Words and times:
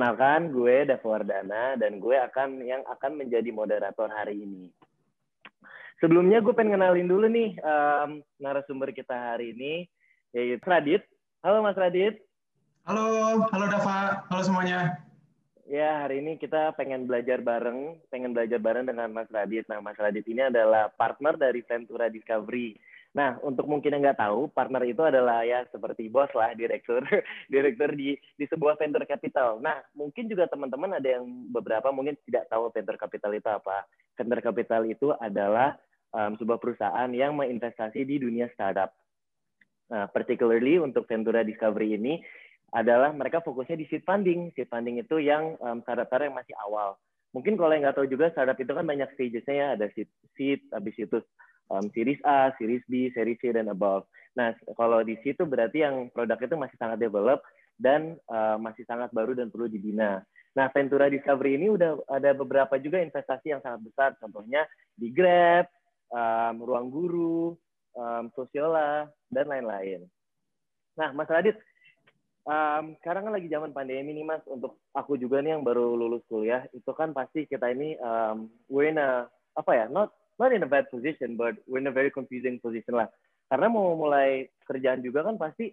Perkenalkan, 0.00 0.48
gue 0.56 0.88
Davo 0.88 1.12
Wardana 1.12 1.76
dan 1.76 2.00
gue 2.00 2.16
akan 2.16 2.64
yang 2.64 2.80
akan 2.88 3.20
menjadi 3.20 3.52
moderator 3.52 4.08
hari 4.08 4.48
ini. 4.48 4.72
Sebelumnya 6.00 6.40
gue 6.40 6.56
pengen 6.56 6.80
kenalin 6.80 7.04
dulu 7.04 7.28
nih 7.28 7.60
um, 7.60 8.24
narasumber 8.40 8.96
kita 8.96 9.12
hari 9.12 9.52
ini, 9.52 9.84
yaitu 10.32 10.56
Radit. 10.64 11.04
Halo 11.44 11.60
Mas 11.60 11.76
Radit. 11.76 12.16
Halo, 12.88 13.44
halo 13.52 13.66
Dava, 13.68 14.24
halo 14.24 14.40
semuanya. 14.40 15.04
Ya, 15.68 16.08
hari 16.08 16.24
ini 16.24 16.40
kita 16.40 16.72
pengen 16.80 17.04
belajar 17.04 17.44
bareng, 17.44 18.00
pengen 18.08 18.32
belajar 18.32 18.56
bareng 18.56 18.88
dengan 18.88 19.12
Mas 19.12 19.28
Radit. 19.28 19.68
Nah, 19.68 19.84
Mas 19.84 20.00
Radit 20.00 20.24
ini 20.24 20.48
adalah 20.48 20.88
partner 20.96 21.36
dari 21.36 21.60
Ventura 21.60 22.08
Discovery. 22.08 22.72
Nah, 23.10 23.42
untuk 23.42 23.66
mungkin 23.66 23.90
yang 23.90 24.06
nggak 24.06 24.22
tahu, 24.22 24.46
partner 24.54 24.86
itu 24.86 25.02
adalah 25.02 25.42
ya 25.42 25.66
seperti 25.74 26.06
bos 26.06 26.30
lah, 26.30 26.54
direktur, 26.54 27.02
direktur 27.52 27.90
di 27.90 28.14
di 28.38 28.44
sebuah 28.46 28.78
venture 28.78 29.02
capital. 29.02 29.58
Nah, 29.58 29.82
mungkin 29.98 30.30
juga 30.30 30.46
teman-teman 30.46 30.94
ada 31.02 31.18
yang 31.18 31.26
beberapa 31.50 31.90
mungkin 31.90 32.14
tidak 32.22 32.46
tahu 32.46 32.70
venture 32.70 32.94
capital 32.94 33.34
itu 33.34 33.48
apa. 33.50 33.82
Venture 34.14 34.42
capital 34.46 34.82
itu 34.86 35.10
adalah 35.18 35.74
um, 36.14 36.38
sebuah 36.38 36.62
perusahaan 36.62 37.10
yang 37.10 37.34
menginvestasi 37.34 38.06
di 38.06 38.22
dunia 38.22 38.46
startup. 38.54 38.94
Nah, 39.90 40.06
particularly 40.06 40.78
untuk 40.78 41.10
Ventura 41.10 41.42
Discovery 41.42 41.98
ini 41.98 42.22
adalah 42.70 43.10
mereka 43.10 43.42
fokusnya 43.42 43.74
di 43.74 43.90
seed 43.90 44.06
funding. 44.06 44.54
Seed 44.54 44.70
funding 44.70 45.02
itu 45.02 45.18
yang 45.18 45.58
um, 45.58 45.82
startup-startup 45.82 46.30
yang 46.30 46.38
masih 46.38 46.54
awal. 46.62 46.94
Mungkin 47.34 47.58
kalau 47.58 47.74
yang 47.74 47.82
nggak 47.82 47.98
tahu 47.98 48.06
juga 48.06 48.30
startup 48.30 48.58
itu 48.58 48.70
kan 48.70 48.86
banyak 48.86 49.10
stagesnya 49.18 49.54
ya, 49.54 49.66
ada 49.74 49.86
seed, 49.98 50.06
seed 50.38 50.62
habis 50.70 50.94
itu 50.94 51.18
um, 51.70 51.86
series 51.94 52.20
A, 52.26 52.50
series 52.58 52.82
B, 52.90 53.08
series 53.14 53.38
C 53.38 53.54
dan 53.54 53.70
above. 53.70 54.04
Nah, 54.34 54.54
kalau 54.74 55.02
di 55.02 55.18
situ 55.22 55.42
berarti 55.46 55.82
yang 55.86 56.10
produk 56.10 56.38
itu 56.38 56.54
masih 56.58 56.76
sangat 56.78 56.98
develop 57.02 57.42
dan 57.80 58.18
uh, 58.28 58.60
masih 58.60 58.84
sangat 58.84 59.08
baru 59.10 59.32
dan 59.32 59.48
perlu 59.48 59.70
dibina. 59.70 60.20
Nah, 60.52 60.66
Ventura 60.74 61.06
Discovery 61.06 61.56
ini 61.56 61.70
udah 61.70 62.02
ada 62.10 62.34
beberapa 62.34 62.74
juga 62.82 62.98
investasi 62.98 63.54
yang 63.54 63.62
sangat 63.62 63.86
besar, 63.86 64.10
contohnya 64.18 64.66
di 64.98 65.08
Grab, 65.14 65.70
um, 66.10 66.54
Ruang 66.66 66.90
Guru, 66.90 67.54
um, 67.94 68.24
Sosiola, 68.34 69.06
dan 69.30 69.46
lain-lain. 69.46 70.04
Nah, 70.98 71.14
Mas 71.14 71.30
Radit, 71.30 71.54
um, 72.44 72.98
sekarang 72.98 73.30
kan 73.30 73.34
lagi 73.38 73.46
zaman 73.46 73.70
pandemi 73.70 74.10
nih 74.10 74.26
Mas, 74.26 74.42
untuk 74.50 74.82
aku 74.90 75.14
juga 75.14 75.38
nih 75.38 75.54
yang 75.54 75.62
baru 75.62 75.94
lulus 75.94 76.26
kuliah, 76.26 76.66
itu 76.74 76.90
kan 76.98 77.14
pasti 77.14 77.46
kita 77.46 77.70
ini 77.70 77.94
um, 78.02 78.50
we're 78.66 78.90
in 78.90 78.98
a, 78.98 79.30
apa 79.54 79.70
ya, 79.72 79.86
not 79.86 80.10
not 80.40 80.56
in 80.56 80.64
a 80.64 80.70
bad 80.70 80.88
position, 80.88 81.36
but 81.36 81.60
we're 81.68 81.84
in 81.84 81.92
a 81.92 81.94
very 81.94 82.08
confusing 82.08 82.56
position 82.56 82.96
lah. 82.96 83.12
Karena 83.52 83.68
mau 83.68 83.92
mulai 83.92 84.48
kerjaan 84.64 85.04
juga 85.04 85.28
kan 85.28 85.36
pasti 85.36 85.68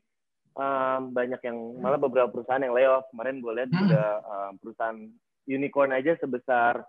um, 0.60 1.16
banyak 1.16 1.40
yang 1.48 1.58
malah 1.80 1.96
beberapa 1.96 2.28
perusahaan 2.28 2.60
yang 2.60 2.76
layoff. 2.76 3.08
Kemarin 3.16 3.40
gue 3.40 3.54
lihat 3.56 3.72
juga 3.72 4.04
um, 4.28 4.52
perusahaan 4.60 5.00
unicorn 5.48 5.96
aja 5.96 6.20
sebesar 6.20 6.84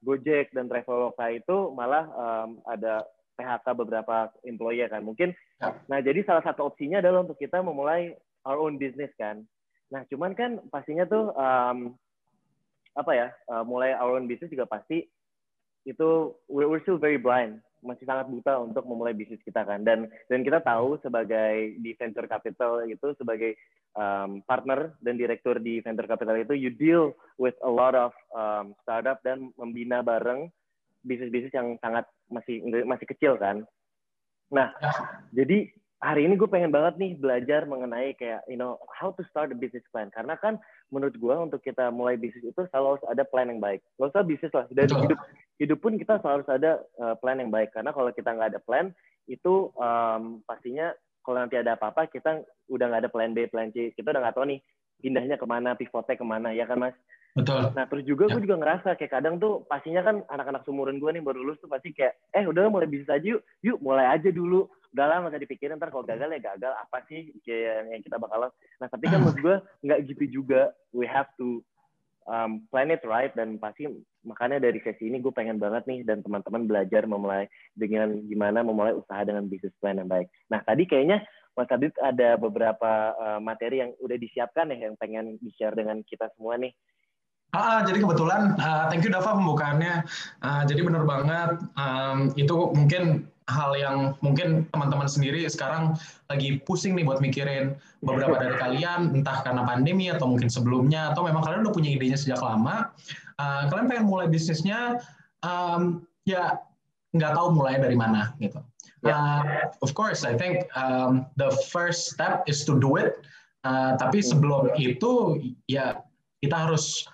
Gojek 0.00 0.54
dan 0.56 0.70
Traveloka 0.70 1.26
itu 1.28 1.74
malah 1.76 2.08
um, 2.16 2.62
ada 2.64 3.04
PHK 3.36 3.66
beberapa 3.76 4.32
employee 4.46 4.88
kan. 4.88 5.04
Mungkin 5.04 5.36
ya. 5.60 5.74
nah 5.90 5.98
jadi 6.00 6.24
salah 6.24 6.40
satu 6.40 6.70
opsinya 6.70 7.04
adalah 7.04 7.26
untuk 7.26 7.36
kita 7.36 7.60
memulai 7.60 8.16
our 8.48 8.56
own 8.56 8.80
business 8.80 9.10
kan. 9.18 9.44
Nah, 9.90 10.04
cuman 10.08 10.32
kan 10.38 10.62
pastinya 10.70 11.04
tuh 11.08 11.34
um, 11.34 11.98
apa 12.94 13.12
ya, 13.14 13.28
uh, 13.50 13.62
mulai 13.66 13.94
our 13.98 14.18
own 14.18 14.30
business 14.30 14.52
juga 14.52 14.70
pasti 14.70 15.06
itu 15.86 16.34
we're 16.50 16.82
still 16.82 16.98
very 16.98 17.20
blind. 17.20 17.62
Masih 17.78 18.10
sangat 18.10 18.26
buta 18.26 18.58
untuk 18.58 18.82
memulai 18.90 19.14
bisnis 19.14 19.38
kita 19.46 19.62
kan. 19.62 19.86
Dan 19.86 20.10
dan 20.26 20.42
kita 20.42 20.58
tahu 20.62 20.98
sebagai 20.98 21.78
di 21.78 21.94
venture 21.94 22.26
capital 22.26 22.82
itu 22.86 23.14
sebagai 23.14 23.54
um, 23.94 24.42
partner 24.44 24.94
dan 25.02 25.14
direktur 25.14 25.62
di 25.62 25.78
venture 25.82 26.10
capital 26.10 26.34
itu 26.38 26.54
you 26.58 26.70
deal 26.74 27.14
with 27.38 27.54
a 27.62 27.70
lot 27.70 27.94
of 27.94 28.10
um, 28.34 28.74
startup 28.82 29.22
dan 29.22 29.54
membina 29.54 30.02
bareng 30.02 30.50
bisnis-bisnis 31.06 31.54
yang 31.54 31.78
sangat 31.78 32.04
masih 32.28 32.60
masih 32.84 33.06
kecil 33.06 33.38
kan. 33.38 33.62
Nah 34.50 34.74
ya. 34.82 34.90
jadi 35.44 35.70
hari 35.98 36.30
ini 36.30 36.38
gue 36.38 36.46
pengen 36.46 36.70
banget 36.70 36.94
nih 36.98 37.18
belajar 37.18 37.66
mengenai 37.66 38.14
kayak 38.14 38.46
you 38.46 38.58
know 38.58 38.78
how 38.90 39.10
to 39.14 39.22
start 39.30 39.50
a 39.50 39.56
business 39.58 39.86
plan. 39.90 40.10
Karena 40.14 40.38
kan 40.38 40.58
menurut 40.90 41.14
gue 41.18 41.34
untuk 41.34 41.60
kita 41.62 41.90
mulai 41.90 42.14
bisnis 42.18 42.46
itu 42.46 42.62
selalu 42.70 42.98
harus 42.98 43.04
ada 43.10 43.22
plan 43.26 43.50
yang 43.50 43.62
baik. 43.62 43.82
Gak 43.98 44.10
usah 44.14 44.24
bisnis 44.24 44.52
lah 44.54 44.66
dari 44.70 44.90
hidup 44.90 45.18
hidup 45.58 45.78
pun 45.82 45.98
kita 45.98 46.22
selalu 46.22 46.42
harus 46.42 46.50
ada 46.50 46.70
uh, 47.02 47.14
plan 47.18 47.38
yang 47.38 47.50
baik 47.50 47.74
karena 47.74 47.90
kalau 47.90 48.10
kita 48.14 48.30
nggak 48.30 48.56
ada 48.56 48.60
plan 48.62 48.94
itu 49.28 49.70
um, 49.74 50.40
pastinya 50.46 50.94
kalau 51.26 51.44
nanti 51.44 51.60
ada 51.60 51.76
apa-apa 51.76 52.08
kita 52.08 52.40
udah 52.70 52.86
nggak 52.88 53.02
ada 53.04 53.12
plan 53.12 53.34
B 53.36 53.50
plan 53.50 53.68
C 53.74 53.92
kita 53.92 54.14
udah 54.14 54.22
nggak 54.24 54.36
tahu 54.38 54.46
nih 54.48 54.60
pindahnya 54.98 55.36
ke 55.36 55.46
mana 55.46 55.74
pivotnya 55.74 56.16
ke 56.16 56.26
mana 56.26 56.54
ya 56.54 56.64
kan 56.64 56.78
mas 56.80 56.96
Betul. 57.38 57.70
Nah 57.70 57.84
terus 57.86 58.02
juga 58.02 58.26
ya. 58.26 58.34
gue 58.34 58.42
juga 58.50 58.56
ngerasa 58.58 58.98
kayak 58.98 59.12
kadang 59.14 59.38
tuh 59.38 59.62
pastinya 59.70 60.02
kan 60.02 60.26
anak-anak 60.26 60.66
sumuran 60.66 60.98
gue 60.98 61.06
nih 61.06 61.22
baru 61.22 61.38
lulus 61.38 61.62
tuh 61.62 61.70
pasti 61.70 61.94
kayak 61.94 62.18
eh 62.34 62.42
udah 62.42 62.66
mulai 62.66 62.90
bisnis 62.90 63.06
aja 63.06 63.22
yuk, 63.22 63.46
yuk 63.62 63.78
mulai 63.78 64.10
aja 64.10 64.32
dulu. 64.34 64.66
Udah 64.90 65.22
nggak 65.22 65.36
usah 65.36 65.42
dipikirin 65.46 65.76
ntar 65.78 65.94
kalau 65.94 66.02
gagal 66.02 66.34
ya 66.34 66.40
gagal 66.40 66.72
apa 66.74 66.98
sih 67.06 67.30
kayak 67.46 67.94
yang 67.94 68.02
kita 68.02 68.18
bakal. 68.18 68.50
Nah 68.50 68.88
tapi 68.90 69.04
kan 69.06 69.22
menurut 69.22 69.38
gue 69.38 69.56
nggak 69.86 69.98
gitu 70.10 70.42
juga. 70.42 70.74
We 70.90 71.06
have 71.06 71.30
to 71.38 71.62
um, 72.28 72.62
plan 72.68 72.92
it 72.92 73.00
right 73.08 73.32
dan 73.32 73.56
pasti 73.56 73.88
makanya 74.22 74.60
dari 74.60 74.78
sesi 74.84 75.08
ini 75.08 75.18
gue 75.18 75.32
pengen 75.32 75.56
banget 75.56 75.88
nih 75.88 76.04
dan 76.04 76.20
teman-teman 76.20 76.68
belajar 76.68 77.08
memulai 77.08 77.48
dengan 77.72 78.12
gimana 78.28 78.60
memulai 78.60 78.92
usaha 78.92 79.24
dengan 79.24 79.48
bisnis 79.48 79.74
plan 79.80 79.96
yang 79.96 80.06
baik. 80.06 80.28
Nah 80.52 80.60
tadi 80.62 80.84
kayaknya 80.84 81.24
Mas 81.58 81.66
Adit 81.74 81.90
ada 81.98 82.38
beberapa 82.38 83.18
uh, 83.18 83.40
materi 83.42 83.82
yang 83.82 83.90
udah 83.98 84.14
disiapkan 84.14 84.70
ya 84.70 84.86
yang 84.86 84.94
pengen 84.94 85.42
di-share 85.42 85.74
dengan 85.74 85.98
kita 86.06 86.30
semua 86.38 86.54
nih. 86.54 86.70
Ah, 87.50 87.80
jadi 87.80 88.04
kebetulan, 88.04 88.60
uh, 88.60 88.92
thank 88.92 89.00
you 89.00 89.08
Dava 89.08 89.32
pembukaannya. 89.32 90.04
Uh, 90.44 90.62
jadi 90.68 90.84
benar 90.84 91.08
banget, 91.08 91.50
um, 91.80 92.28
itu 92.36 92.56
mungkin 92.76 93.24
hal 93.48 93.72
yang 93.74 93.96
mungkin 94.20 94.68
teman-teman 94.70 95.08
sendiri 95.08 95.48
sekarang 95.48 95.96
lagi 96.28 96.60
pusing 96.68 96.92
nih 96.92 97.04
buat 97.08 97.24
mikirin 97.24 97.74
beberapa 98.04 98.36
dari 98.36 98.54
kalian, 98.60 99.16
entah 99.16 99.40
karena 99.40 99.64
pandemi 99.64 100.12
atau 100.12 100.28
mungkin 100.28 100.52
sebelumnya, 100.52 101.16
atau 101.16 101.24
memang 101.24 101.40
kalian 101.40 101.64
udah 101.64 101.74
punya 101.74 101.90
idenya 101.96 102.20
sejak 102.20 102.38
lama, 102.44 102.92
uh, 103.40 103.62
kalian 103.72 103.88
pengen 103.88 104.06
mulai 104.06 104.28
bisnisnya, 104.28 105.00
um, 105.42 106.04
ya 106.28 106.60
nggak 107.16 107.32
tahu 107.32 107.56
mulai 107.56 107.80
dari 107.80 107.96
mana 107.96 108.36
gitu. 108.38 108.60
Uh, 109.06 109.70
of 109.80 109.94
course, 109.94 110.26
I 110.26 110.34
think 110.36 110.66
um, 110.76 111.24
the 111.38 111.54
first 111.70 112.12
step 112.12 112.44
is 112.50 112.66
to 112.68 112.76
do 112.76 113.00
it. 113.00 113.16
Uh, 113.62 113.94
tapi 113.96 114.20
sebelum 114.20 114.74
itu, 114.76 115.38
ya 115.70 116.02
kita 116.44 116.68
harus 116.68 117.06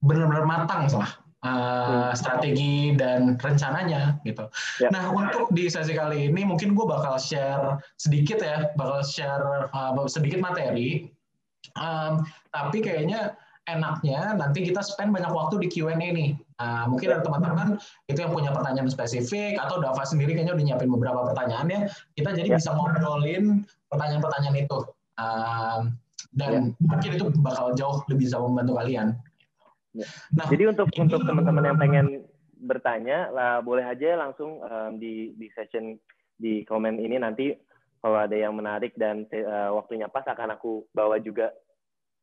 benar-benar 0.00 0.46
matang 0.46 0.86
lah 0.94 1.25
uh, 1.46 2.10
strategi 2.12 2.98
dan 2.98 3.38
rencananya 3.38 4.18
gitu. 4.26 4.50
Ya. 4.82 4.90
Nah 4.90 5.14
untuk 5.14 5.54
di 5.54 5.70
sesi 5.70 5.94
kali 5.94 6.26
ini 6.26 6.42
mungkin 6.42 6.74
gue 6.74 6.86
bakal 6.86 7.16
share 7.22 7.78
sedikit 7.96 8.42
ya, 8.42 8.74
bakal 8.74 9.06
share 9.06 9.70
uh, 9.70 9.94
sedikit 10.10 10.42
materi. 10.42 11.06
Um, 11.78 12.26
tapi 12.54 12.82
kayaknya 12.82 13.34
enaknya 13.66 14.38
nanti 14.38 14.62
kita 14.62 14.78
spend 14.78 15.10
banyak 15.10 15.30
waktu 15.30 15.58
di 15.62 15.68
Q&A 15.70 15.94
nih. 15.98 16.38
Uh, 16.56 16.88
mungkin 16.88 17.12
ada 17.12 17.20
teman-teman 17.20 17.76
itu 18.08 18.18
yang 18.22 18.32
punya 18.32 18.50
pertanyaan 18.54 18.88
spesifik 18.88 19.60
atau 19.60 19.82
Dava 19.82 20.06
sendiri 20.06 20.32
kayaknya 20.32 20.56
udah 20.56 20.64
nyiapin 20.64 20.90
beberapa 20.90 21.20
pertanyaan 21.34 21.66
ya. 21.68 21.80
Kita 22.14 22.30
jadi 22.32 22.48
ya. 22.54 22.56
bisa 22.58 22.70
ngobrolin 22.72 23.66
pertanyaan-pertanyaan 23.90 24.56
itu. 24.62 24.78
Uh, 25.18 25.90
dan 26.36 26.76
ya. 26.76 26.86
mungkin 26.86 27.10
itu 27.16 27.24
bakal 27.42 27.72
jauh 27.74 28.04
lebih 28.08 28.30
bisa 28.30 28.38
membantu 28.38 28.72
kalian. 28.78 29.18
Ya. 29.96 30.06
Nah, 30.36 30.46
Jadi 30.52 30.64
untuk 30.68 30.88
untuk 31.00 31.20
teman-teman 31.24 31.64
yang 31.64 31.78
pengen 31.80 32.06
bertanya, 32.60 33.32
lah 33.32 33.64
boleh 33.64 33.84
aja 33.84 34.16
langsung 34.20 34.60
um, 34.60 35.00
di 35.00 35.32
di 35.40 35.48
session 35.56 35.96
di 36.36 36.64
komen 36.68 37.00
ini 37.00 37.16
nanti 37.16 37.56
kalau 38.04 38.20
ada 38.20 38.36
yang 38.36 38.52
menarik 38.52 38.92
dan 39.00 39.24
uh, 39.32 39.72
waktunya 39.72 40.06
pas 40.06 40.24
akan 40.28 40.54
aku 40.54 40.84
bawa 40.92 41.16
juga 41.16 41.50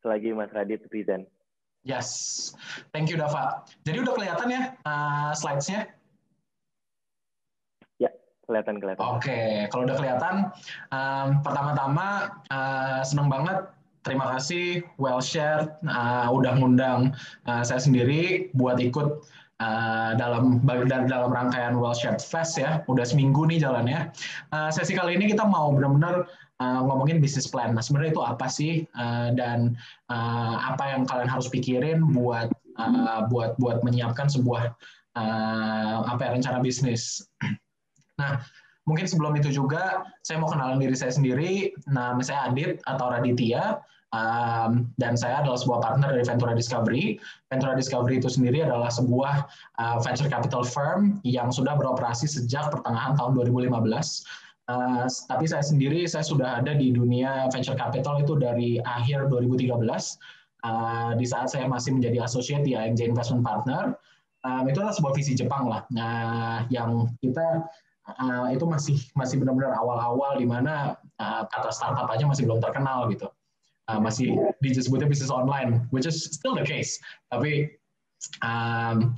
selagi 0.06 0.32
Mas 0.38 0.54
Radit 0.54 0.86
present. 0.88 1.26
Yes, 1.84 2.08
thank 2.96 3.12
you 3.12 3.20
Dava. 3.20 3.68
Jadi 3.84 3.98
udah 4.00 4.14
kelihatan 4.16 4.48
ya 4.48 4.62
uh, 4.88 5.36
slides-nya? 5.36 5.92
Ya, 8.00 8.12
kelihatan 8.48 8.80
kelihatan. 8.80 9.04
Oke, 9.04 9.28
okay. 9.28 9.68
kalau 9.68 9.84
udah 9.92 9.98
kelihatan, 10.00 10.36
um, 10.96 11.28
pertama-tama 11.44 12.08
uh, 12.48 13.02
senang 13.04 13.28
banget 13.28 13.68
terima 14.04 14.36
kasih 14.36 14.84
well 15.00 15.24
share 15.24 15.80
uh, 15.88 16.28
udah 16.30 16.60
ngundang 16.60 17.16
uh, 17.48 17.64
saya 17.64 17.80
sendiri 17.80 18.52
buat 18.54 18.78
ikut 18.78 19.24
uh, 19.64 20.12
dalam 20.20 20.60
dalam 20.88 21.32
rangkaian 21.32 21.80
well 21.80 21.96
shared 21.96 22.20
fest 22.20 22.60
ya. 22.60 22.84
Udah 22.92 23.08
seminggu 23.08 23.48
nih 23.48 23.64
jalannya. 23.64 24.12
Uh, 24.52 24.70
sesi 24.70 24.94
kali 24.94 25.16
ini 25.16 25.32
kita 25.32 25.48
mau 25.48 25.72
benar-benar 25.72 26.28
uh, 26.60 26.82
ngomongin 26.84 27.24
business 27.24 27.48
plan. 27.48 27.72
Nah 27.74 27.84
sebenarnya 27.84 28.20
itu 28.20 28.24
apa 28.24 28.48
sih? 28.52 28.84
Uh, 28.94 29.32
dan 29.34 29.80
uh, 30.12 30.56
apa 30.76 30.94
yang 30.94 31.02
kalian 31.08 31.30
harus 31.32 31.48
pikirin 31.48 32.04
buat 32.12 32.52
uh, 32.78 33.26
buat 33.32 33.56
buat 33.58 33.82
menyiapkan 33.82 34.28
sebuah 34.28 34.76
uh, 35.16 35.98
apa 36.12 36.22
ya, 36.22 36.30
rencana 36.36 36.60
bisnis. 36.60 37.24
Nah 38.14 38.38
Mungkin 38.84 39.08
sebelum 39.08 39.40
itu 39.40 39.48
juga 39.48 40.04
saya 40.28 40.44
mau 40.44 40.52
kenalin 40.52 40.80
diri 40.80 40.96
saya 40.96 41.16
sendiri. 41.16 41.72
Nama 41.88 42.20
saya 42.20 42.52
Adit 42.52 42.84
atau 42.84 43.16
Raditya. 43.16 43.80
Um, 44.14 44.94
dan 45.02 45.18
saya 45.18 45.42
adalah 45.42 45.58
sebuah 45.58 45.82
partner 45.82 46.14
dari 46.14 46.22
Ventura 46.22 46.54
Discovery. 46.54 47.18
Ventura 47.50 47.74
Discovery 47.74 48.22
itu 48.22 48.30
sendiri 48.30 48.62
adalah 48.62 48.94
sebuah 48.94 49.50
uh, 49.82 49.98
venture 50.06 50.30
capital 50.30 50.62
firm 50.62 51.18
yang 51.26 51.50
sudah 51.50 51.74
beroperasi 51.74 52.30
sejak 52.30 52.70
pertengahan 52.70 53.18
tahun 53.18 53.34
2015. 53.42 53.74
Uh, 54.70 55.10
tapi 55.28 55.46
saya 55.50 55.66
sendiri 55.66 56.06
saya 56.06 56.24
sudah 56.24 56.62
ada 56.62 56.78
di 56.78 56.94
dunia 56.94 57.50
venture 57.52 57.76
capital 57.76 58.22
itu 58.22 58.38
dari 58.38 58.78
akhir 58.86 59.28
2013 59.28 59.76
uh, 59.82 61.12
di 61.18 61.26
saat 61.26 61.50
saya 61.50 61.66
masih 61.66 61.98
menjadi 61.98 62.24
associate 62.24 62.64
di 62.64 62.78
AMJ 62.78 63.10
Investment 63.10 63.42
Partner. 63.42 63.98
Um, 64.46 64.70
itu 64.70 64.78
adalah 64.78 64.94
sebuah 64.94 65.18
visi 65.18 65.34
Jepang 65.34 65.74
lah. 65.74 65.90
Nah, 65.90 66.70
yang 66.70 67.10
kita 67.18 67.66
uh, 68.22 68.48
itu 68.54 68.64
masih 68.70 69.02
masih 69.18 69.42
benar-benar 69.42 69.74
awal-awal 69.74 70.38
di 70.38 70.46
mana 70.46 71.02
uh, 71.18 71.50
kata 71.50 71.74
startup 71.74 72.06
aja 72.14 72.30
masih 72.30 72.46
belum 72.46 72.62
terkenal 72.62 73.10
gitu 73.10 73.26
uh, 73.90 74.00
masih 74.00 74.36
disebutnya 74.64 75.08
bisnis 75.10 75.34
online, 75.34 75.88
which 75.92 76.08
is 76.08 76.16
still 76.32 76.56
the 76.56 76.66
case. 76.66 77.00
Tapi 77.32 77.74
um, 78.46 79.16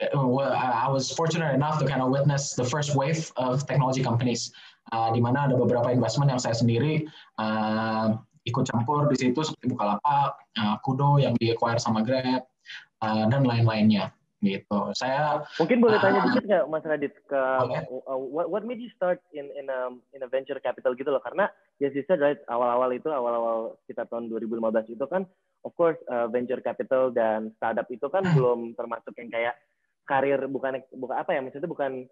I 0.00 0.88
was 0.90 1.08
fortunate 1.12 1.54
enough 1.54 1.80
to 1.80 1.84
kind 1.88 2.02
of 2.04 2.12
witness 2.12 2.52
the 2.52 2.64
first 2.64 2.92
wave 2.92 3.32
of 3.40 3.64
technology 3.64 4.04
companies, 4.04 4.52
uh, 4.92 5.08
di 5.14 5.20
mana 5.20 5.48
ada 5.48 5.54
beberapa 5.56 5.88
investment 5.88 6.28
yang 6.28 6.40
saya 6.42 6.52
sendiri 6.52 7.08
uh, 7.40 8.20
ikut 8.44 8.68
campur 8.68 9.08
di 9.08 9.16
situ 9.16 9.40
seperti 9.40 9.72
Bukalapak, 9.72 10.36
uh, 10.60 10.76
Kudo 10.84 11.20
yang 11.20 11.36
di 11.40 11.52
acquire 11.52 11.80
sama 11.80 12.04
Grab, 12.04 12.44
uh, 13.00 13.24
dan 13.28 13.44
lain-lainnya 13.44 14.12
gitu. 14.38 14.80
Saya 14.94 15.42
mungkin 15.58 15.82
boleh 15.82 15.98
tanya 15.98 16.22
uh, 16.22 16.26
dikit 16.30 16.44
nggak 16.46 16.64
Mas 16.70 16.86
Radit 16.86 17.14
ke 17.26 17.40
okay. 17.40 17.82
uh, 17.90 18.18
what, 18.18 18.46
what 18.46 18.62
made 18.62 18.78
you 18.78 18.90
start 18.94 19.18
in 19.34 19.50
in 19.58 19.66
a, 19.66 19.90
in 20.14 20.22
a 20.22 20.30
venture 20.30 20.58
capital 20.62 20.94
gitu 20.94 21.10
loh? 21.10 21.22
Karena 21.22 21.50
ya 21.82 21.90
sih 21.90 22.06
right 22.06 22.38
awal-awal 22.46 22.94
itu 22.94 23.10
awal-awal 23.10 23.74
sekitar 23.82 24.06
tahun 24.06 24.30
2015 24.30 24.94
itu 24.94 25.04
kan 25.10 25.26
of 25.66 25.74
course 25.74 25.98
uh, 26.06 26.30
venture 26.30 26.62
capital 26.62 27.10
dan 27.10 27.50
startup 27.58 27.90
itu 27.90 28.06
kan 28.06 28.22
belum 28.36 28.78
termasuk 28.78 29.14
yang 29.18 29.30
kayak 29.30 29.54
karir 30.06 30.40
bukan 30.46 30.80
bukan 30.94 31.16
apa 31.18 31.30
ya 31.34 31.40
maksudnya 31.42 31.68
bukan 31.68 32.06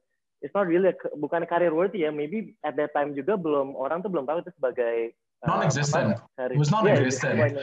it's 0.45 0.53
not 0.53 0.69
really 0.69 0.93
bukan 1.17 1.47
karir 1.47 1.71
worthy 1.71 2.05
ya. 2.05 2.11
Maybe 2.11 2.59
at 2.67 2.75
that 2.75 2.91
time 2.91 3.15
juga 3.15 3.39
belum 3.39 3.79
orang 3.79 4.03
tuh 4.03 4.11
belum 4.11 4.27
tahu 4.27 4.43
itu 4.43 4.51
sebagai 4.59 5.15
uh, 5.47 5.49
non-existent. 5.55 6.19
it 6.43 6.59
was 6.59 6.75
non-existent. 6.75 7.39
yeah, 7.39 7.63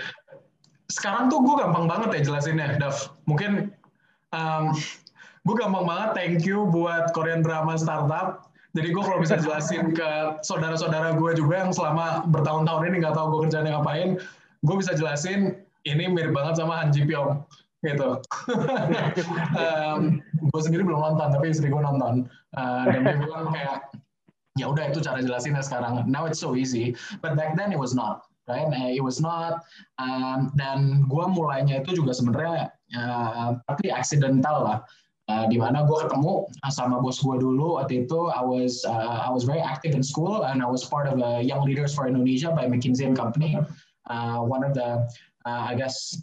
sekarang 0.91 1.31
tuh 1.31 1.41
gue 1.41 1.55
gampang 1.57 1.85
banget 1.89 2.09
ya 2.15 2.21
jelasinnya 2.31 2.79
Dav. 2.79 2.95
Mungkin 3.27 3.71
um, 4.33 4.73
gue 5.45 5.55
gampang 5.55 5.85
banget 5.85 6.09
thank 6.17 6.41
you 6.43 6.65
buat 6.73 7.13
Korean 7.13 7.45
drama 7.45 7.77
startup 7.77 8.53
jadi 8.73 8.89
gue 8.89 9.03
kalau 9.05 9.21
bisa 9.21 9.37
jelasin 9.37 9.93
ke 9.93 10.09
saudara-saudara 10.41 11.13
gue 11.13 11.31
juga 11.37 11.61
yang 11.61 11.69
selama 11.69 12.25
bertahun-tahun 12.33 12.89
ini 12.89 13.05
nggak 13.05 13.13
tahu 13.13 13.27
gue 13.29 13.39
kerjanya 13.45 13.77
ngapain, 13.77 14.17
gue 14.65 14.75
bisa 14.81 14.97
jelasin 14.97 15.61
ini 15.85 16.09
mirip 16.09 16.33
banget 16.33 16.57
sama 16.57 16.81
Han 16.81 16.89
Ji 16.89 17.05
Pyong 17.05 17.45
gitu. 17.85 18.17
um, 19.61 20.17
gue 20.25 20.61
sendiri 20.65 20.81
belum 20.81 21.05
nonton 21.05 21.37
tapi 21.37 21.53
istri 21.53 21.69
gue 21.69 21.77
nonton 21.77 22.25
uh, 22.57 22.83
dan 22.89 23.05
dia 23.05 23.17
bilang 23.21 23.53
kayak 23.53 23.93
ya 24.57 24.65
udah 24.73 24.89
itu 24.89 25.05
cara 25.05 25.21
jelasinnya 25.21 25.61
sekarang. 25.61 26.09
Now 26.09 26.25
it's 26.25 26.41
so 26.41 26.57
easy, 26.57 26.97
but 27.21 27.37
back 27.37 27.53
then 27.53 27.69
it 27.69 27.77
was 27.77 27.93
not 27.93 28.25
right? 28.49 28.67
It 28.91 29.05
was 29.05 29.21
not. 29.21 29.63
Um, 30.01 30.49
dan 30.57 31.05
gue 31.07 31.25
mulainya 31.29 31.85
itu 31.85 32.01
juga 32.01 32.11
sebenarnya 32.11 32.72
uh, 32.97 33.59
tapi 33.69 33.91
accidental 33.91 34.57
lah. 34.63 34.79
Uh, 35.31 35.47
di 35.47 35.55
mana 35.55 35.87
gue 35.87 35.95
ketemu 36.03 36.51
sama 36.67 36.99
bos 36.99 37.23
gue 37.23 37.39
dulu 37.39 37.79
waktu 37.79 38.03
itu 38.03 38.27
I 38.27 38.43
was 38.43 38.83
uh, 38.83 39.23
I 39.23 39.31
was 39.31 39.47
very 39.47 39.63
active 39.63 39.95
in 39.95 40.03
school 40.03 40.43
and 40.43 40.59
I 40.59 40.67
was 40.67 40.83
part 40.83 41.07
of 41.07 41.15
a 41.23 41.39
Young 41.39 41.63
Leaders 41.63 41.95
for 41.95 42.11
Indonesia 42.11 42.51
by 42.51 42.67
McKinsey 42.67 43.07
and 43.07 43.15
Company. 43.15 43.55
Uh, 44.11 44.43
one 44.43 44.67
of 44.67 44.75
the 44.75 45.07
uh, 45.47 45.63
I 45.71 45.79
guess 45.79 46.19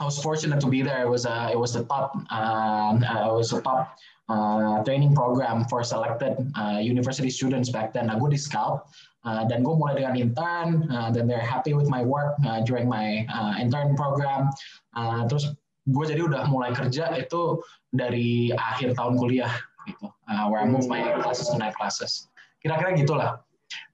I 0.00 0.08
was 0.08 0.16
fortunate 0.24 0.56
to 0.64 0.72
be 0.72 0.80
there. 0.80 1.04
It 1.04 1.10
was 1.12 1.28
uh, 1.28 1.52
it 1.52 1.60
was 1.60 1.76
the 1.76 1.84
top 1.84 2.16
uh, 2.32 2.96
it 2.96 3.34
was 3.36 3.52
a 3.52 3.60
top 3.60 3.92
uh, 4.32 4.80
training 4.88 5.12
program 5.12 5.68
for 5.68 5.84
selected 5.84 6.40
uh, 6.56 6.80
university 6.80 7.28
students 7.28 7.68
back 7.68 7.92
then. 7.92 8.08
Nah, 8.08 8.16
gue 8.16 8.32
di 8.32 8.40
scout 8.40 8.88
Uh, 9.20 9.44
dan 9.44 9.60
gue 9.60 9.76
mulai 9.76 10.00
dengan 10.00 10.16
intern, 10.16 10.88
uh, 10.88 11.12
they're 11.12 11.36
happy 11.36 11.76
with 11.76 11.92
my 11.92 12.00
work 12.00 12.40
uh, 12.48 12.64
during 12.64 12.88
my 12.88 13.28
uh, 13.28 13.52
intern 13.60 13.92
program. 13.92 14.48
Uh, 14.96 15.28
terus 15.28 15.52
gue 15.90 16.04
jadi 16.06 16.22
udah 16.24 16.42
mulai 16.46 16.70
kerja 16.70 17.10
itu 17.18 17.60
dari 17.90 18.54
akhir 18.54 18.94
tahun 18.94 19.18
kuliah 19.18 19.50
gitu, 19.90 20.06
uh, 20.08 20.44
where 20.48 20.62
I 20.62 20.66
move 20.66 20.86
my 20.86 21.02
classes 21.20 21.50
to 21.50 21.58
night 21.58 21.74
classes. 21.74 22.30
Kira-kira 22.62 22.94
gitulah. 22.94 23.42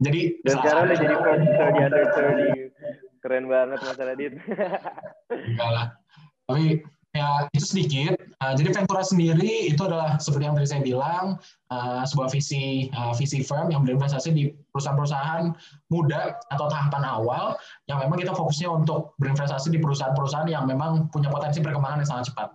Jadi 0.01 0.41
dan 0.45 0.61
sekarang 0.61 0.83
udah 0.89 0.99
jadi 0.99 1.15
producer 1.21 1.67
di 1.73 1.81
under 1.81 2.05
30. 3.21 3.21
Keren 3.25 3.45
banget 3.51 3.79
Mas 3.83 3.99
Radit. 3.99 4.33
Enggak 5.33 5.71
lah. 5.73 5.87
Tapi 6.47 6.81
Ya, 7.17 7.49
itu 7.57 7.65
sedikit. 7.65 8.21
Uh, 8.45 8.53
jadi 8.53 8.77
Ventura 8.77 9.01
sendiri 9.01 9.73
itu 9.73 9.81
adalah 9.81 10.21
seperti 10.21 10.45
yang 10.45 10.53
tadi 10.53 10.69
saya 10.69 10.83
bilang, 10.85 11.41
uh, 11.73 12.05
sebuah 12.05 12.29
visi 12.29 12.93
uh, 12.93 13.17
visi 13.17 13.41
firm 13.41 13.73
yang 13.73 13.89
berinvestasi 13.89 14.37
di 14.37 14.53
perusahaan-perusahaan 14.77 15.57
muda 15.89 16.37
atau 16.53 16.69
tahapan 16.69 17.09
awal 17.09 17.57
yang 17.89 18.05
memang 18.05 18.21
kita 18.21 18.37
fokusnya 18.37 18.69
untuk 18.69 19.17
berinvestasi 19.17 19.73
di 19.73 19.81
perusahaan-perusahaan 19.81 20.45
yang 20.53 20.69
memang 20.69 21.09
punya 21.09 21.33
potensi 21.33 21.65
perkembangan 21.65 22.05
yang 22.05 22.11
sangat 22.13 22.37
cepat. 22.37 22.49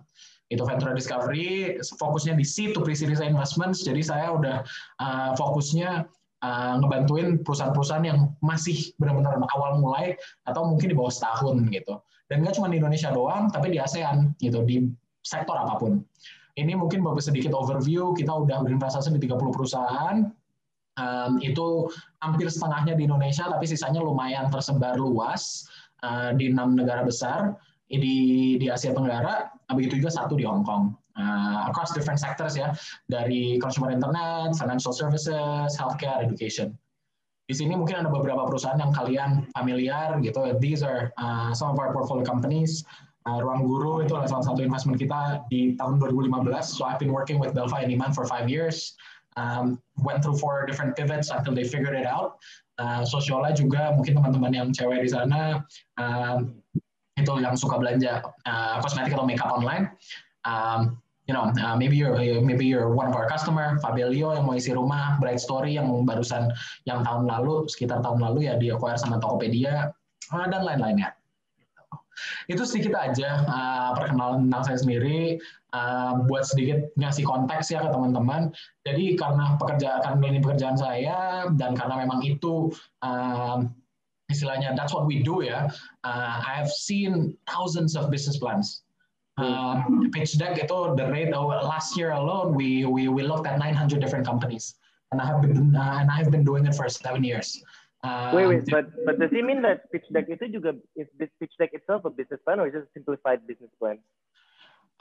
Itu 0.46 0.62
Ventura 0.62 0.94
Discovery 0.94 1.82
fokusnya 1.98 2.38
di 2.38 2.46
C 2.46 2.70
to 2.70 2.86
pre-series 2.86 3.18
investments. 3.18 3.82
Jadi 3.82 4.06
saya 4.06 4.30
udah 4.30 4.62
uh, 5.02 5.30
fokusnya 5.34 6.06
uh, 6.42 6.74
ngebantuin 6.82 7.40
perusahaan-perusahaan 7.46 8.04
yang 8.04 8.34
masih 8.42 8.92
benar-benar 8.98 9.38
awal 9.56 9.78
mulai 9.78 10.18
atau 10.44 10.66
mungkin 10.68 10.92
di 10.92 10.96
bawah 10.98 11.10
setahun 11.10 11.70
gitu 11.70 12.02
dan 12.32 12.40
nggak 12.40 12.56
cuma 12.56 12.72
di 12.72 12.80
Indonesia 12.80 13.12
doang, 13.12 13.52
tapi 13.52 13.76
di 13.76 13.78
ASEAN 13.82 14.32
gitu, 14.40 14.64
di 14.64 14.88
sektor 15.20 15.52
apa 15.52 15.76
pun. 15.76 16.00
Ini 16.56 16.72
mungkin 16.80 17.04
bagus 17.04 17.28
sedikit 17.28 17.52
overview, 17.52 18.16
kita 18.16 18.32
udah 18.32 18.64
berinvestasi 18.64 19.12
di 19.12 19.28
30 19.28 19.52
perusahaan, 19.52 20.32
um, 20.96 21.32
itu 21.44 21.92
hampir 22.24 22.48
setengahnya 22.48 22.96
di 22.96 23.04
Indonesia, 23.04 23.52
tapi 23.52 23.68
sisanya 23.68 24.00
lumayan 24.00 24.48
tersebar 24.48 24.96
luas 24.96 25.68
uh, 26.00 26.32
di 26.32 26.48
enam 26.48 26.72
negara 26.72 27.04
besar 27.04 27.52
di 27.92 28.56
di 28.56 28.66
Asia 28.72 28.96
Tenggara, 28.96 29.52
begitu 29.76 30.00
juga 30.00 30.08
satu 30.16 30.32
di 30.32 30.48
Hong 30.48 30.64
Kong. 30.64 30.96
Uh, 31.12 31.68
across 31.68 31.92
different 31.92 32.16
sectors 32.16 32.56
ya, 32.56 32.72
dari 33.04 33.60
consumer 33.60 33.92
internet, 33.92 34.56
financial 34.56 34.96
services, 34.96 35.68
healthcare, 35.76 36.24
education. 36.24 36.72
Di 37.44 37.54
sini 37.60 37.76
mungkin 37.76 38.00
ada 38.00 38.08
beberapa 38.08 38.48
perusahaan 38.48 38.80
yang 38.80 38.96
kalian 38.96 39.44
familiar 39.52 40.16
gitu. 40.24 40.56
These 40.56 40.80
are 40.80 41.12
uh, 41.20 41.52
some 41.52 41.68
of 41.68 41.76
our 41.76 41.92
portfolio 41.92 42.24
companies. 42.24 42.80
Uh, 43.28 43.44
Ruang 43.44 43.68
Guru 43.68 44.00
itu 44.00 44.16
adalah 44.16 44.30
salah 44.40 44.46
satu 44.54 44.64
investment 44.64 44.96
kita 44.96 45.44
di 45.52 45.76
tahun 45.76 46.00
2015. 46.00 46.48
So 46.64 46.88
I've 46.88 46.96
been 46.96 47.12
working 47.12 47.36
with 47.36 47.52
Belva 47.52 47.84
and 47.84 47.92
Iman 47.92 48.16
for 48.16 48.24
five 48.24 48.48
years. 48.48 48.96
Um, 49.36 49.80
went 50.00 50.24
through 50.24 50.40
four 50.40 50.64
different 50.64 50.96
pivots 50.96 51.28
until 51.28 51.52
they 51.52 51.64
figured 51.64 51.92
it 51.92 52.08
out. 52.08 52.40
Uh, 52.80 53.04
Sosiola 53.04 53.52
juga 53.52 53.92
mungkin 53.92 54.16
teman-teman 54.16 54.52
yang 54.52 54.68
cewek 54.72 55.04
di 55.04 55.10
sana 55.12 55.60
um, 56.00 56.56
itu 57.20 57.32
yang 57.36 57.52
suka 57.52 57.76
belanja 57.76 58.24
uh, 58.48 58.80
kosmetik 58.80 59.12
atau 59.12 59.28
makeup 59.28 59.52
online. 59.52 59.92
Um, 60.48 61.01
you 61.28 61.34
know, 61.34 61.52
uh, 61.62 61.76
maybe 61.76 61.96
you're 61.96 62.18
maybe 62.42 62.66
you're 62.66 62.90
one 62.90 63.06
of 63.06 63.14
our 63.14 63.28
customer, 63.30 63.78
Fabelio 63.78 64.34
yang 64.34 64.46
mau 64.46 64.58
isi 64.58 64.74
rumah, 64.74 65.18
Bright 65.22 65.38
Story 65.38 65.78
yang 65.78 65.86
barusan 66.02 66.50
yang 66.82 67.06
tahun 67.06 67.30
lalu 67.30 67.70
sekitar 67.70 68.02
tahun 68.02 68.18
lalu 68.18 68.50
ya 68.50 68.58
di 68.58 68.74
acquire 68.74 68.98
sama 68.98 69.22
Tokopedia 69.22 69.94
uh, 70.34 70.46
dan 70.50 70.66
lain-lainnya. 70.66 71.14
Itu 72.50 72.66
sedikit 72.66 72.98
aja 72.98 73.46
uh, 73.46 73.90
perkenalan 73.96 74.50
tentang 74.50 74.62
saya 74.66 74.78
sendiri, 74.82 75.38
uh, 75.72 76.26
buat 76.26 76.42
sedikit 76.42 76.90
ngasih 76.98 77.24
konteks 77.24 77.70
ya 77.70 77.86
ke 77.86 77.88
teman-teman. 77.94 78.50
Jadi 78.82 79.14
karena 79.14 79.56
pekerjaan 79.56 80.18
ini 80.20 80.42
pekerjaan 80.42 80.76
saya 80.76 81.48
dan 81.54 81.78
karena 81.78 82.02
memang 82.02 82.26
itu 82.26 82.74
uh, 83.06 83.62
istilahnya 84.26 84.74
that's 84.74 84.90
what 84.90 85.06
we 85.06 85.22
do 85.22 85.46
ya. 85.46 85.70
Uh, 86.02 86.42
I 86.42 86.58
have 86.58 86.68
seen 86.68 87.38
thousands 87.46 87.94
of 87.94 88.10
business 88.10 88.42
plans 88.42 88.81
uh, 89.38 89.84
pitch 90.12 90.36
deck 90.36 90.58
itu 90.60 90.78
the 90.96 91.06
rate 91.08 91.32
of 91.32 91.48
last 91.48 91.96
year 91.96 92.12
alone 92.12 92.52
we 92.52 92.84
we 92.84 93.08
we 93.08 93.22
looked 93.22 93.48
at 93.48 93.56
900 93.56 94.00
different 94.00 94.26
companies 94.26 94.76
and 95.12 95.20
I 95.20 95.26
have 95.26 95.40
been 95.40 95.76
uh, 95.76 96.00
and 96.00 96.10
I 96.10 96.16
have 96.16 96.30
been 96.32 96.44
doing 96.44 96.66
it 96.66 96.74
for 96.74 96.88
seven 96.88 97.22
years. 97.24 97.62
Uh, 98.02 98.34
wait, 98.34 98.46
wait, 98.50 98.66
but 98.66 98.90
but 99.06 99.20
does 99.22 99.30
it 99.30 99.44
mean 99.46 99.62
that 99.62 99.86
pitch 99.94 100.08
deck 100.10 100.26
itu 100.26 100.50
juga 100.58 100.74
is 100.98 101.06
this 101.22 101.30
pitch 101.38 101.54
deck 101.56 101.70
itself 101.70 102.02
a 102.02 102.10
business 102.10 102.42
plan 102.42 102.58
or 102.58 102.66
is 102.66 102.74
it 102.74 102.82
a 102.82 102.90
simplified 102.90 103.46
business 103.46 103.70
plan? 103.78 104.02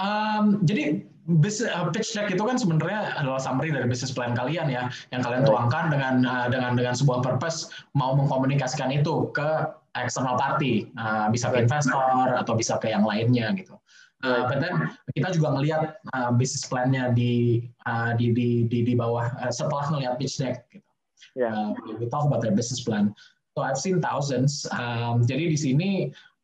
Um, 0.02 0.62
jadi 0.66 1.06
business, 1.42 1.70
uh, 1.74 1.90
pitch 1.90 2.14
deck 2.14 2.30
itu 2.30 2.42
kan 2.42 2.62
sebenarnya 2.62 3.18
adalah 3.18 3.42
summary 3.42 3.74
dari 3.74 3.90
business 3.90 4.14
plan 4.14 4.38
kalian 4.38 4.70
ya, 4.70 4.90
yang 5.10 5.22
kalian 5.26 5.46
tuangkan 5.46 5.90
dengan 5.90 6.26
uh, 6.26 6.48
dengan 6.50 6.78
dengan 6.78 6.94
sebuah 6.94 7.26
purpose 7.26 7.74
mau 7.98 8.14
mengkomunikasikan 8.14 8.94
itu 8.94 9.34
ke 9.34 9.50
external 9.98 10.38
party, 10.38 10.90
uh, 10.98 11.30
bisa 11.34 11.50
ke 11.50 11.66
investor 11.66 12.34
atau 12.38 12.54
bisa 12.54 12.78
ke 12.78 12.90
yang 12.94 13.06
lainnya 13.06 13.50
gitu. 13.58 13.78
Uh, 14.22 14.46
but 14.46 14.62
then 14.62 14.76
kita 15.18 15.34
juga 15.34 15.58
ngelihat 15.58 15.82
uh, 16.14 16.30
bisnis 16.34 16.66
plan-nya 16.70 17.10
di, 17.12 17.66
uh, 17.90 18.14
di, 18.14 18.32
di, 18.32 18.70
di, 18.70 18.86
di 18.86 18.94
bawah 18.94 19.34
uh, 19.42 19.50
setelah 19.50 19.90
ngelihat 19.92 20.22
pitch 20.22 20.38
deck. 20.38 20.66
Gitu. 20.70 20.86
Yeah. 21.34 21.54
Uh, 21.54 21.74
we 21.98 22.10
talk 22.12 22.28
about 22.28 22.42
their 22.42 22.54
business 22.54 22.84
plan. 22.84 23.16
So 23.58 23.64
I've 23.64 23.80
seen 23.80 24.00
thousands. 24.00 24.64
Um, 24.72 25.28
jadi 25.28 25.52
di 25.52 25.58
sini 25.60 25.90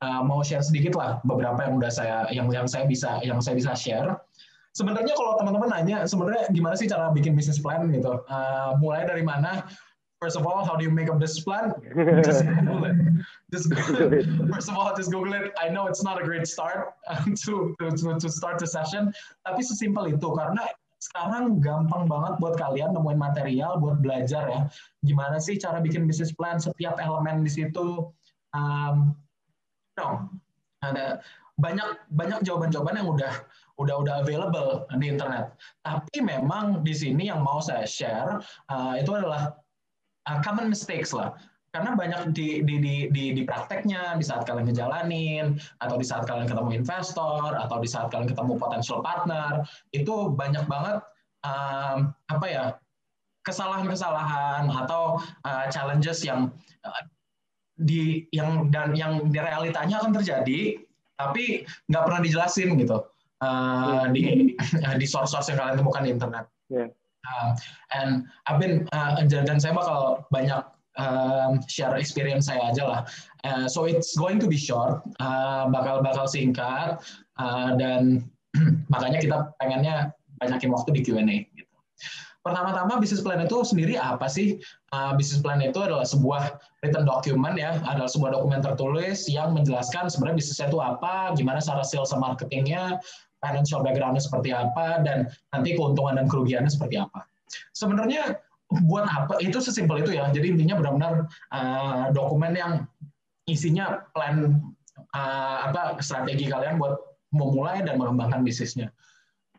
uh, 0.03 0.21
mau 0.23 0.43
share 0.43 0.63
sedikit 0.63 0.97
lah 0.97 1.23
beberapa 1.23 1.63
yang 1.63 1.79
udah 1.79 1.91
saya 1.91 2.27
yang 2.29 2.51
yang 2.51 2.67
saya 2.67 2.83
bisa 2.83 3.21
yang 3.23 3.39
saya 3.39 3.55
bisa 3.55 3.71
share. 3.77 4.19
Sebenarnya 4.77 5.17
kalau 5.17 5.41
teman-teman 5.41 5.73
nanya 5.73 6.05
sebenarnya 6.05 6.53
gimana 6.53 6.77
sih 6.77 6.85
cara 6.85 7.09
bikin 7.09 7.33
bisnis 7.33 7.57
plan 7.57 7.89
gitu, 7.89 8.21
uh, 8.29 8.77
mulai 8.77 9.09
dari 9.09 9.25
mana? 9.25 9.65
First 10.21 10.35
of 10.35 10.47
all, 10.47 10.65
how 10.65 10.75
do 10.75 10.83
you 10.83 10.89
make 10.89 11.09
a 11.09 11.15
business 11.15 11.43
plan? 11.43 11.73
Just 12.25 12.41
Google 12.43 12.85
it. 12.85 12.97
Just 13.53 13.69
Google 13.69 14.13
it. 14.13 14.25
First 14.49 14.69
of 14.69 14.75
all, 14.75 14.89
just 14.95 15.11
Google 15.11 15.33
it. 15.33 15.53
I 15.61 15.69
know 15.69 15.85
it's 15.85 16.03
not 16.03 16.19
a 16.21 16.25
great 16.25 16.47
start 16.47 16.97
to 17.45 17.75
to 17.77 18.17
to 18.17 18.29
start 18.29 18.57
the 18.57 18.65
session, 18.65 19.13
tapi 19.45 19.61
sesimpel 19.61 20.09
itu 20.09 20.29
karena 20.33 20.65
sekarang 20.97 21.61
gampang 21.61 22.09
banget 22.09 22.33
buat 22.41 22.57
kalian 22.57 22.97
nemuin 22.97 23.21
material 23.21 23.77
buat 23.77 24.01
belajar 24.01 24.49
ya. 24.49 24.61
Gimana 25.05 25.37
sih 25.37 25.61
cara 25.61 25.77
bikin 25.85 26.09
bisnis 26.09 26.33
plan 26.33 26.57
setiap 26.57 26.97
elemen 26.97 27.45
di 27.45 27.51
situ. 27.53 28.09
Um, 28.57 29.13
no, 30.01 30.33
ada 30.81 31.21
banyak 31.61 32.09
banyak 32.17 32.41
jawaban-jawaban 32.41 32.97
yang 32.97 33.09
udah 33.09 33.33
udah 33.77 33.95
udah 34.01 34.15
available 34.25 34.89
di 34.97 35.13
internet. 35.13 35.53
Tapi 35.85 36.25
memang 36.25 36.81
di 36.81 36.93
sini 36.97 37.29
yang 37.29 37.45
mau 37.45 37.61
saya 37.61 37.85
share 37.85 38.41
uh, 38.73 38.97
itu 38.97 39.13
adalah 39.13 39.53
uh, 40.27 40.39
common 40.43 40.67
mistakes 40.67 41.15
lah 41.15 41.33
karena 41.75 41.93
banyak 41.93 42.33
di, 42.33 42.63
di, 42.63 42.75
di, 42.79 42.95
di, 43.13 43.23
di 43.37 43.43
prakteknya, 43.45 44.17
di 44.17 44.25
saat 44.25 44.47
kalian 44.47 44.71
ngejalanin, 44.71 45.61
atau 45.77 45.95
di 45.99 46.05
saat 46.07 46.25
kalian 46.25 46.49
ketemu 46.49 46.81
investor, 46.81 47.53
atau 47.53 47.77
di 47.77 47.85
saat 47.85 48.09
kalian 48.09 48.31
ketemu 48.31 48.57
potential 48.57 49.03
partner, 49.05 49.61
itu 49.93 50.31
banyak 50.33 50.65
banget 50.65 51.05
um, 51.45 52.15
apa 52.33 52.45
ya 52.49 52.63
kesalahan-kesalahan 53.45 54.67
atau 54.73 55.21
uh, 55.45 55.65
challenges 55.69 56.25
yang 56.25 56.49
uh, 56.81 57.03
di 57.77 58.25
yang 58.33 58.73
dan 58.73 58.97
yang 58.97 59.29
di 59.29 59.37
realitanya 59.37 60.01
akan 60.01 60.17
terjadi, 60.17 60.81
tapi 61.13 61.61
nggak 61.93 62.03
pernah 62.09 62.21
dijelasin 62.25 62.73
gitu 62.73 63.05
uh, 63.45 64.09
di 64.09 64.57
di 64.97 65.05
source-source 65.05 65.53
yang 65.53 65.61
kalian 65.61 65.77
temukan 65.77 66.01
di 66.01 66.09
internet. 66.09 66.45
Yeah. 66.73 66.89
Uh, 67.25 67.55
and 67.93 68.25
I've 68.47 68.59
been 68.59 68.87
uh, 68.93 69.19
dan 69.25 69.59
saya 69.59 69.73
bakal 69.73 70.25
banyak 70.29 70.63
um, 70.97 71.61
share 71.69 71.95
experience 71.95 72.49
saya 72.49 72.73
aja 72.73 72.83
lah. 72.83 73.01
Uh, 73.45 73.65
so 73.69 73.85
it's 73.85 74.17
going 74.17 74.41
to 74.41 74.47
be 74.49 74.57
short, 74.57 75.01
uh, 75.21 75.69
bakal 75.69 76.01
bakal 76.03 76.25
singkat 76.27 76.99
uh, 77.39 77.77
dan 77.77 78.25
makanya 78.93 79.19
kita 79.21 79.37
pengennya 79.61 80.11
banyakin 80.41 80.73
waktu 80.73 80.89
di 80.93 81.01
Q&A. 81.05 81.45
Gitu. 81.53 81.67
Pertama-tama 82.47 82.95
bisnis 83.03 83.19
plan 83.19 83.43
itu 83.43 83.59
sendiri 83.59 83.99
apa 83.99 84.31
sih? 84.31 84.55
Uh, 84.95 85.11
bisnis 85.19 85.43
plan 85.43 85.59
itu 85.59 85.83
adalah 85.83 86.07
sebuah 86.07 86.55
written 86.79 87.03
document 87.03 87.59
ya, 87.59 87.75
adalah 87.83 88.07
sebuah 88.07 88.39
dokumen 88.39 88.63
tertulis 88.63 89.27
yang 89.27 89.51
menjelaskan 89.51 90.07
sebenarnya 90.07 90.39
bisnisnya 90.39 90.71
itu 90.71 90.79
apa, 90.79 91.35
gimana 91.35 91.59
cara 91.59 91.83
sales 91.83 92.07
dan 92.07 92.23
marketingnya, 92.23 93.03
financial 93.47 93.79
backgroundnya 93.79 94.19
seperti 94.19 94.51
apa, 94.51 94.99
dan 95.07 95.31
nanti 95.55 95.79
keuntungan 95.79 96.19
dan 96.19 96.27
kerugiannya 96.27 96.67
seperti 96.67 96.99
apa. 96.99 97.23
Sebenarnya 97.71 98.35
buat 98.67 99.07
apa 99.07 99.39
itu 99.39 99.63
sesimpel 99.63 100.03
itu 100.03 100.19
ya. 100.19 100.27
Jadi 100.27 100.59
intinya 100.59 100.75
benar-benar 100.75 101.13
uh, 101.55 102.11
dokumen 102.11 102.51
yang 102.51 102.73
isinya 103.47 104.03
plan 104.11 104.59
uh, 105.15 105.71
apa 105.71 106.03
strategi 106.03 106.51
kalian 106.51 106.75
buat 106.75 106.99
memulai 107.31 107.79
dan 107.87 107.95
mengembangkan 107.95 108.43
bisnisnya. 108.43 108.91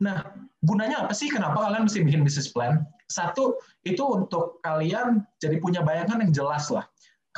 Nah 0.04 0.28
gunanya 0.60 1.08
apa 1.08 1.16
sih? 1.16 1.32
Kenapa 1.32 1.64
kalian 1.64 1.88
mesti 1.88 2.04
bikin 2.04 2.20
bisnis 2.20 2.52
plan? 2.52 2.84
Satu 3.08 3.56
itu 3.88 4.04
untuk 4.04 4.60
kalian 4.60 5.24
jadi 5.40 5.56
punya 5.56 5.80
bayangan 5.80 6.20
yang 6.28 6.32
jelas 6.36 6.68
lah 6.68 6.84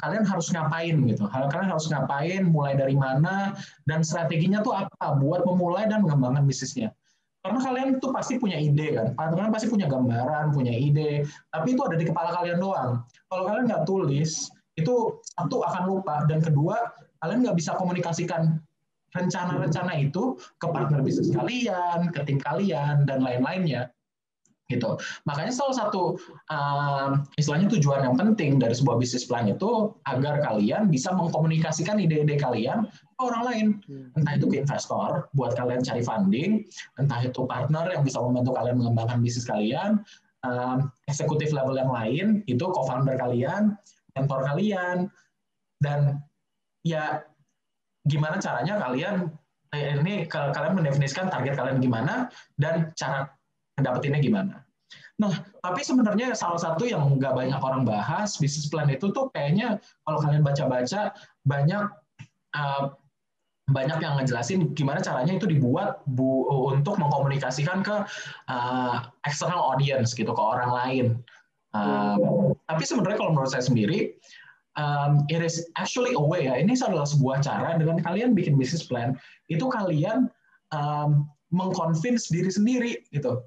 kalian 0.00 0.25
harus 0.25 0.49
ngapain 0.50 0.97
gitu? 1.04 1.28
Kalian 1.28 1.69
harus 1.71 1.87
ngapain 1.92 2.42
mulai 2.49 2.75
dari 2.75 2.97
mana 2.97 3.52
dan 3.85 4.00
strateginya 4.00 4.64
tuh 4.64 4.73
apa 4.73 5.21
buat 5.21 5.45
memulai 5.45 5.87
dan 5.87 6.02
mengembangkan 6.02 6.49
bisnisnya? 6.49 6.90
Karena 7.40 7.57
kalian 7.64 7.88
tuh 8.04 8.12
pasti 8.12 8.37
punya 8.37 8.61
ide 8.61 9.00
kan, 9.00 9.16
kalian 9.16 9.49
pasti 9.49 9.73
punya 9.73 9.88
gambaran, 9.88 10.52
punya 10.52 10.76
ide, 10.76 11.25
tapi 11.49 11.73
itu 11.73 11.80
ada 11.80 11.97
di 11.97 12.04
kepala 12.04 12.37
kalian 12.37 12.61
doang. 12.61 13.00
Kalau 13.33 13.49
kalian 13.49 13.64
nggak 13.64 13.85
tulis, 13.88 14.52
itu 14.76 14.95
satu 15.25 15.64
akan 15.64 15.83
lupa, 15.88 16.28
dan 16.28 16.45
kedua 16.45 16.76
kalian 17.25 17.40
nggak 17.49 17.57
bisa 17.57 17.73
komunikasikan 17.80 18.61
rencana-rencana 19.16 20.04
itu 20.04 20.37
ke 20.61 20.66
partner 20.69 21.00
bisnis 21.00 21.33
kalian, 21.33 22.12
ke 22.12 22.21
tim 22.28 22.37
kalian, 22.45 23.09
dan 23.09 23.25
lain-lainnya 23.25 23.88
gitu. 24.70 24.96
Makanya 25.26 25.50
salah 25.50 25.74
satu 25.74 26.16
um, 26.48 27.26
istilahnya 27.34 27.66
tujuan 27.76 28.06
yang 28.06 28.16
penting 28.16 28.62
dari 28.62 28.72
sebuah 28.72 28.96
bisnis 28.96 29.26
plan 29.26 29.50
itu 29.50 29.90
agar 30.06 30.40
kalian 30.46 30.88
bisa 30.88 31.10
mengkomunikasikan 31.10 31.98
ide-ide 31.98 32.38
kalian 32.38 32.86
ke 32.88 33.22
orang 33.22 33.42
lain. 33.44 33.66
Hmm. 33.84 34.16
Entah 34.16 34.38
itu 34.38 34.46
ke 34.46 34.62
investor 34.62 35.28
buat 35.34 35.58
kalian 35.58 35.82
cari 35.82 36.00
funding, 36.06 36.64
entah 37.02 37.20
itu 37.26 37.42
partner 37.44 37.90
yang 37.90 38.06
bisa 38.06 38.22
membantu 38.22 38.54
kalian 38.54 38.78
mengembangkan 38.78 39.18
bisnis 39.18 39.44
kalian, 39.44 40.00
um, 40.46 40.88
eksekutif 41.10 41.50
level 41.50 41.74
yang 41.76 41.90
lain 41.90 42.26
itu 42.46 42.62
co-founder 42.62 43.18
kalian, 43.18 43.74
mentor 44.14 44.40
kalian, 44.46 45.10
dan 45.82 46.22
ya 46.86 47.24
gimana 48.08 48.40
caranya 48.40 48.80
kalian 48.80 49.28
eh, 49.76 49.96
ini 50.00 50.24
kalian 50.28 50.76
mendefinisikan 50.76 51.28
target 51.28 51.54
kalian 51.56 51.78
gimana 51.78 52.32
dan 52.56 52.90
cara 52.96 53.28
dapetinnya 53.84 54.20
gimana. 54.20 54.64
Nah, 55.20 55.44
tapi 55.60 55.84
sebenarnya 55.84 56.32
salah 56.32 56.56
satu 56.56 56.88
yang 56.88 57.20
nggak 57.20 57.37
banyak 57.37 57.60
orang 57.60 57.84
bahas, 57.84 58.40
bisnis 58.40 58.72
plan 58.72 58.88
itu 58.88 59.12
tuh 59.12 59.28
kayaknya 59.37 59.76
kalau 60.08 60.18
kalian 60.25 60.40
baca-baca 60.40 61.12
banyak 61.44 61.84
uh, 62.56 62.96
banyak 63.70 64.00
yang 64.02 64.18
ngejelasin 64.18 64.72
gimana 64.75 64.99
caranya 65.04 65.37
itu 65.37 65.46
dibuat 65.46 66.02
bu, 66.08 66.49
untuk 66.72 66.96
mengkomunikasikan 66.96 67.84
ke 67.84 67.96
uh, 68.50 68.96
external 69.28 69.60
audience 69.60 70.16
gitu 70.16 70.32
ke 70.32 70.42
orang 70.42 70.72
lain. 70.72 71.06
Uh, 71.70 72.50
tapi 72.66 72.82
sebenarnya 72.82 73.20
kalau 73.20 73.30
menurut 73.37 73.52
saya 73.52 73.62
sendiri, 73.62 74.18
um, 74.75 75.22
it 75.30 75.44
is 75.44 75.70
actually 75.78 76.16
a 76.16 76.22
way 76.22 76.49
ya. 76.49 76.58
Ini 76.58 76.75
adalah 76.80 77.06
sebuah 77.06 77.44
cara 77.44 77.76
dengan 77.78 78.02
kalian 78.02 78.34
bikin 78.34 78.58
bisnis 78.58 78.88
plan 78.88 79.14
itu 79.52 79.68
kalian 79.68 80.32
um, 80.72 81.28
mengconvince 81.52 82.32
diri 82.32 82.50
sendiri 82.50 82.92
gitu 83.14 83.44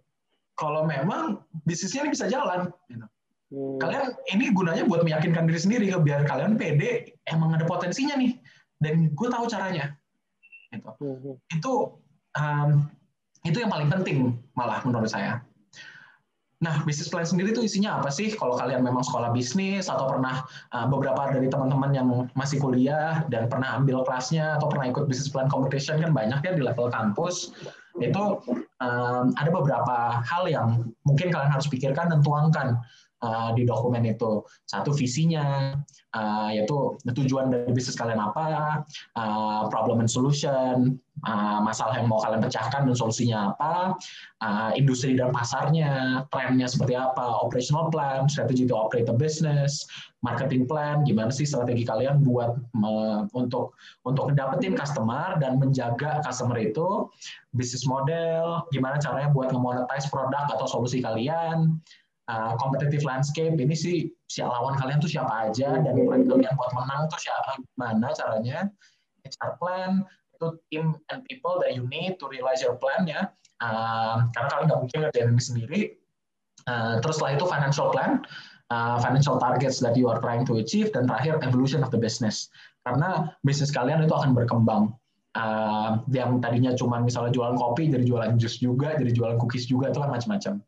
kalau 0.57 0.85
memang 0.85 1.41
bisnisnya 1.65 2.05
ini 2.05 2.11
bisa 2.13 2.29
jalan. 2.29 2.69
Gitu. 2.89 3.05
Hmm. 3.53 3.77
Kalian 3.77 4.05
ini 4.33 4.49
gunanya 4.49 4.83
buat 4.89 5.05
meyakinkan 5.05 5.45
diri 5.45 5.59
sendiri 5.61 5.85
biar 6.01 6.25
kalian 6.25 6.57
pede 6.57 7.13
emang 7.29 7.53
ada 7.53 7.65
potensinya 7.69 8.17
nih 8.17 8.37
dan 8.81 9.13
gue 9.13 9.27
tahu 9.29 9.45
caranya. 9.49 9.93
Gitu. 10.73 10.89
Hmm. 10.89 11.37
Itu 11.53 11.73
um, 12.37 12.89
itu 13.43 13.57
yang 13.61 13.69
paling 13.69 13.89
penting 13.91 14.37
malah 14.57 14.81
menurut 14.81 15.11
saya. 15.11 15.43
Nah, 16.63 16.79
bisnis 16.87 17.11
plan 17.11 17.27
sendiri 17.27 17.51
itu 17.51 17.59
isinya 17.67 17.99
apa 17.99 18.07
sih? 18.07 18.31
Kalau 18.31 18.55
kalian 18.55 18.87
memang 18.87 19.03
sekolah 19.03 19.35
bisnis 19.35 19.91
atau 19.91 20.15
pernah 20.15 20.47
uh, 20.71 20.87
beberapa 20.87 21.27
dari 21.35 21.51
teman-teman 21.51 21.91
yang 21.91 22.07
masih 22.39 22.63
kuliah 22.63 23.27
dan 23.27 23.51
pernah 23.51 23.75
ambil 23.75 24.07
kelasnya 24.07 24.55
atau 24.55 24.71
pernah 24.71 24.87
ikut 24.87 25.11
bisnis 25.11 25.27
plan 25.27 25.51
competition 25.51 25.99
kan 25.99 26.15
banyak 26.15 26.39
ya 26.39 26.55
di 26.55 26.63
level 26.63 26.87
kampus 26.87 27.51
itu 27.99 28.23
um, 28.83 29.25
ada 29.39 29.49
beberapa 29.49 30.19
hal 30.21 30.43
yang 30.51 30.67
mungkin 31.07 31.31
kalian 31.31 31.51
harus 31.51 31.67
pikirkan 31.71 32.11
dan 32.11 32.19
tuangkan 32.19 32.77
uh, 33.23 33.49
di 33.55 33.63
dokumen 33.63 34.03
itu. 34.03 34.43
Satu 34.67 34.91
visinya, 34.91 35.79
uh, 36.13 36.49
yaitu 36.51 36.99
tujuan 37.07 37.49
dari 37.49 37.71
bisnis 37.71 37.95
kalian 37.95 38.19
apa, 38.19 38.83
uh, 39.15 39.71
problem 39.71 40.03
and 40.03 40.11
solution, 40.11 40.99
uh, 41.23 41.59
masalah 41.63 41.97
yang 41.97 42.11
mau 42.11 42.19
kalian 42.19 42.43
pecahkan 42.43 42.83
dan 42.85 42.95
solusinya 42.95 43.55
apa, 43.55 43.95
uh, 44.43 44.71
industri 44.75 45.15
dan 45.15 45.31
pasarnya, 45.31 46.23
trennya 46.29 46.67
seperti 46.67 46.99
apa, 46.99 47.41
operational 47.41 47.87
plan, 47.87 48.27
strategi 48.27 48.67
to 48.67 48.75
operate 48.75 49.07
the 49.07 49.15
business, 49.15 49.87
marketing 50.23 50.63
plan, 50.63 51.03
gimana 51.03 51.31
sih 51.31 51.43
strategi 51.43 51.83
kalian 51.83 52.23
buat 52.23 52.55
me, 52.75 53.27
untuk 53.35 53.75
untuk 54.07 54.31
dapetin 54.35 54.75
customer 54.75 55.35
dan 55.39 55.59
menjaga 55.59 56.23
customer 56.23 56.55
itu, 56.59 57.11
bisnis 57.51 57.83
model, 57.83 58.63
gimana 58.71 58.97
caranya 58.97 59.29
buat 59.35 59.51
nge-monetize 59.51 60.07
produk 60.07 60.47
atau 60.47 60.65
solusi 60.65 61.03
kalian, 61.03 61.77
uh, 62.29 62.53
competitive 62.59 63.03
landscape, 63.03 63.55
ini 63.59 63.75
sih 63.75 64.07
siapa 64.31 64.51
lawan 64.51 64.79
kalian 64.79 64.99
tuh 65.03 65.11
siapa 65.11 65.49
aja 65.49 65.79
dan 65.81 65.95
plan 66.07 66.23
kalian 66.23 66.53
buat 66.55 66.71
menang 66.75 67.11
tuh 67.11 67.19
siapa 67.19 67.59
gimana 67.59 68.07
caranya, 68.15 68.59
HR 69.23 69.51
plan, 69.59 69.91
itu 70.35 70.47
team 70.71 70.85
and 71.11 71.23
people 71.27 71.59
that 71.59 71.75
you 71.75 71.83
need 71.87 72.19
to 72.19 72.25
realize 72.31 72.63
your 72.63 72.75
plan 72.79 73.07
ya, 73.07 73.31
uh, 73.63 74.27
karena 74.31 74.47
kalian 74.51 74.65
nggak 74.71 74.81
mungkin 74.81 74.99
ngerjain 75.07 75.29
ini 75.31 75.43
sendiri. 75.43 75.81
Uh, 76.63 76.95
terus 77.03 77.19
setelah 77.19 77.35
itu 77.35 77.45
financial 77.47 77.91
plan, 77.91 78.23
uh, 78.71 78.95
financial 79.03 79.35
targets 79.35 79.83
that 79.83 79.99
you 79.99 80.07
are 80.07 80.23
trying 80.23 80.47
to 80.47 80.63
achieve, 80.63 80.95
dan 80.95 81.03
terakhir 81.07 81.43
evolution 81.43 81.83
of 81.83 81.91
the 81.91 81.99
business. 81.99 82.47
Karena 82.87 83.35
bisnis 83.43 83.71
kalian 83.71 84.03
itu 84.03 84.15
akan 84.15 84.31
berkembang. 84.31 84.95
Uh, 85.33 85.97
yang 86.13 86.37
tadinya 86.45 86.77
cuma 86.77 87.01
misalnya 87.01 87.33
jualan 87.33 87.57
kopi, 87.57 87.89
jadi 87.89 88.05
jualan 88.05 88.37
jus 88.37 88.61
juga, 88.61 88.93
jadi 88.95 89.11
jualan 89.11 89.41
cookies 89.41 89.65
juga, 89.65 89.89
itu 89.89 89.99
kan 89.99 90.13
macam-macam. 90.13 90.61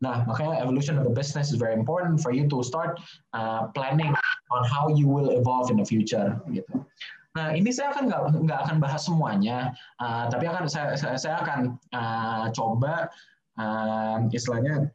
Nah, 0.00 0.24
makanya 0.24 0.64
evolution 0.64 0.96
of 0.96 1.04
the 1.04 1.12
business 1.12 1.52
is 1.52 1.60
very 1.60 1.76
important 1.76 2.24
for 2.24 2.32
you 2.32 2.48
to 2.48 2.64
start 2.64 2.96
uh, 3.36 3.68
planning 3.76 4.16
on 4.48 4.62
how 4.64 4.88
you 4.88 5.04
will 5.04 5.36
evolve 5.36 5.68
in 5.68 5.76
the 5.76 5.84
future. 5.84 6.40
Gitu. 6.48 6.72
Nah, 7.36 7.54
ini 7.54 7.70
saya 7.70 7.94
akan 7.94 8.10
nggak 8.10 8.22
nggak 8.48 8.60
akan 8.66 8.76
bahas 8.80 9.06
semuanya, 9.06 9.76
uh, 10.02 10.26
tapi 10.32 10.50
akan 10.50 10.66
saya 10.66 10.96
saya 10.96 11.36
akan 11.44 11.78
uh, 11.94 12.50
coba 12.50 13.12
uh, 13.60 14.24
istilahnya 14.32 14.90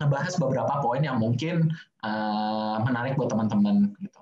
ngebahas 0.00 0.34
beberapa 0.40 0.80
poin 0.80 1.04
yang 1.04 1.20
mungkin 1.20 1.68
uh, 2.02 2.80
menarik 2.82 3.20
buat 3.20 3.28
teman-teman. 3.28 3.92
Gitu. 4.00 4.20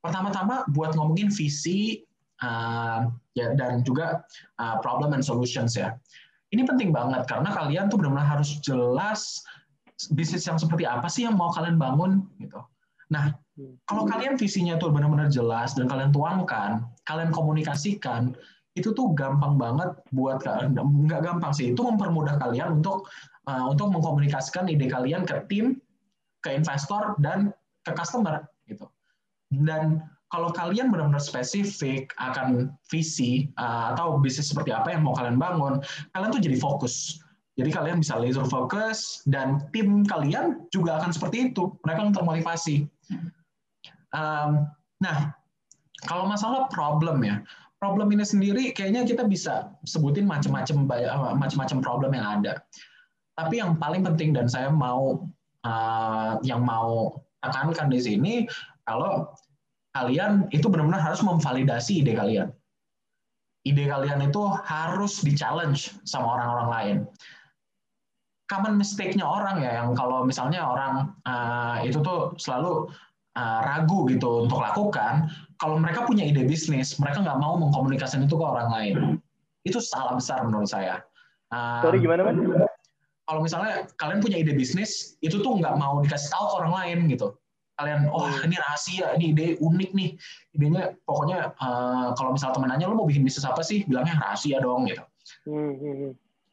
Pertama-tama 0.00 0.64
buat 0.72 0.96
ngomongin 0.96 1.28
visi 1.28 2.02
uh, 2.40 3.12
ya 3.36 3.52
dan 3.54 3.84
juga 3.84 4.24
uh, 4.56 4.80
problem 4.80 5.12
and 5.12 5.22
solutions 5.22 5.76
ya. 5.76 5.94
Ini 6.54 6.62
penting 6.62 6.94
banget 6.94 7.26
karena 7.26 7.50
kalian 7.50 7.90
tuh 7.90 7.98
benar-benar 7.98 8.38
harus 8.38 8.62
jelas 8.62 9.42
bisnis 10.14 10.46
yang 10.46 10.54
seperti 10.54 10.86
apa 10.86 11.10
sih 11.10 11.26
yang 11.26 11.34
mau 11.34 11.50
kalian 11.50 11.74
bangun 11.74 12.22
gitu. 12.38 12.62
Nah, 13.10 13.34
kalau 13.90 14.06
kalian 14.06 14.38
visinya 14.38 14.78
tuh 14.78 14.94
benar-benar 14.94 15.30
jelas 15.30 15.74
dan 15.74 15.90
kalian 15.90 16.14
tuangkan, 16.14 16.86
kalian 17.10 17.30
komunikasikan, 17.34 18.34
itu 18.74 18.90
tuh 18.90 19.14
gampang 19.14 19.54
banget 19.54 19.94
buat 20.10 20.42
nggak 20.78 21.20
gampang 21.22 21.52
sih, 21.54 21.74
itu 21.74 21.82
mempermudah 21.82 22.38
kalian 22.42 22.82
untuk 22.82 23.06
uh, 23.46 23.70
untuk 23.70 23.94
mengkomunikasikan 23.94 24.66
ide 24.66 24.90
kalian 24.90 25.22
ke 25.22 25.46
tim, 25.46 25.78
ke 26.42 26.50
investor 26.54 27.14
dan 27.22 27.54
ke 27.86 27.94
customer 27.94 28.42
gitu. 28.66 28.90
Dan 29.50 30.02
kalau 30.34 30.50
kalian 30.50 30.90
benar-benar 30.90 31.22
spesifik 31.22 32.10
akan 32.18 32.74
visi 32.90 33.46
uh, 33.54 33.94
atau 33.94 34.18
bisnis 34.18 34.50
seperti 34.50 34.74
apa 34.74 34.90
yang 34.90 35.06
mau 35.06 35.14
kalian 35.14 35.38
bangun, 35.38 35.78
kalian 36.10 36.34
tuh 36.34 36.42
jadi 36.42 36.58
fokus. 36.58 37.22
Jadi 37.54 37.70
kalian 37.70 38.02
bisa 38.02 38.18
laser 38.18 38.42
fokus 38.50 39.22
dan 39.30 39.62
tim 39.70 40.02
kalian 40.02 40.66
juga 40.74 40.98
akan 40.98 41.14
seperti 41.14 41.54
itu. 41.54 41.70
Mereka 41.86 42.10
termotivasi. 42.18 42.90
Um, 44.10 44.66
nah, 44.98 45.30
kalau 46.10 46.26
masalah 46.26 46.66
problem 46.66 47.22
ya, 47.22 47.46
problem 47.78 48.10
ini 48.10 48.26
sendiri 48.26 48.74
kayaknya 48.74 49.06
kita 49.06 49.22
bisa 49.30 49.70
sebutin 49.86 50.26
macam-macam 50.26 50.90
eh, 50.98 51.34
macam-macam 51.38 51.78
problem 51.78 52.10
yang 52.18 52.26
ada. 52.42 52.58
Tapi 53.38 53.62
yang 53.62 53.78
paling 53.78 54.02
penting 54.02 54.34
dan 54.34 54.50
saya 54.50 54.66
mau 54.66 55.30
uh, 55.62 56.32
yang 56.42 56.58
mau 56.66 57.22
tekankan 57.38 57.86
di 57.86 58.02
sini 58.02 58.34
kalau 58.82 59.30
kalian 59.94 60.50
itu 60.50 60.66
benar-benar 60.66 61.00
harus 61.00 61.22
memvalidasi 61.22 62.02
ide 62.02 62.18
kalian. 62.18 62.50
Ide 63.64 63.88
kalian 63.88 64.28
itu 64.28 64.42
harus 64.66 65.22
di-challenge 65.24 65.94
sama 66.04 66.36
orang-orang 66.36 66.68
lain. 66.68 66.98
Common 68.44 68.76
mistake-nya 68.76 69.24
orang 69.24 69.64
ya, 69.64 69.80
yang 69.80 69.96
kalau 69.96 70.20
misalnya 70.26 70.60
orang 70.60 71.16
uh, 71.24 71.80
itu 71.80 71.96
tuh 72.04 72.36
selalu 72.36 72.92
uh, 73.38 73.60
ragu 73.64 74.04
gitu 74.12 74.44
untuk 74.44 74.60
lakukan, 74.60 75.32
kalau 75.56 75.80
mereka 75.80 76.04
punya 76.04 76.28
ide 76.28 76.44
bisnis, 76.44 77.00
mereka 77.00 77.24
nggak 77.24 77.40
mau 77.40 77.56
mengkomunikasikan 77.56 78.28
itu 78.28 78.36
ke 78.36 78.44
orang 78.44 78.68
lain. 78.68 78.96
Itu 79.64 79.80
salah 79.80 80.20
besar 80.20 80.44
menurut 80.44 80.68
saya. 80.68 81.00
Uh, 81.48 81.80
Sorry 81.88 82.04
gimana 82.04 82.28
mas? 82.28 82.36
Kalau 83.24 83.40
misalnya 83.40 83.88
kalian 83.96 84.20
punya 84.20 84.36
ide 84.36 84.52
bisnis, 84.52 85.16
itu 85.24 85.40
tuh 85.40 85.56
nggak 85.56 85.80
mau 85.80 86.04
dikasih 86.04 86.28
tahu 86.28 86.44
ke 86.44 86.54
orang 86.60 86.72
lain 86.76 86.98
gitu. 87.08 87.32
Kalian, 87.74 88.06
oh 88.06 88.30
ini 88.46 88.54
rahasia, 88.54 89.18
ini 89.18 89.34
ide 89.34 89.46
unik 89.58 89.90
nih. 89.98 90.10
Idenya 90.54 90.94
pokoknya 91.02 91.52
uh, 91.58 92.14
kalau 92.14 92.38
misal 92.38 92.54
teman 92.54 92.70
nanya, 92.70 92.86
lo 92.86 92.94
mau 92.94 93.08
bikin 93.08 93.26
bisnis 93.26 93.42
apa 93.42 93.66
sih? 93.66 93.82
Bilangnya 93.84 94.14
rahasia 94.22 94.62
dong 94.62 94.86
gitu. 94.86 95.02
Hmm, 95.50 95.74
hmm, 95.74 95.94
hmm. 96.06 96.12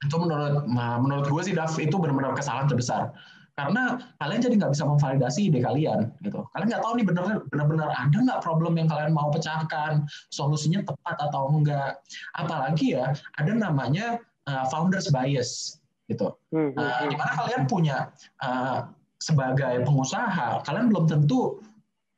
Itu 0.10 0.16
menurut 0.18 0.66
menurut 1.01 1.25
gue 1.30 1.42
sih, 1.46 1.54
Dav, 1.54 1.78
itu 1.78 1.94
benar-benar 1.94 2.34
kesalahan 2.34 2.66
terbesar 2.66 3.13
karena 3.60 4.00
kalian 4.24 4.42
jadi 4.42 4.56
nggak 4.63 4.74
bisa 4.74 4.86
memvalidasi 4.88 5.52
ide 5.52 5.60
kalian 5.60 6.10
gitu 6.24 6.41
kalian 6.56 6.67
nggak 6.72 6.84
tahu 6.84 6.93
nih 6.98 7.06
benar 7.06 7.24
benar 7.67 7.89
ada 7.93 8.17
nggak 8.17 8.41
problem 8.41 8.80
yang 8.80 8.88
kalian 8.88 9.12
mau 9.12 9.28
pecahkan 9.28 10.08
solusinya 10.32 10.82
tepat 10.88 11.19
atau 11.19 11.52
enggak 11.52 12.00
apalagi 12.39 12.95
ya 12.95 13.12
ada 13.38 13.52
namanya 13.52 14.24
uh, 14.48 14.65
founders 14.72 15.12
bias 15.12 15.84
gitu 16.08 16.32
uh, 16.56 17.04
di 17.08 17.15
mana 17.15 17.32
kalian 17.36 17.63
punya 17.67 17.98
uh, 18.39 18.88
sebagai 19.21 19.86
pengusaha 19.86 20.65
kalian 20.65 20.89
belum 20.89 21.05
tentu 21.05 21.62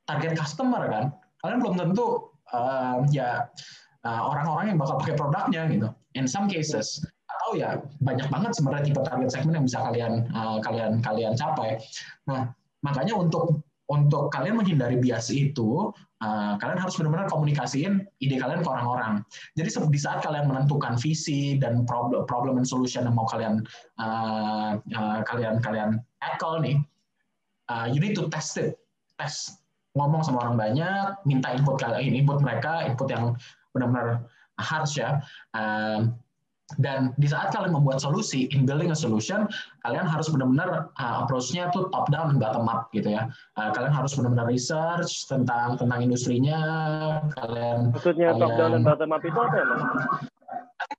target 0.08 0.34
customer 0.34 0.82
kan 0.88 1.04
kalian 1.44 1.58
belum 1.60 1.74
tentu 1.76 2.32
uh, 2.56 3.04
ya 3.12 3.44
orang-orang 4.04 4.64
uh, 4.64 4.70
yang 4.72 4.78
bakal 4.80 4.96
pakai 5.00 5.16
produknya 5.16 5.62
gitu 5.68 5.88
in 6.16 6.24
some 6.24 6.48
cases 6.48 7.04
tahu 7.44 7.60
ya 7.60 7.76
banyak 8.00 8.24
banget 8.32 8.56
sebenarnya 8.56 8.84
tipe 8.88 9.00
target 9.04 9.28
segmen 9.28 9.60
yang 9.60 9.66
bisa 9.68 9.78
kalian 9.84 10.12
uh, 10.32 10.58
kalian 10.64 11.04
kalian 11.04 11.32
capai. 11.36 11.76
Nah, 12.24 12.48
makanya 12.80 13.20
untuk 13.20 13.60
untuk 13.92 14.32
kalian 14.32 14.56
menghindari 14.56 14.96
bias 14.96 15.28
itu, 15.28 15.92
uh, 16.24 16.56
kalian 16.56 16.80
harus 16.80 16.96
benar-benar 16.96 17.28
komunikasiin 17.28 18.00
ide 18.24 18.40
kalian 18.40 18.64
ke 18.64 18.68
orang-orang. 18.72 19.20
Jadi 19.60 19.68
di 19.92 20.00
saat 20.00 20.24
kalian 20.24 20.48
menentukan 20.48 20.96
visi 20.96 21.60
dan 21.60 21.84
problem 21.84 22.24
problem 22.24 22.56
and 22.56 22.64
solution 22.64 23.04
yang 23.04 23.12
mau 23.12 23.28
kalian 23.28 23.60
uh, 24.00 24.80
uh, 24.80 25.20
kalian 25.28 25.60
kalian 25.60 26.00
tackle 26.24 26.64
nih, 26.64 26.80
uh, 27.68 27.86
you 27.90 28.00
need 28.00 28.16
to 28.16 28.28
test 28.28 28.56
it, 28.60 28.76
test 29.20 29.64
ngomong 29.94 30.26
sama 30.26 30.42
orang 30.42 30.56
banyak, 30.58 31.14
minta 31.22 31.54
input 31.54 31.78
kalian, 31.78 32.18
input 32.18 32.42
mereka, 32.42 32.82
input 32.82 33.06
yang 33.10 33.38
benar-benar 33.70 34.26
harus 34.58 34.98
ya. 34.98 35.22
Uh, 35.54 36.10
dan 36.80 37.12
di 37.20 37.28
saat 37.28 37.52
kalian 37.52 37.76
membuat 37.76 38.00
solusi, 38.00 38.48
in 38.50 38.64
building 38.64 38.88
a 38.88 38.96
solution, 38.96 39.44
kalian 39.84 40.08
harus 40.08 40.32
benar-benar 40.32 40.88
uh, 40.96 41.16
approach-nya 41.22 41.68
tuh 41.70 41.92
top 41.92 42.08
down 42.08 42.32
dan 42.34 42.38
bottom 42.40 42.66
up 42.66 42.88
gitu 42.96 43.12
ya. 43.12 43.28
Uh, 43.60 43.68
kalian 43.70 43.92
harus 43.92 44.16
benar-benar 44.16 44.48
research 44.48 45.28
tentang 45.28 45.76
tentang 45.76 46.00
industrinya. 46.00 46.60
Kalian 47.36 47.92
maksudnya 47.92 48.32
kalian, 48.32 48.42
top 48.42 48.52
down 48.56 48.70
dan 48.80 48.82
bottom 48.82 49.10
up 49.12 49.22
itu 49.22 49.36
apa 49.38 49.54
ya, 49.60 49.64
Mas? 49.68 49.84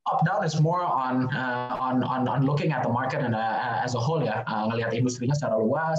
Top 0.05 0.21
down 0.21 0.45
is 0.45 0.61
more 0.61 0.85
on 0.85 1.33
uh, 1.33 1.73
on 1.81 2.05
on 2.05 2.29
on 2.29 2.45
looking 2.45 2.69
at 2.69 2.85
the 2.85 2.91
market 2.93 3.25
and 3.25 3.33
uh, 3.33 3.81
as 3.81 3.97
a 3.97 4.01
whole 4.01 4.21
ya, 4.21 4.45
uh, 4.45 4.69
ngelihat 4.69 4.93
industrinya 4.93 5.33
secara 5.33 5.57
luas, 5.57 5.97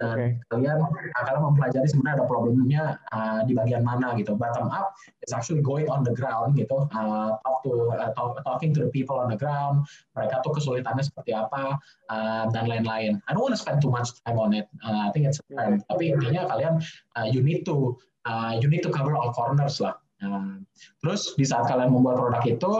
dan 0.00 0.16
okay. 0.16 0.30
kalian 0.48 0.80
kalian 1.12 1.42
mempelajari 1.44 1.84
sebenarnya 1.84 2.24
ada 2.24 2.26
problemnya 2.26 2.84
uh, 3.12 3.44
di 3.44 3.52
bagian 3.52 3.84
mana 3.84 4.16
gitu. 4.16 4.32
Bottom 4.32 4.72
up 4.72 4.96
is 5.20 5.36
actually 5.36 5.60
going 5.60 5.84
on 5.92 6.00
the 6.00 6.14
ground 6.16 6.56
gitu. 6.56 6.88
Uh, 6.96 7.36
talk 7.44 7.60
to 7.60 7.92
uh, 7.92 8.08
talk, 8.16 8.40
talking 8.40 8.72
to 8.72 8.88
the 8.88 8.90
people 8.90 9.20
on 9.20 9.28
the 9.28 9.36
ground. 9.36 9.84
Mereka 10.16 10.40
tuh 10.40 10.56
kesulitannya 10.56 11.04
seperti 11.04 11.36
apa 11.36 11.76
uh, 12.08 12.44
dan 12.56 12.72
lain-lain. 12.72 13.20
I 13.28 13.30
don't 13.36 13.44
want 13.44 13.52
to 13.52 13.60
spend 13.60 13.84
too 13.84 13.92
much 13.92 14.16
time 14.24 14.40
on 14.40 14.56
it. 14.56 14.64
Uh, 14.80 15.08
I 15.08 15.10
think 15.12 15.28
it's 15.28 15.40
time 15.52 15.84
tapi 15.92 16.16
intinya 16.16 16.48
kalian 16.48 16.80
uh, 17.20 17.28
you 17.28 17.44
need 17.44 17.68
to 17.68 18.00
uh, 18.24 18.56
you 18.56 18.72
need 18.72 18.80
to 18.80 18.90
cover 18.90 19.12
all 19.12 19.28
corners 19.36 19.76
lah. 19.76 20.00
Uh, 20.24 20.62
terus 21.04 21.36
di 21.36 21.44
saat 21.44 21.68
kalian 21.68 21.92
membuat 21.92 22.16
produk 22.16 22.44
itu 22.48 22.72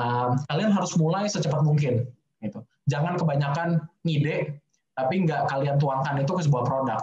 uh, 0.00 0.30
kalian 0.48 0.72
harus 0.72 0.96
mulai 0.96 1.28
secepat 1.28 1.60
mungkin 1.60 2.08
gitu. 2.40 2.64
Jangan 2.86 3.18
kebanyakan 3.18 3.82
ngide 4.06 4.56
tapi 4.96 5.28
nggak 5.28 5.52
kalian 5.52 5.76
tuangkan 5.76 6.16
itu 6.18 6.32
ke 6.32 6.42
sebuah 6.48 6.64
produk. 6.64 7.02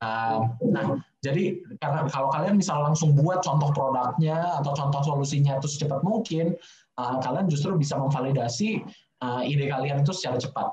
Uh, 0.00 0.48
nah, 0.72 0.96
jadi 1.20 1.60
karena 1.76 2.08
kalau 2.08 2.32
kalian 2.32 2.56
misal 2.56 2.80
langsung 2.80 3.12
buat 3.12 3.44
contoh 3.44 3.68
produknya 3.76 4.58
atau 4.58 4.72
contoh 4.72 5.04
solusinya 5.04 5.60
itu 5.60 5.68
secepat 5.68 6.00
mungkin, 6.00 6.56
uh, 6.96 7.20
kalian 7.20 7.46
justru 7.52 7.76
bisa 7.76 8.00
memvalidasi 8.00 8.80
uh, 9.20 9.44
ide 9.44 9.68
kalian 9.68 10.00
itu 10.00 10.16
secara 10.16 10.40
cepat. 10.40 10.72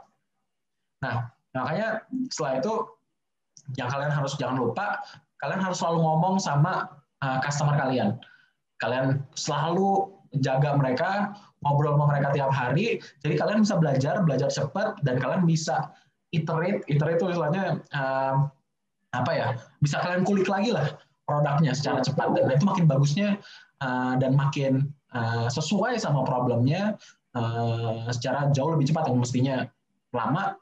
Nah, 1.04 1.28
makanya 1.52 2.08
setelah 2.32 2.64
itu 2.64 2.74
yang 3.76 3.92
kalian 3.92 4.12
harus 4.16 4.34
jangan 4.40 4.58
lupa, 4.64 5.04
kalian 5.44 5.60
harus 5.60 5.78
selalu 5.84 6.00
ngomong 6.02 6.40
sama 6.40 6.88
uh, 7.20 7.38
customer 7.44 7.76
kalian. 7.76 8.16
Kalian 8.80 9.22
selalu 9.36 10.08
jaga 10.40 10.80
mereka, 10.80 11.36
ngobrol 11.66 12.00
sama 12.00 12.16
mereka 12.16 12.32
tiap 12.32 12.52
hari, 12.56 13.04
jadi 13.20 13.36
kalian 13.36 13.68
bisa 13.68 13.76
belajar, 13.76 14.24
belajar 14.24 14.48
cepat, 14.48 14.96
dan 15.04 15.20
kalian 15.20 15.44
bisa 15.44 15.92
iterate, 16.34 16.84
iterate 16.92 17.18
itu 17.20 17.26
istilahnya 17.32 17.82
uh, 17.96 18.48
apa 19.16 19.32
ya? 19.34 19.48
Bisa 19.80 20.02
kalian 20.04 20.28
kulik 20.28 20.48
lagi 20.48 20.76
lah 20.76 20.96
produknya 21.28 21.76
secara 21.76 22.00
cepat 22.00 22.32
dan 22.40 22.56
itu 22.56 22.64
makin 22.64 22.86
bagusnya 22.88 23.30
uh, 23.84 24.16
dan 24.16 24.34
makin 24.34 24.88
uh, 25.12 25.52
sesuai 25.52 26.00
sama 26.00 26.24
problemnya 26.24 26.96
uh, 27.36 28.08
secara 28.12 28.48
jauh 28.56 28.72
lebih 28.72 28.92
cepat 28.92 29.12
yang 29.12 29.20
mestinya 29.20 29.58
lama. 30.16 30.56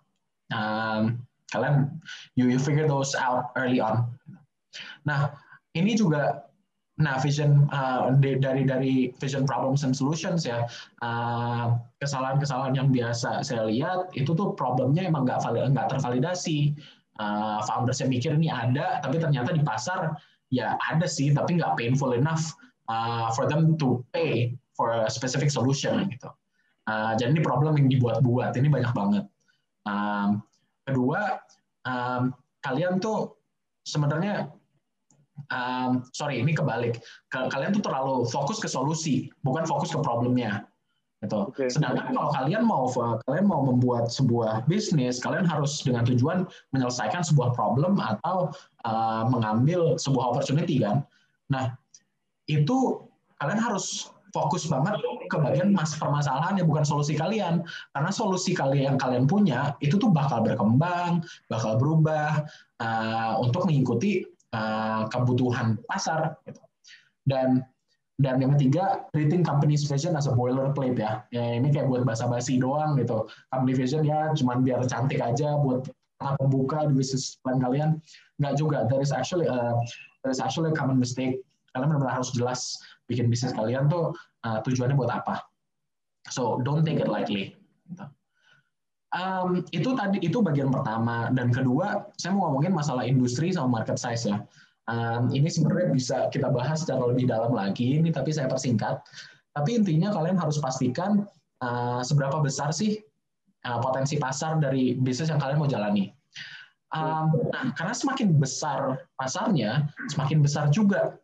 Um, 0.54 1.22
kalian 1.54 2.02
you 2.38 2.50
you 2.50 2.58
figure 2.58 2.90
those 2.90 3.14
out 3.18 3.54
early 3.58 3.78
on. 3.78 4.10
Nah, 5.06 5.34
ini 5.78 5.94
juga 5.94 6.45
Nah, 6.96 7.20
vision 7.20 7.68
uh, 7.76 8.16
dari 8.16 8.64
dari 8.64 9.12
vision 9.20 9.44
problems 9.44 9.84
and 9.84 9.92
solutions 9.92 10.48
ya 10.48 10.64
kesalahan 11.04 11.76
kesalahan-kesalahan 12.00 12.74
yang 12.80 12.88
biasa 12.88 13.44
saya 13.44 13.68
lihat 13.68 14.16
itu 14.16 14.32
tuh 14.32 14.56
problemnya 14.56 15.04
emang 15.04 15.28
nggak 15.28 15.44
nggak 15.44 15.88
tervalidasi. 15.92 16.72
Uh, 17.16 17.64
founders 17.64 18.04
yang 18.04 18.12
mikir 18.12 18.36
ini 18.36 18.52
ada, 18.52 19.00
tapi 19.00 19.24
ternyata 19.24 19.56
di 19.56 19.64
pasar 19.64 20.20
ya 20.52 20.76
ada 20.92 21.08
sih, 21.08 21.32
tapi 21.32 21.56
nggak 21.56 21.80
painful 21.80 22.12
enough 22.12 22.52
uh, 22.92 23.32
for 23.32 23.48
them 23.48 23.80
to 23.80 24.04
pay 24.12 24.52
for 24.76 24.92
a 24.92 25.08
specific 25.08 25.48
solution 25.48 26.12
gitu. 26.12 26.28
Uh, 26.92 27.16
jadi 27.16 27.32
ini 27.32 27.42
problem 27.42 27.80
yang 27.80 27.88
dibuat-buat, 27.88 28.52
ini 28.60 28.68
banyak 28.68 28.92
banget. 28.92 29.24
Um, 29.88 30.44
kedua, 30.84 31.40
um, 31.88 32.36
kalian 32.62 33.00
tuh 33.00 33.40
sebenarnya 33.88 34.52
um, 35.52 36.06
sorry 36.16 36.40
ini 36.40 36.56
kebalik 36.56 37.02
kalian 37.32 37.76
tuh 37.76 37.84
terlalu 37.84 38.24
fokus 38.28 38.58
ke 38.58 38.70
solusi 38.70 39.30
bukan 39.44 39.68
fokus 39.68 39.92
ke 39.92 40.00
problemnya 40.00 40.66
gitu. 41.24 41.50
Okay. 41.52 41.70
Sedangkan 41.72 42.14
kalau 42.14 42.30
kalian 42.38 42.64
mau 42.64 42.86
kalian 43.26 43.48
mau 43.50 43.66
membuat 43.66 44.14
sebuah 44.14 44.68
bisnis, 44.70 45.18
kalian 45.18 45.48
harus 45.48 45.82
dengan 45.82 46.06
tujuan 46.06 46.46
menyelesaikan 46.76 47.26
sebuah 47.26 47.56
problem 47.58 47.98
atau 47.98 48.54
uh, 48.86 49.24
mengambil 49.26 49.98
sebuah 49.98 50.36
opportunity 50.36 50.84
kan. 50.84 51.02
Nah, 51.50 51.74
itu 52.46 53.02
kalian 53.42 53.58
harus 53.58 54.14
fokus 54.36 54.68
banget 54.68 55.00
ke 55.32 55.38
bagian 55.40 55.72
mas 55.72 55.96
permasalahan 55.96 56.60
ya 56.60 56.68
bukan 56.68 56.84
solusi 56.84 57.16
kalian 57.16 57.64
karena 57.96 58.12
solusi 58.12 58.52
kalian 58.52 58.94
yang 58.94 58.98
kalian 59.00 59.26
punya 59.26 59.72
itu 59.80 59.96
tuh 59.96 60.12
bakal 60.12 60.44
berkembang 60.44 61.24
bakal 61.48 61.80
berubah 61.80 62.44
uh, 62.84 63.40
untuk 63.40 63.64
mengikuti 63.64 64.28
uh, 64.56 65.04
kebutuhan 65.12 65.76
pasar 65.92 66.40
gitu. 66.48 66.64
dan 67.28 67.68
dan 68.16 68.40
yang 68.40 68.56
ketiga 68.56 69.04
treating 69.12 69.44
company's 69.44 69.84
vision 69.84 70.16
as 70.16 70.32
a 70.32 70.32
boilerplate 70.32 70.96
ya. 70.96 71.28
ya 71.36 71.60
ini 71.60 71.68
kayak 71.68 71.92
buat 71.92 72.08
basa-basi 72.08 72.56
doang 72.64 72.96
gitu 72.96 73.28
company 73.52 73.76
vision 73.76 74.08
ya 74.08 74.32
cuma 74.32 74.56
biar 74.64 74.88
cantik 74.88 75.20
aja 75.20 75.60
buat 75.60 75.84
pembuka 76.40 76.88
di 76.88 76.96
bisnis 76.96 77.36
plan 77.44 77.60
kalian 77.60 78.00
nggak 78.40 78.56
juga 78.56 78.88
there 78.88 79.04
is 79.04 79.12
actually 79.12 79.52
a, 79.52 79.76
there 80.24 80.32
is 80.32 80.40
actually 80.40 80.72
a 80.72 80.76
common 80.76 80.96
mistake 80.96 81.44
kalian 81.76 81.92
benar-benar 81.92 82.24
harus 82.24 82.32
jelas 82.32 82.80
bikin 83.12 83.28
bisnis 83.28 83.52
kalian 83.52 83.92
tuh 83.92 84.16
uh, 84.48 84.64
tujuannya 84.64 84.96
buat 84.96 85.12
apa. 85.12 85.44
So 86.32 86.64
don't 86.64 86.88
take 86.88 87.04
it 87.04 87.12
lightly. 87.12 87.54
Um, 89.16 89.64
itu 89.72 89.96
tadi 89.96 90.20
itu 90.20 90.44
bagian 90.44 90.68
pertama 90.76 91.32
dan 91.32 91.48
kedua 91.48 92.12
saya 92.20 92.36
mau 92.36 92.52
ngomongin 92.52 92.76
masalah 92.76 93.08
industri 93.08 93.56
sama 93.56 93.80
market 93.80 93.96
size 93.96 94.28
ya. 94.28 94.44
Um, 94.92 95.32
ini 95.32 95.48
sebenarnya 95.48 95.90
bisa 95.96 96.18
kita 96.30 96.52
bahas 96.52 96.84
secara 96.84 97.08
lebih 97.08 97.32
dalam 97.32 97.56
lagi 97.56 97.96
ini 97.96 98.12
tapi 98.12 98.36
saya 98.36 98.52
persingkat. 98.52 99.00
Tapi 99.56 99.80
intinya 99.80 100.12
kalian 100.12 100.36
harus 100.36 100.60
pastikan 100.60 101.24
uh, 101.64 102.04
seberapa 102.04 102.44
besar 102.44 102.76
sih 102.76 103.00
uh, 103.64 103.80
potensi 103.80 104.20
pasar 104.20 104.60
dari 104.60 105.00
bisnis 105.00 105.32
yang 105.32 105.40
kalian 105.40 105.64
mau 105.64 105.70
jalani. 105.72 106.12
Um, 106.92 107.52
nah, 107.52 107.72
karena 107.76 107.96
semakin 107.96 108.36
besar 108.40 109.04
pasarnya, 109.20 109.90
semakin 110.12 110.40
besar 110.40 110.72
juga 110.72 111.20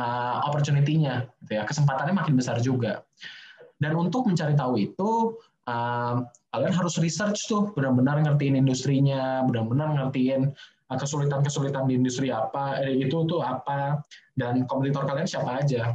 uh, 0.00 0.36
opportunity-nya, 0.48 1.28
gitu 1.44 1.60
ya. 1.60 1.62
kesempatannya 1.68 2.14
makin 2.16 2.36
besar 2.40 2.56
juga. 2.60 3.04
Dan 3.80 3.96
untuk 3.96 4.28
mencari 4.28 4.56
tahu 4.56 4.80
itu, 4.80 5.36
uh, 5.70 6.26
kalian 6.50 6.74
harus 6.74 6.98
research 6.98 7.46
tuh, 7.46 7.70
benar-benar 7.78 8.18
ngertiin 8.26 8.58
industrinya, 8.58 9.46
benar-benar 9.46 9.94
ngertiin 9.94 10.50
uh, 10.90 10.98
kesulitan-kesulitan 10.98 11.86
di 11.86 11.94
industri 11.94 12.34
apa, 12.34 12.82
eh, 12.82 13.06
itu 13.06 13.22
tuh 13.30 13.38
apa, 13.38 14.02
dan 14.34 14.66
kompetitor 14.66 15.06
kalian 15.06 15.30
siapa 15.30 15.62
aja. 15.62 15.94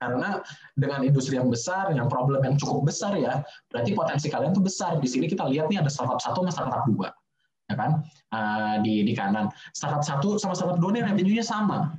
Karena 0.00 0.40
dengan 0.80 1.04
industri 1.04 1.36
yang 1.36 1.52
besar, 1.52 1.92
yang 1.92 2.08
problem 2.08 2.40
yang 2.40 2.56
cukup 2.56 2.88
besar 2.88 3.14
ya, 3.20 3.44
berarti 3.68 3.92
potensi 3.92 4.32
kalian 4.32 4.56
tuh 4.56 4.64
besar. 4.64 4.96
Di 4.96 5.04
sini 5.04 5.28
kita 5.28 5.44
lihat 5.44 5.68
nih 5.68 5.84
ada 5.84 5.92
startup 5.92 6.18
satu 6.18 6.48
sama 6.48 6.72
startup 6.72 6.88
dua, 6.88 7.08
ya 7.68 7.76
kan? 7.76 7.90
Uh, 8.32 8.74
di 8.80 9.04
di 9.04 9.12
kanan. 9.12 9.52
Startup 9.76 10.00
satu 10.00 10.40
sama 10.40 10.56
startup 10.56 10.80
dua 10.80 10.96
nih 10.96 11.04
revenue-nya 11.04 11.44
sama, 11.44 11.92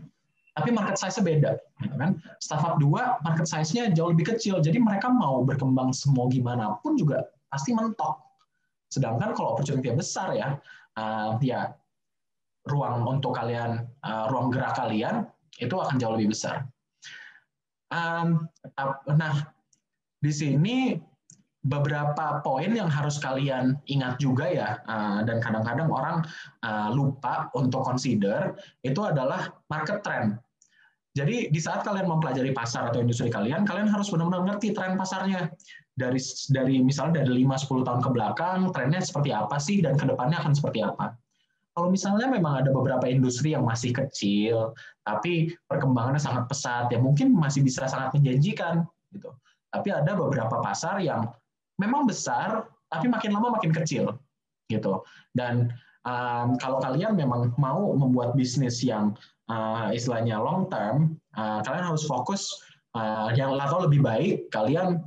tapi 0.52 0.70
market 0.76 1.00
size-nya 1.00 1.24
beda. 1.24 1.52
Gitu 1.80 1.96
kan? 1.96 2.12
Startup 2.44 2.76
2, 2.76 3.24
market 3.24 3.48
size-nya 3.48 3.96
jauh 3.96 4.12
lebih 4.12 4.36
kecil, 4.36 4.60
jadi 4.60 4.78
mereka 4.78 5.08
mau 5.08 5.44
berkembang 5.48 5.96
semua 5.96 6.28
gimana 6.28 6.76
pun 6.84 7.00
juga 7.00 7.24
pasti 7.48 7.72
mentok. 7.72 8.20
Sedangkan 8.92 9.32
kalau 9.32 9.56
opportunity 9.56 9.96
besar 9.96 10.36
ya, 10.36 10.60
uh, 11.00 11.40
ya 11.40 11.72
ruang 12.68 13.08
untuk 13.08 13.34
kalian, 13.34 13.88
uh, 14.04 14.28
ruang 14.28 14.52
gerak 14.52 14.76
kalian 14.76 15.24
itu 15.58 15.76
akan 15.76 15.96
jauh 15.96 16.14
lebih 16.20 16.36
besar. 16.36 16.68
Um, 17.92 18.48
nah, 19.20 19.52
di 20.20 20.32
sini 20.32 20.96
beberapa 21.62 22.42
poin 22.42 22.74
yang 22.74 22.90
harus 22.90 23.22
kalian 23.22 23.78
ingat 23.86 24.18
juga 24.18 24.50
ya, 24.50 24.70
uh, 24.90 25.22
dan 25.22 25.38
kadang-kadang 25.38 25.90
orang 25.94 26.26
uh, 26.66 26.90
lupa 26.90 27.54
untuk 27.54 27.86
consider 27.86 28.58
itu 28.82 29.02
adalah 29.06 29.54
market 29.70 30.02
trend. 30.02 30.42
Jadi 31.12 31.52
di 31.52 31.60
saat 31.60 31.84
kalian 31.84 32.08
mempelajari 32.08 32.56
pasar 32.56 32.88
atau 32.88 33.04
industri 33.04 33.28
kalian, 33.28 33.68
kalian 33.68 33.92
harus 33.92 34.08
benar-benar 34.10 34.48
ngerti 34.48 34.72
tren 34.72 34.96
pasarnya. 34.96 35.52
Dari 35.92 36.18
dari 36.56 36.80
misalnya 36.80 37.22
dari 37.22 37.44
5-10 37.44 37.84
tahun 37.84 38.00
ke 38.00 38.10
belakang, 38.16 38.60
trennya 38.72 39.04
seperti 39.04 39.30
apa 39.36 39.60
sih 39.60 39.84
dan 39.84 40.00
ke 40.00 40.08
depannya 40.08 40.40
akan 40.40 40.56
seperti 40.56 40.88
apa. 40.88 41.14
Kalau 41.76 41.92
misalnya 41.92 42.32
memang 42.32 42.64
ada 42.64 42.72
beberapa 42.72 43.08
industri 43.12 43.52
yang 43.52 43.68
masih 43.68 43.92
kecil, 43.92 44.72
tapi 45.04 45.52
perkembangannya 45.68 46.20
sangat 46.20 46.48
pesat, 46.48 46.92
ya 46.92 47.00
mungkin 47.00 47.36
masih 47.36 47.64
bisa 47.64 47.88
sangat 47.92 48.16
menjanjikan. 48.16 48.88
gitu. 49.12 49.36
Tapi 49.72 49.88
ada 49.92 50.16
beberapa 50.16 50.60
pasar 50.64 51.00
yang 51.00 51.28
memang 51.82 52.06
besar, 52.06 52.70
tapi 52.94 53.10
makin 53.10 53.34
lama 53.34 53.58
makin 53.58 53.74
kecil, 53.74 54.22
gitu. 54.70 55.02
Dan 55.34 55.74
um, 56.06 56.56
kalau 56.62 56.78
kalian 56.78 57.18
memang 57.18 57.58
mau 57.58 57.98
membuat 57.98 58.38
bisnis 58.38 58.86
yang 58.86 59.18
uh, 59.50 59.90
istilahnya 59.90 60.38
long 60.38 60.70
term, 60.70 61.18
uh, 61.34 61.66
kalian 61.66 61.90
harus 61.90 62.06
fokus 62.06 62.48
uh, 62.94 63.34
yang 63.34 63.58
atau 63.58 63.90
lebih 63.90 64.06
baik 64.06 64.48
kalian 64.54 65.02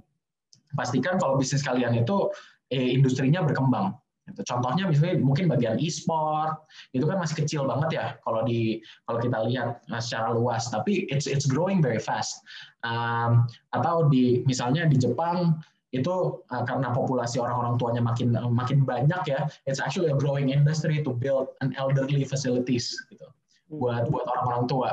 pastikan 0.74 1.16
kalau 1.22 1.38
bisnis 1.38 1.62
kalian 1.62 1.94
itu 1.94 2.30
eh, 2.74 2.98
industrinya 2.98 3.46
berkembang. 3.46 3.94
Gitu. 4.24 4.40
Contohnya 4.48 4.88
misalnya 4.88 5.20
mungkin 5.20 5.52
bagian 5.52 5.76
e-sport 5.76 6.64
itu 6.96 7.04
kan 7.04 7.20
masih 7.20 7.44
kecil 7.44 7.68
banget 7.68 8.00
ya 8.00 8.06
kalau 8.24 8.40
di 8.40 8.80
kalau 9.04 9.20
kita 9.20 9.38
lihat 9.52 9.84
secara 10.00 10.32
luas, 10.32 10.72
tapi 10.72 11.04
it's 11.12 11.28
it's 11.28 11.44
growing 11.44 11.84
very 11.84 12.00
fast. 12.00 12.40
Um, 12.88 13.44
atau 13.76 14.08
di 14.08 14.40
misalnya 14.48 14.88
di 14.88 14.96
Jepang 14.96 15.60
itu 15.94 16.42
uh, 16.50 16.62
karena 16.66 16.90
populasi 16.90 17.38
orang-orang 17.38 17.78
tuanya 17.78 18.02
makin 18.02 18.34
uh, 18.34 18.50
makin 18.50 18.82
banyak 18.82 19.22
ya, 19.30 19.46
it's 19.70 19.78
actually 19.78 20.10
a 20.10 20.16
growing 20.18 20.50
industry 20.50 20.98
to 21.06 21.14
build 21.14 21.54
an 21.62 21.70
elderly 21.78 22.26
facilities 22.26 22.98
gitu 23.08 23.30
buat 23.70 24.10
buat 24.10 24.26
orang-orang 24.26 24.66
tua. 24.66 24.92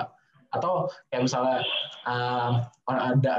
Atau 0.52 0.92
kayak 1.10 1.32
misalnya 1.32 1.64
uh, 2.12 2.68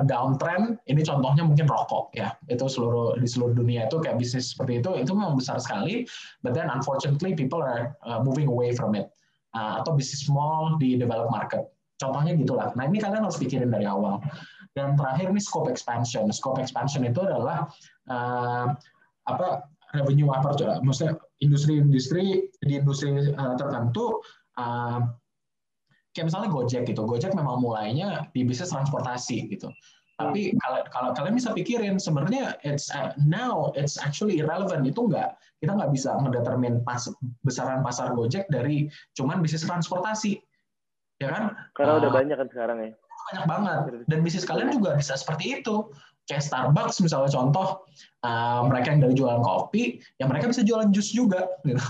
downtrend, 0.08 0.80
ini 0.88 1.04
contohnya 1.04 1.44
mungkin 1.44 1.68
rokok 1.68 2.08
ya, 2.16 2.32
itu 2.48 2.64
seluruh 2.64 3.20
di 3.20 3.28
seluruh 3.28 3.52
dunia 3.52 3.84
itu 3.84 4.00
kayak 4.00 4.16
bisnis 4.16 4.56
seperti 4.56 4.80
itu, 4.80 4.90
itu 4.96 5.12
memang 5.12 5.36
besar 5.36 5.60
sekali, 5.60 6.08
but 6.40 6.56
then 6.56 6.72
unfortunately 6.72 7.36
people 7.36 7.60
are 7.60 7.92
uh, 8.08 8.18
moving 8.24 8.48
away 8.48 8.72
from 8.72 8.96
it. 8.96 9.12
Uh, 9.52 9.84
atau 9.84 9.92
bisnis 9.92 10.24
small 10.24 10.80
di 10.80 10.96
developed 10.96 11.28
market. 11.28 11.68
Contohnya 12.00 12.32
gitulah. 12.32 12.72
Nah 12.72 12.88
ini 12.88 12.96
kalian 12.96 13.28
harus 13.28 13.36
pikirin 13.36 13.68
dari 13.68 13.84
awal. 13.84 14.16
Dan 14.72 14.96
terakhir 14.96 15.28
ini 15.28 15.40
scope 15.40 15.68
expansion. 15.68 16.32
Scope 16.32 16.60
expansion 16.60 17.04
itu 17.04 17.20
adalah 17.20 17.68
uh, 18.08 18.72
apa 19.28 19.68
revenue 19.92 20.32
apa 20.32 20.56
maksudnya 20.80 21.20
industri-industri 21.44 22.48
di 22.64 22.72
industri 22.80 23.12
uh, 23.36 23.54
tertentu 23.60 24.24
uh, 24.56 25.04
kayak 26.16 26.32
misalnya 26.32 26.48
Gojek 26.48 26.88
gitu. 26.88 27.04
Gojek 27.04 27.36
memang 27.36 27.60
mulainya 27.60 28.28
di 28.32 28.48
bisnis 28.48 28.72
transportasi 28.72 29.52
gitu. 29.52 29.68
Tapi 30.16 30.54
kalau 30.60 30.80
kalau 30.92 31.10
kalian 31.16 31.36
bisa 31.36 31.50
pikirin 31.52 31.96
sebenarnya 32.00 32.56
it's 32.64 32.88
uh, 32.92 33.12
now 33.20 33.72
it's 33.76 34.00
actually 34.00 34.40
irrelevant 34.40 34.84
itu 34.84 35.08
enggak 35.08 35.36
kita 35.58 35.72
nggak 35.72 35.92
bisa 35.92 36.14
mendetermin 36.20 36.80
pas 36.84 37.04
besaran 37.44 37.84
pasar 37.84 38.16
Gojek 38.16 38.48
dari 38.48 38.88
cuman 39.12 39.44
bisnis 39.44 39.68
transportasi 39.68 40.40
ya 41.20 41.28
kan? 41.28 41.44
Karena 41.76 41.92
uh, 41.96 42.00
udah 42.00 42.12
banyak 42.12 42.36
kan 42.40 42.48
sekarang 42.48 42.78
ya 42.80 42.92
banyak 43.32 43.46
banget. 43.48 43.80
Dan 44.04 44.20
bisnis 44.20 44.44
kalian 44.44 44.68
juga 44.76 44.92
bisa 45.00 45.16
seperti 45.16 45.64
itu. 45.64 45.88
Kayak 46.28 46.46
Starbucks 46.46 47.02
misalnya 47.02 47.34
contoh 47.34 47.82
uh, 48.22 48.62
mereka 48.70 48.94
yang 48.94 49.02
dari 49.02 49.14
jualan 49.18 49.42
kopi 49.42 49.98
ya 50.22 50.30
mereka 50.30 50.46
bisa 50.46 50.62
jualan 50.62 50.94
jus 50.94 51.10
juga 51.10 51.50
gitu. 51.66 51.82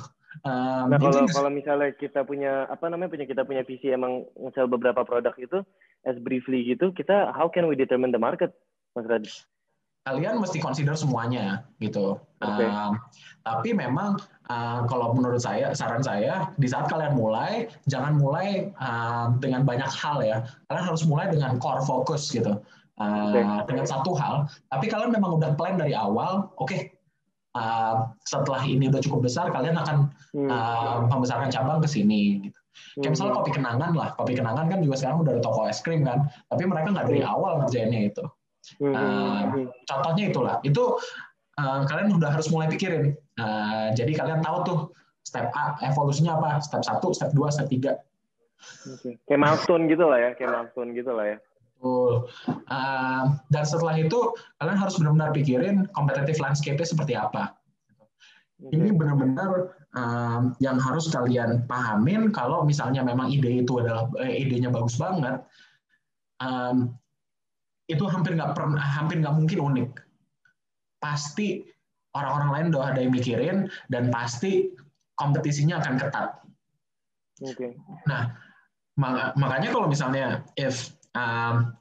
Um, 0.48 0.88
nah 0.88 0.96
kalau 0.96 1.28
kalau 1.28 1.50
misalnya 1.52 1.92
kita 1.92 2.24
punya 2.24 2.64
apa 2.72 2.88
namanya 2.88 3.12
punya 3.12 3.28
kita 3.28 3.44
punya 3.44 3.60
visi 3.68 3.92
emang 3.92 4.24
nge 4.40 4.64
beberapa 4.64 5.04
produk 5.04 5.36
itu 5.36 5.60
as 6.08 6.16
briefly 6.16 6.64
gitu 6.64 6.90
kita 6.96 7.28
how 7.36 7.46
can 7.52 7.68
we 7.68 7.76
determine 7.76 8.08
the 8.08 8.18
market 8.18 8.56
Mas 8.96 9.04
Radit? 9.04 9.36
Kalian 10.02 10.42
mesti 10.42 10.58
consider 10.58 10.98
semuanya 10.98 11.62
gitu. 11.78 12.18
Okay. 12.42 12.66
Uh, 12.66 12.90
tapi 13.46 13.70
memang 13.70 14.18
uh, 14.50 14.82
kalau 14.90 15.14
menurut 15.14 15.38
saya 15.38 15.70
saran 15.74 16.02
saya 16.02 16.50
di 16.58 16.66
saat 16.66 16.90
kalian 16.90 17.14
mulai 17.14 17.70
jangan 17.86 18.18
mulai 18.18 18.70
uh, 18.82 19.30
dengan 19.38 19.62
banyak 19.62 19.90
hal 19.90 20.18
ya. 20.22 20.42
Kalian 20.66 20.84
harus 20.90 21.02
mulai 21.06 21.30
dengan 21.30 21.58
core 21.62 21.86
focus 21.86 22.34
gitu. 22.34 22.58
Uh, 22.98 23.30
okay. 23.30 23.42
Dengan 23.70 23.86
satu 23.86 24.14
hal. 24.18 24.50
Tapi 24.74 24.90
kalian 24.90 25.14
memang 25.14 25.38
udah 25.38 25.54
plan 25.54 25.78
dari 25.78 25.94
awal. 25.94 26.50
Oke. 26.58 26.66
Okay, 26.66 26.80
uh, 27.54 28.10
setelah 28.26 28.62
ini 28.66 28.88
udah 28.90 29.00
cukup 29.00 29.30
besar, 29.30 29.54
kalian 29.54 29.78
akan 29.78 30.10
uh, 30.50 31.06
membesarkan 31.08 31.48
cabang 31.52 31.78
ke 31.78 31.88
sini. 31.88 32.48
Gitu. 32.48 32.58
Kayak 33.00 33.10
misalnya 33.16 33.32
hmm. 33.36 33.40
kopi 33.44 33.50
kenangan 33.52 33.92
lah, 33.92 34.08
kopi 34.16 34.32
kenangan 34.32 34.66
kan 34.68 34.78
juga 34.80 34.96
sekarang 34.96 35.18
udah 35.24 35.32
ada 35.36 35.42
toko 35.44 35.60
es 35.68 35.80
krim 35.84 36.08
kan, 36.08 36.24
tapi 36.48 36.64
mereka 36.64 36.88
nggak 36.92 37.06
dari 37.08 37.20
hmm. 37.20 37.32
awal 37.32 37.52
ngerjainnya 37.60 38.00
itu. 38.08 38.24
Uh, 38.78 39.68
contohnya 39.86 40.24
itulah. 40.30 40.56
Itu 40.62 40.98
uh, 41.58 41.80
kalian 41.86 42.14
udah 42.16 42.30
harus 42.38 42.48
mulai 42.48 42.70
pikirin. 42.70 43.18
Uh, 43.38 43.90
jadi 43.96 44.12
kalian 44.14 44.40
tahu 44.40 44.58
tuh 44.62 44.80
step 45.26 45.50
A 45.54 45.78
evolusinya 45.86 46.38
apa, 46.38 46.62
step 46.62 46.82
1, 46.84 47.02
step 47.16 47.30
2, 47.34 47.54
step 47.54 47.68
3. 47.70 47.98
Okay. 48.62 49.12
Kayak 49.26 49.40
milestone 49.42 49.90
gitu 49.90 50.04
lah 50.06 50.18
ya, 50.18 50.30
kayak 50.38 50.50
milestone 50.54 50.90
gitu 50.94 51.10
lah 51.10 51.26
ya. 51.34 51.38
Betul. 51.82 52.30
Uh, 52.70 53.24
dan 53.50 53.64
setelah 53.66 53.98
itu 53.98 54.18
kalian 54.62 54.78
harus 54.78 54.94
benar-benar 55.02 55.34
pikirin 55.34 55.76
competitive 55.98 56.38
landscape-nya 56.38 56.86
seperti 56.86 57.18
apa. 57.18 57.58
Okay. 58.62 58.78
Ini 58.78 58.94
benar-benar 58.94 59.74
um, 59.98 60.54
yang 60.62 60.78
harus 60.78 61.10
kalian 61.10 61.66
pahamin 61.66 62.30
kalau 62.30 62.62
misalnya 62.62 63.02
memang 63.02 63.34
ide 63.34 63.66
itu 63.66 63.82
adalah 63.82 64.06
eh, 64.22 64.46
idenya 64.46 64.70
bagus 64.70 64.94
banget, 64.94 65.42
um, 66.38 66.94
itu 67.90 68.04
hampir 68.06 68.38
nggak 68.38 68.54
pernah 68.54 68.82
hampir 68.82 69.18
nggak 69.18 69.34
mungkin 69.34 69.58
unik. 69.58 69.90
Pasti 71.02 71.66
orang-orang 72.14 72.50
lain 72.50 72.66
udah 72.74 72.82
ada 72.92 73.00
yang 73.02 73.12
mikirin 73.12 73.56
dan 73.88 74.12
pasti 74.12 74.70
kompetisinya 75.16 75.80
akan 75.80 75.94
ketat. 75.98 76.30
Okay. 77.42 77.74
Nah, 78.06 78.36
makanya 79.34 79.72
kalau 79.72 79.88
misalnya 79.88 80.46
if 80.54 80.94
um, 81.16 81.74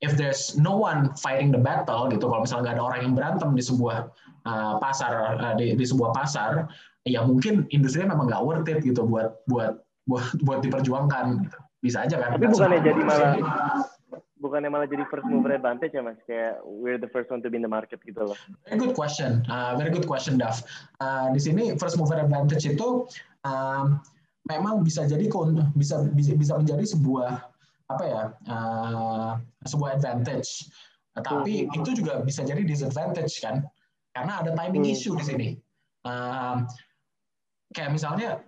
if 0.00 0.16
there's 0.16 0.56
no 0.56 0.76
one 0.76 1.12
fighting 1.16 1.52
the 1.52 1.60
battle 1.60 2.08
gitu 2.08 2.24
kalau 2.28 2.44
misalnya 2.44 2.72
nggak 2.72 2.76
ada 2.80 2.84
orang 2.84 3.00
yang 3.04 3.14
berantem 3.16 3.50
di 3.52 3.62
sebuah 3.64 4.08
uh, 4.48 4.74
pasar 4.80 5.12
uh, 5.40 5.54
di, 5.56 5.76
di 5.76 5.84
sebuah 5.84 6.12
pasar 6.16 6.68
ya 7.04 7.24
mungkin 7.24 7.68
industrinya 7.72 8.12
memang 8.12 8.28
nggak 8.28 8.44
worth 8.44 8.68
it 8.68 8.80
gitu 8.84 9.04
buat 9.04 9.40
buat 9.48 9.80
buat 10.08 10.24
buat 10.44 10.60
diperjuangkan 10.64 11.48
gitu. 11.48 11.58
bisa 11.80 12.04
aja 12.04 12.16
kan 12.20 12.36
tapi 12.36 12.48
bukannya 12.48 12.80
jadi 12.84 13.02
malah 13.04 13.32
bukannya 14.40 14.72
malah 14.72 14.88
jadi 14.88 15.04
first 15.12 15.28
mover 15.28 15.52
advantage 15.52 15.92
ya 15.92 16.00
mas 16.00 16.16
kayak 16.24 16.58
we're 16.64 16.96
the 16.96 17.10
first 17.12 17.28
one 17.28 17.44
to 17.44 17.52
be 17.52 17.60
in 17.60 17.64
the 17.64 17.70
market 17.70 18.00
gitu 18.02 18.24
loh 18.24 18.38
very 18.64 18.80
good 18.80 18.96
question 18.96 19.44
uh, 19.52 19.76
very 19.76 19.92
good 19.92 20.08
question 20.08 20.40
Daf 20.40 20.64
uh, 21.04 21.28
di 21.30 21.40
sini 21.40 21.76
first 21.76 22.00
mover 22.00 22.16
advantage 22.16 22.64
itu 22.64 23.04
um, 23.44 24.00
memang 24.48 24.80
bisa 24.80 25.04
jadi 25.04 25.28
bisa 25.76 26.08
bisa 26.16 26.52
menjadi 26.56 26.84
sebuah 26.88 27.50
apa 27.90 28.04
ya 28.06 28.22
uh, 28.46 29.32
sebuah 29.66 29.98
advantage. 29.98 30.70
Tapi 31.10 31.66
hmm. 31.66 31.76
itu 31.82 31.90
juga 31.98 32.22
bisa 32.22 32.46
jadi 32.46 32.62
disadvantage 32.62 33.42
kan, 33.42 33.66
karena 34.14 34.32
ada 34.40 34.50
timing 34.54 34.86
hmm. 34.86 34.94
issue 34.94 35.14
di 35.18 35.24
sini. 35.26 35.48
Uh, 36.06 36.64
kayak 37.76 37.92
misalnya 37.92 38.40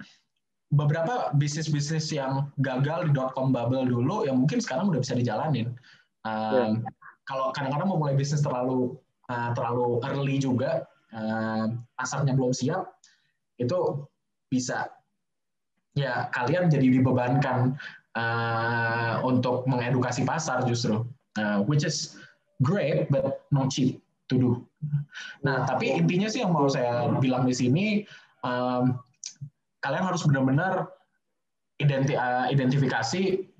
beberapa 0.72 1.28
bisnis-bisnis 1.36 2.08
yang 2.10 2.48
gagal 2.64 3.06
di 3.06 3.12
dot 3.12 3.36
com 3.36 3.52
bubble 3.52 3.84
dulu, 3.84 4.24
yang 4.24 4.40
mungkin 4.40 4.58
sekarang 4.58 4.88
udah 4.88 5.04
bisa 5.04 5.12
dijalanin. 5.12 5.76
Uh, 6.24 6.80
yeah. 6.80 6.90
Kalau 7.28 7.52
kadang-kadang 7.52 7.92
mau 7.92 8.00
mulai 8.00 8.16
bisnis 8.16 8.40
terlalu 8.40 8.96
uh, 9.28 9.52
terlalu 9.52 10.00
early 10.08 10.36
juga, 10.40 10.88
uh, 11.12 11.70
pasarnya 11.94 12.32
belum 12.34 12.56
siap, 12.56 12.88
itu 13.60 14.08
bisa 14.48 14.88
ya 15.92 16.32
kalian 16.32 16.72
jadi 16.72 16.88
dibebankan 16.98 17.76
uh, 18.16 19.20
untuk 19.22 19.68
mengedukasi 19.68 20.24
pasar 20.24 20.64
justru, 20.64 21.04
uh, 21.36 21.60
which 21.68 21.84
is 21.84 22.16
great 22.64 23.12
but 23.12 23.44
not 23.52 23.68
cheap 23.68 24.00
to 24.26 24.40
do. 24.40 24.50
Nah, 25.44 25.68
tapi 25.68 25.92
intinya 25.94 26.32
sih 26.32 26.40
yang 26.40 26.56
mau 26.56 26.66
saya 26.66 27.06
bilang 27.20 27.44
di 27.44 27.54
sini, 27.54 27.86
um, 28.42 28.98
kalian 29.82 30.04
harus 30.06 30.22
benar-benar 30.24 30.88
identi 31.82 32.14
uh, 32.14 32.46
identifikasi 32.48 33.52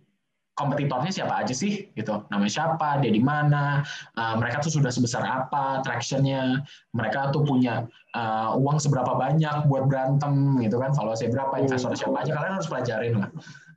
kompetitornya 0.53 1.09
siapa 1.09 1.43
aja 1.43 1.55
sih 1.57 1.89
gitu. 1.97 2.23
Namanya 2.29 2.53
siapa 2.53 3.01
dia 3.01 3.11
di 3.11 3.23
mana 3.23 3.81
uh, 4.15 4.35
mereka 4.37 4.61
tuh 4.61 4.73
sudah 4.73 4.93
sebesar 4.93 5.25
apa 5.25 5.81
tractionnya. 5.83 6.61
Mereka 6.93 7.33
tuh 7.33 7.43
punya 7.43 7.89
uh, 8.15 8.55
uang 8.57 8.79
seberapa 8.79 9.17
banyak 9.17 9.67
buat 9.67 9.89
berantem 9.89 10.61
gitu 10.61 10.77
kan. 10.79 10.93
Saya 10.93 11.33
berapa 11.33 11.55
investor 11.57 11.97
siapa 11.97 12.23
aja 12.23 12.33
kalian 12.37 12.55
harus 12.61 12.69
pelajarin 12.69 13.15
lah. 13.19 13.31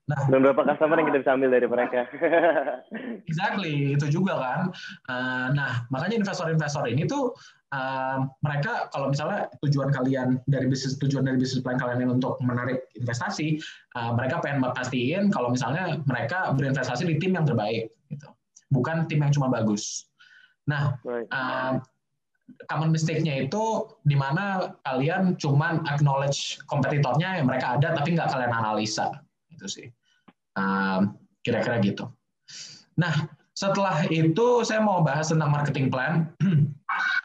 Nah, 0.05 0.21
dan 0.29 0.45
berapa 0.45 0.61
customer 0.69 1.01
yang 1.01 1.07
kita 1.09 1.19
bisa 1.25 1.31
ambil 1.33 1.49
dari 1.49 1.65
mereka? 1.65 2.05
exactly, 3.29 3.97
itu 3.97 4.05
juga 4.13 4.37
kan. 4.37 4.61
Uh, 5.09 5.47
nah, 5.57 5.81
makanya 5.89 6.21
investor-investor 6.21 6.85
ini 6.85 7.09
tuh 7.09 7.33
uh, 7.73 8.27
mereka 8.45 8.91
kalau 8.93 9.09
misalnya 9.09 9.49
tujuan 9.65 9.89
kalian 9.89 10.37
dari 10.45 10.69
bisnis 10.69 10.99
tujuan 11.01 11.25
dari 11.25 11.39
bisnis 11.39 11.63
plan 11.65 11.79
kalian 11.79 12.05
ini 12.05 12.09
untuk 12.19 12.37
menarik 12.43 12.85
investasi, 12.99 13.57
uh, 13.97 14.13
mereka 14.13 14.43
pengen 14.43 14.61
pastiin 14.61 15.33
kalau 15.33 15.49
misalnya 15.49 16.01
mereka 16.05 16.53
berinvestasi 16.53 17.07
di 17.07 17.15
tim 17.17 17.33
yang 17.33 17.47
terbaik, 17.47 17.89
gitu. 18.11 18.27
bukan 18.69 19.09
tim 19.09 19.23
yang 19.23 19.33
cuma 19.33 19.49
bagus. 19.49 20.05
Nah, 20.69 20.97
uh, 21.05 21.77
common 22.69 22.93
mistake-nya 22.93 23.49
itu 23.49 23.89
di 24.05 24.13
mana 24.13 24.77
kalian 24.85 25.33
cuma 25.41 25.81
acknowledge 25.89 26.61
kompetitornya 26.69 27.41
yang 27.41 27.49
mereka 27.49 27.77
ada 27.77 27.97
tapi 27.97 28.13
nggak 28.13 28.29
kalian 28.29 28.53
analisa 28.53 29.09
itu 29.49 29.65
sih 29.65 29.87
kira-kira 31.45 31.77
gitu. 31.85 32.09
Nah, 32.97 33.13
setelah 33.53 34.03
itu 34.09 34.65
saya 34.65 34.81
mau 34.81 35.05
bahas 35.05 35.29
tentang 35.29 35.53
marketing 35.53 35.87
plan. 35.93 36.33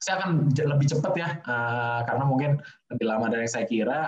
saya 0.01 0.25
akan 0.25 0.49
lebih 0.57 0.87
cepat 0.89 1.13
ya, 1.15 1.29
uh, 1.45 2.01
karena 2.09 2.25
mungkin 2.25 2.51
lebih 2.91 3.07
lama 3.07 3.29
dari 3.29 3.45
yang 3.45 3.53
saya 3.53 3.67
kira. 3.69 4.01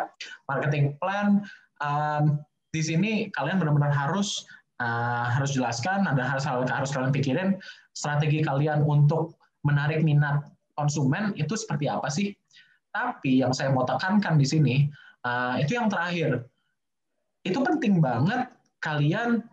Marketing 0.49 0.97
plan 0.99 1.45
um, 1.85 2.41
di 2.73 2.81
sini 2.81 3.29
kalian 3.37 3.61
benar-benar 3.61 3.93
harus 3.93 4.49
uh, 4.81 5.29
harus 5.29 5.53
jelaskan, 5.53 6.09
ada 6.09 6.25
harus 6.25 6.49
harus 6.49 6.91
kalian 6.91 7.13
pikirin 7.13 7.49
strategi 7.93 8.41
kalian 8.41 8.81
untuk 8.83 9.37
menarik 9.63 10.01
minat 10.01 10.49
konsumen 10.75 11.37
itu 11.37 11.53
seperti 11.55 11.87
apa 11.87 12.09
sih. 12.09 12.33
Tapi 12.93 13.45
yang 13.45 13.53
saya 13.53 13.73
mau 13.73 13.85
tekankan 13.85 14.37
di 14.41 14.47
sini 14.49 14.75
uh, 15.25 15.61
itu 15.61 15.77
yang 15.77 15.93
terakhir. 15.93 16.49
Itu 17.45 17.61
penting 17.61 18.01
banget 18.01 18.49
kalian 18.81 19.45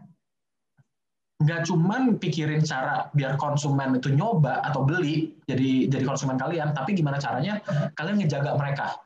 nggak 1.40 1.72
cuman 1.72 2.20
pikirin 2.20 2.60
cara 2.68 3.08
biar 3.16 3.40
konsumen 3.40 3.96
itu 3.96 4.12
nyoba 4.12 4.60
atau 4.60 4.84
beli 4.84 5.32
jadi 5.48 5.88
jadi 5.88 6.04
konsumen 6.04 6.36
kalian, 6.36 6.76
tapi 6.76 6.92
gimana 6.92 7.16
caranya 7.16 7.64
kalian 7.96 8.20
ngejaga 8.20 8.60
mereka 8.60 9.00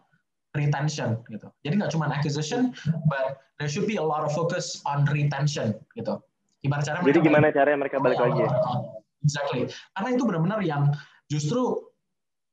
retention 0.57 1.21
gitu. 1.29 1.49
Jadi 1.61 1.73
nggak 1.77 1.91
cuma 1.93 2.09
acquisition, 2.09 2.73
but 3.05 3.41
there 3.61 3.69
should 3.69 3.85
be 3.85 4.01
a 4.01 4.05
lot 4.05 4.25
of 4.25 4.33
focus 4.33 4.81
on 4.89 5.05
retention 5.13 5.77
gitu. 5.93 6.17
Gimana 6.65 6.81
cara 6.81 7.05
Jadi 7.05 7.21
gimana 7.21 7.53
caranya 7.53 7.77
mereka 7.85 7.97
balik 8.01 8.17
lagi? 8.17 8.45
Ya? 8.45 8.49
Exactly. 9.21 9.61
Karena 9.93 10.09
itu 10.15 10.23
benar-benar 10.25 10.59
yang 10.65 10.89
justru 11.29 11.85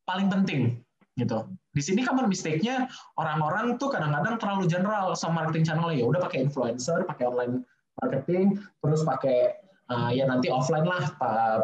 paling 0.04 0.28
penting 0.28 0.82
gitu. 1.16 1.46
Di 1.70 1.82
sini 1.84 2.02
common 2.02 2.26
mistake-nya 2.26 2.90
orang-orang 3.14 3.78
tuh 3.78 3.94
kadang-kadang 3.94 4.36
terlalu 4.42 4.66
general 4.66 5.14
sama 5.14 5.44
marketing 5.46 5.64
channel 5.70 5.88
ya. 5.94 6.02
Udah 6.02 6.20
pakai 6.20 6.42
influencer, 6.42 7.06
pakai 7.06 7.30
online 7.30 7.62
marketing, 8.02 8.58
terus 8.82 9.06
pakai 9.06 9.54
uh, 9.90 10.10
ya 10.14 10.24
nanti 10.30 10.48
offline 10.48 10.86
lah, 10.86 11.10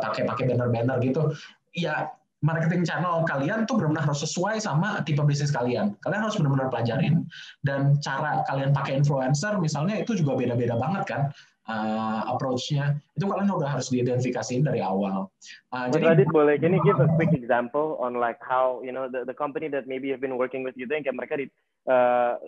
pakai 0.02 0.26
pakai 0.26 0.44
banner-banner 0.50 0.98
gitu. 1.00 1.32
Ya 1.72 2.10
marketing 2.44 2.84
channel 2.84 3.24
kalian 3.24 3.64
tuh 3.64 3.80
benar-benar 3.80 4.12
harus 4.12 4.20
sesuai 4.22 4.60
sama 4.60 5.00
tipe 5.02 5.22
bisnis 5.24 5.50
kalian. 5.50 5.96
Kalian 6.04 6.22
harus 6.26 6.36
benar-benar 6.36 6.68
pelajarin. 6.68 7.24
Dan 7.64 7.96
cara 8.04 8.44
kalian 8.46 8.76
pakai 8.76 9.00
influencer 9.00 9.56
misalnya 9.56 9.96
itu 9.98 10.18
juga 10.18 10.36
beda-beda 10.36 10.76
banget 10.76 11.02
kan 11.08 11.20
uh, 11.66 12.22
approach-nya 12.30 12.98
itu 13.18 13.24
kalian 13.26 13.50
udah 13.50 13.70
harus 13.78 13.90
diidentifikasiin 13.90 14.62
dari 14.62 14.80
awal. 14.80 15.32
Uh, 15.74 15.90
jadi 15.90 16.14
Radit 16.14 16.30
boleh 16.30 16.54
can 16.60 16.76
you 16.76 16.82
give 16.86 16.98
a 17.02 17.08
quick 17.18 17.34
example 17.34 17.98
on 17.98 18.16
like 18.16 18.38
how 18.42 18.78
you 18.82 18.94
know 18.94 19.10
the, 19.10 19.26
the 19.26 19.34
company 19.34 19.66
that 19.66 19.90
maybe 19.90 20.10
have 20.10 20.22
been 20.22 20.38
working 20.38 20.62
with 20.62 20.74
you 20.78 20.86
yang 20.86 21.02
kayak 21.02 21.18
mereka 21.18 21.34
di, 21.40 21.46
uh, 21.90 22.38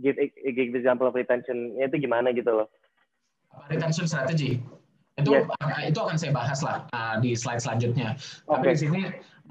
give 0.00 0.16
give 0.54 0.72
example 0.76 1.10
of 1.10 1.14
retention 1.16 1.74
itu 1.76 1.96
gimana 1.98 2.30
gitu 2.30 2.54
loh? 2.54 2.68
Retention 3.66 4.06
strategy 4.06 4.62
itu 5.20 5.32
yes. 5.36 5.46
itu 5.92 5.98
akan 6.00 6.16
saya 6.16 6.32
bahas 6.32 6.60
lah 6.64 6.88
uh, 6.96 7.16
di 7.20 7.36
slide 7.36 7.62
selanjutnya. 7.62 8.16
Okay. 8.48 8.56
Tapi 8.56 8.66
di 8.72 8.78
sini 8.80 9.02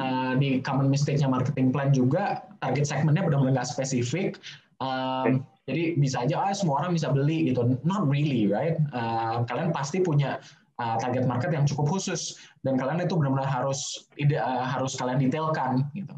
uh, 0.01 0.33
di 0.35 0.49
common 0.65 0.89
mistake-nya 0.89 1.29
marketing 1.29 1.69
plan 1.69 1.93
juga 1.93 2.43
target 2.59 2.89
segmentnya 2.89 3.25
benar-benar 3.25 3.61
nggak 3.61 3.69
spesifik. 3.69 4.41
Um, 4.79 4.89
okay 4.89 5.59
jadi 5.69 5.83
bisa 6.01 6.25
aja 6.25 6.49
ah 6.49 6.49
semua 6.49 6.81
orang 6.81 6.97
bisa 6.97 7.13
beli 7.13 7.53
gitu. 7.53 7.77
Not 7.85 8.09
really, 8.09 8.49
right? 8.49 8.81
Uh, 8.89 9.45
kalian 9.45 9.69
pasti 9.69 10.01
punya 10.01 10.41
uh, 10.81 10.97
target 10.97 11.29
market 11.29 11.53
yang 11.53 11.69
cukup 11.69 11.93
khusus 11.93 12.41
dan 12.65 12.73
kalian 12.73 13.05
itu 13.05 13.13
benar-benar 13.13 13.45
harus 13.45 14.09
ide, 14.17 14.41
uh, 14.41 14.65
harus 14.65 14.97
kalian 14.97 15.21
detailkan 15.21 15.85
gitu. 15.93 16.17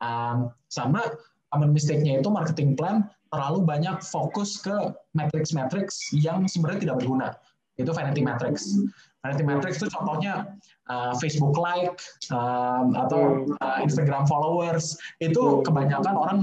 Um, 0.00 0.48
sama 0.72 1.04
common 1.52 1.76
mistake-nya 1.76 2.24
itu 2.24 2.32
marketing 2.32 2.72
plan 2.72 3.04
terlalu 3.28 3.60
banyak 3.60 4.00
fokus 4.00 4.56
ke 4.56 4.72
matrix-matrix 5.12 6.16
yang 6.16 6.48
sebenarnya 6.48 6.88
tidak 6.88 6.96
berguna. 7.04 7.28
Itu 7.78 7.94
vanity 7.94 8.20
matrix. 8.20 8.74
Vanity 9.22 9.44
matrix 9.46 9.78
itu 9.78 9.88
contohnya 9.90 10.58
uh, 10.90 11.14
Facebook 11.22 11.54
like 11.54 11.98
um, 12.34 12.98
atau 12.98 13.46
uh, 13.62 13.78
Instagram 13.80 14.26
followers. 14.26 14.98
Itu 15.22 15.62
kebanyakan 15.62 16.14
orang 16.14 16.38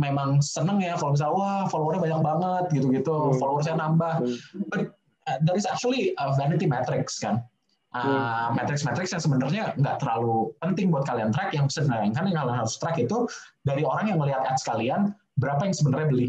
memang 0.00 0.40
seneng 0.40 0.80
ya 0.80 0.94
kalau 0.96 1.12
misalnya 1.12 1.34
wah 1.36 1.62
followernya 1.68 2.00
banyak 2.00 2.22
banget 2.24 2.64
gitu-gitu, 2.72 3.12
hmm. 3.12 3.36
followersnya 3.36 3.76
nambah. 3.76 4.14
Hmm. 4.24 4.36
But 4.72 4.96
uh, 5.28 5.38
there 5.44 5.58
is 5.58 5.68
actually 5.68 6.16
a 6.16 6.32
vanity 6.34 6.64
matrix 6.64 7.20
kan. 7.20 7.44
Uh, 7.88 8.52
matrix-matrix 8.52 9.16
yang 9.16 9.22
sebenarnya 9.24 9.64
nggak 9.80 9.96
terlalu 10.04 10.52
penting 10.60 10.92
buat 10.92 11.08
kalian 11.08 11.32
track 11.32 11.56
yang 11.56 11.72
sebenarnya 11.72 12.12
kan 12.12 12.28
yang 12.28 12.44
kalian 12.44 12.60
harus 12.60 12.76
track 12.76 13.00
itu 13.00 13.24
dari 13.64 13.80
orang 13.80 14.12
yang 14.12 14.20
melihat 14.20 14.44
ads 14.44 14.60
kalian 14.60 15.16
berapa 15.40 15.64
yang 15.64 15.72
sebenarnya 15.72 16.12
beli 16.12 16.28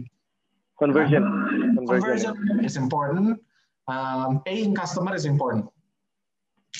conversion 0.79 1.19
conversion, 1.75 2.31
conversion 2.31 2.63
is 2.63 2.79
important 2.79 3.43
um, 3.89 4.39
paying 4.45 4.77
customer 4.77 5.17
is 5.17 5.25
important. 5.25 5.65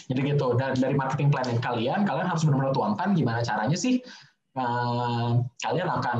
Jadi 0.05 0.37
gitu, 0.37 0.53
dari, 0.53 0.93
marketing 0.93 1.33
plan 1.33 1.49
kalian, 1.57 2.05
kalian 2.05 2.27
harus 2.29 2.45
benar-benar 2.45 2.77
tuangkan 2.77 3.17
gimana 3.17 3.41
caranya 3.41 3.73
sih 3.73 3.97
uh, 4.53 5.41
kalian 5.65 5.89
akan 5.89 6.17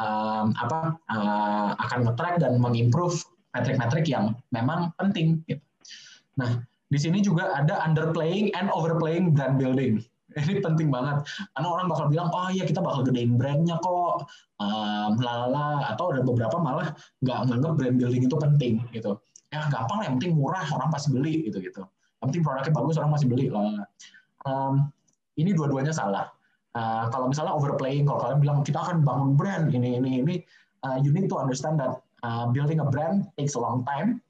um, 0.00 0.46
apa 0.56 0.78
uh, 1.12 1.70
akan 1.76 1.98
nge-track 2.08 2.40
dan 2.40 2.56
mengimprove 2.56 3.20
metrik-metrik 3.52 4.06
yang 4.08 4.32
memang 4.54 4.94
penting. 4.96 5.44
Gitu. 5.44 5.62
Nah, 6.40 6.64
di 6.90 6.98
sini 6.98 7.20
juga 7.20 7.52
ada 7.54 7.82
underplaying 7.84 8.54
and 8.56 8.72
overplaying 8.72 9.36
brand 9.36 9.60
building. 9.60 10.00
Ini 10.38 10.62
penting 10.62 10.94
banget 10.94 11.26
karena 11.58 11.68
orang 11.74 11.90
bakal 11.90 12.06
bilang, 12.06 12.30
oh 12.30 12.46
iya 12.54 12.62
kita 12.62 12.78
bakal 12.78 13.02
gedein 13.02 13.34
brandnya 13.34 13.82
kok, 13.82 14.30
um, 14.62 15.18
lalala 15.18 15.90
atau 15.90 16.14
ada 16.14 16.22
beberapa 16.22 16.54
malah 16.54 16.94
nggak 17.26 17.50
nganggap 17.50 17.72
brand 17.74 17.96
building 17.98 18.22
itu 18.30 18.36
penting 18.38 18.74
gitu. 18.94 19.18
Ya 19.50 19.66
gampang 19.66 19.98
lah, 20.02 20.04
yang 20.06 20.14
penting 20.18 20.38
murah 20.38 20.62
orang 20.70 20.88
pasti 20.94 21.10
beli 21.10 21.50
gitu 21.50 21.58
gitu. 21.58 21.82
Yang 22.22 22.26
penting 22.30 22.42
produknya 22.46 22.72
bagus 22.74 22.94
orang 23.02 23.12
masih 23.14 23.26
beli 23.26 23.46
lah. 23.50 23.82
Um, 24.46 24.88
ini 25.34 25.50
dua-duanya 25.50 25.90
salah. 25.90 26.30
Uh, 26.70 27.10
kalau 27.10 27.26
misalnya 27.26 27.50
overplaying, 27.50 28.06
kalau 28.06 28.22
kalian 28.22 28.38
bilang 28.38 28.58
kita 28.62 28.78
akan 28.78 29.02
bangun 29.02 29.34
brand 29.34 29.74
ini 29.74 29.98
ini 29.98 30.22
ini, 30.22 30.34
uh, 30.86 31.02
you 31.02 31.10
need 31.10 31.26
to 31.26 31.34
understand 31.34 31.82
that 31.82 31.98
uh, 32.22 32.46
building 32.46 32.78
a 32.78 32.86
brand 32.86 33.26
takes 33.34 33.58
a 33.58 33.60
long 33.60 33.82
time 33.82 34.22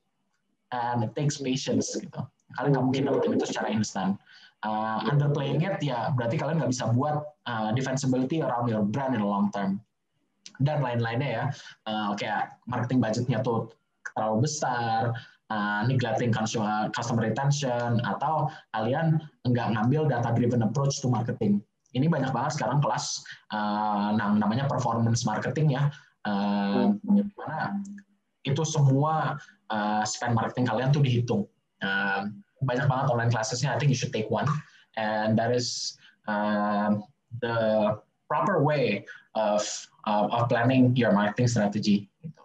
and 0.73 1.05
it 1.05 1.13
takes 1.13 1.37
patience 1.37 1.93
gitu. 1.93 2.21
Kalian 2.57 2.73
nggak 2.73 2.85
mungkin 2.89 3.03
dapetin 3.13 3.37
itu 3.37 3.47
secara 3.47 3.69
instan. 3.69 4.17
Uh, 4.61 5.01
underplaying 5.09 5.65
it 5.65 5.81
ya 5.81 6.13
berarti 6.13 6.37
kalian 6.37 6.61
nggak 6.61 6.73
bisa 6.73 6.93
buat 6.93 7.25
uh, 7.49 7.73
defensibility 7.73 8.45
around 8.45 8.69
your 8.69 8.85
brand 8.85 9.17
in 9.17 9.21
the 9.21 9.25
long 9.25 9.49
term 9.57 9.81
dan 10.61 10.85
lain-lainnya 10.85 11.29
ya 11.33 11.45
uh, 11.89 12.13
kayak 12.13 12.61
marketing 12.69 13.01
budgetnya 13.01 13.41
tuh 13.41 13.73
terlalu 14.17 14.49
besar 14.49 15.15
uh, 15.53 15.83
neglecting 15.87 16.33
consumer, 16.33 16.89
customer 16.93 17.29
retention 17.29 18.01
atau 18.05 18.49
kalian 18.77 19.21
nggak 19.47 19.69
ngambil 19.77 20.09
data 20.09 20.31
driven 20.35 20.65
approach 20.65 20.99
to 20.99 21.09
marketing 21.09 21.61
ini 21.95 22.07
banyak 22.07 22.31
banget 22.31 22.55
sekarang 22.55 22.79
kelas 22.79 23.19
uh, 23.51 24.15
namanya 24.15 24.71
performance 24.71 25.27
marketing 25.27 25.75
ya 25.75 25.91
uh, 26.25 26.95
itu 28.47 28.63
semua 28.63 29.37
uh, 29.69 30.03
spend 30.07 30.39
marketing 30.39 30.71
kalian 30.71 30.95
tuh 30.95 31.03
dihitung 31.03 31.45
uh, 31.83 32.31
banyak 32.65 32.87
banget 32.89 33.07
online 33.09 33.33
classesnya. 33.33 33.73
I 33.73 33.79
think 33.81 33.91
you 33.91 33.99
should 33.99 34.13
take 34.13 34.29
one, 34.29 34.47
and 34.97 35.37
that 35.41 35.53
is 35.53 35.97
um, 36.29 37.05
the 37.41 37.97
proper 38.29 38.63
way 38.63 39.05
of 39.35 39.65
uh, 40.07 40.29
of 40.29 40.49
planning 40.49 40.93
your 40.97 41.13
marketing 41.13 41.49
strategy. 41.49 42.09
Gitu. 42.21 42.43